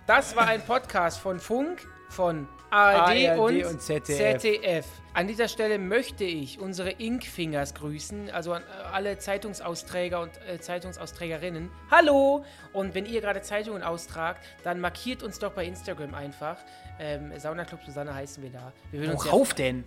Das 0.07 0.35
war 0.35 0.49
ein 0.49 0.61
Podcast 0.63 1.21
von 1.21 1.39
Funk, 1.39 1.87
von 2.09 2.49
ARD, 2.71 3.29
ARD 3.29 3.39
und, 3.39 3.65
und 3.65 3.83
ZDF. 3.83 4.41
ZDF. 4.41 4.87
An 5.13 5.27
dieser 5.27 5.49
Stelle 5.49 5.79
möchte 5.79 6.25
ich 6.25 6.61
unsere 6.61 6.91
Inkfingers 6.91 7.75
grüßen, 7.75 8.31
also 8.31 8.53
an 8.53 8.63
äh, 8.63 8.83
alle 8.93 9.19
Zeitungsausträger 9.19 10.21
und 10.21 10.31
äh, 10.49 10.61
Zeitungsausträgerinnen. 10.61 11.71
Hallo! 11.91 12.45
Und 12.73 12.95
wenn 12.95 13.07
ihr 13.07 13.21
gerade 13.21 13.43
Zeitungen 13.43 13.83
austragt, 13.83 14.45
dann 14.63 14.81
markiert 14.81 15.23
uns 15.23 15.39
doch 15.39 15.53
bei 15.53 15.65
Instagram 15.65 16.15
einfach. 16.15 16.57
Ähm, 16.99 17.33
Sauna 17.39 17.65
Club 17.65 17.81
Susanne 17.85 18.15
heißen 18.15 18.43
wir 18.43 18.51
da. 18.51 18.73
Wir 18.93 19.13
Worauf 19.13 19.55
denn? 19.55 19.85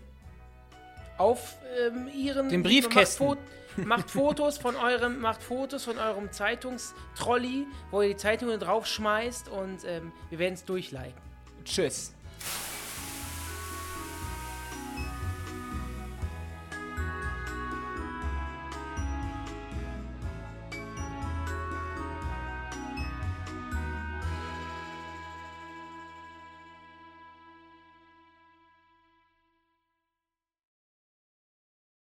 auf 1.18 1.56
ähm, 1.86 2.10
ihren 2.14 2.50
Den 2.50 2.64
Briefkästen. 2.64 3.28
Macht, 3.28 3.38
Fo 3.38 3.63
macht 3.78 4.10
Fotos 4.10 4.58
von 4.58 4.76
eurem, 4.76 5.20
macht 5.20 5.42
Fotos 5.44 5.86
von 5.86 5.98
eurem 5.98 6.32
Zeitungstrolley, 6.32 7.68
wo 7.92 8.02
ihr 8.02 8.10
die 8.10 8.18
Zeitungen 8.18 8.60
draufschmeißt 8.60 9.50
und 9.50 9.84
ähm, 9.86 10.12
wir 10.30 10.40
werden 10.40 10.56
es 10.56 10.66
durchliken. 10.66 11.14
Tschüss. 11.66 12.14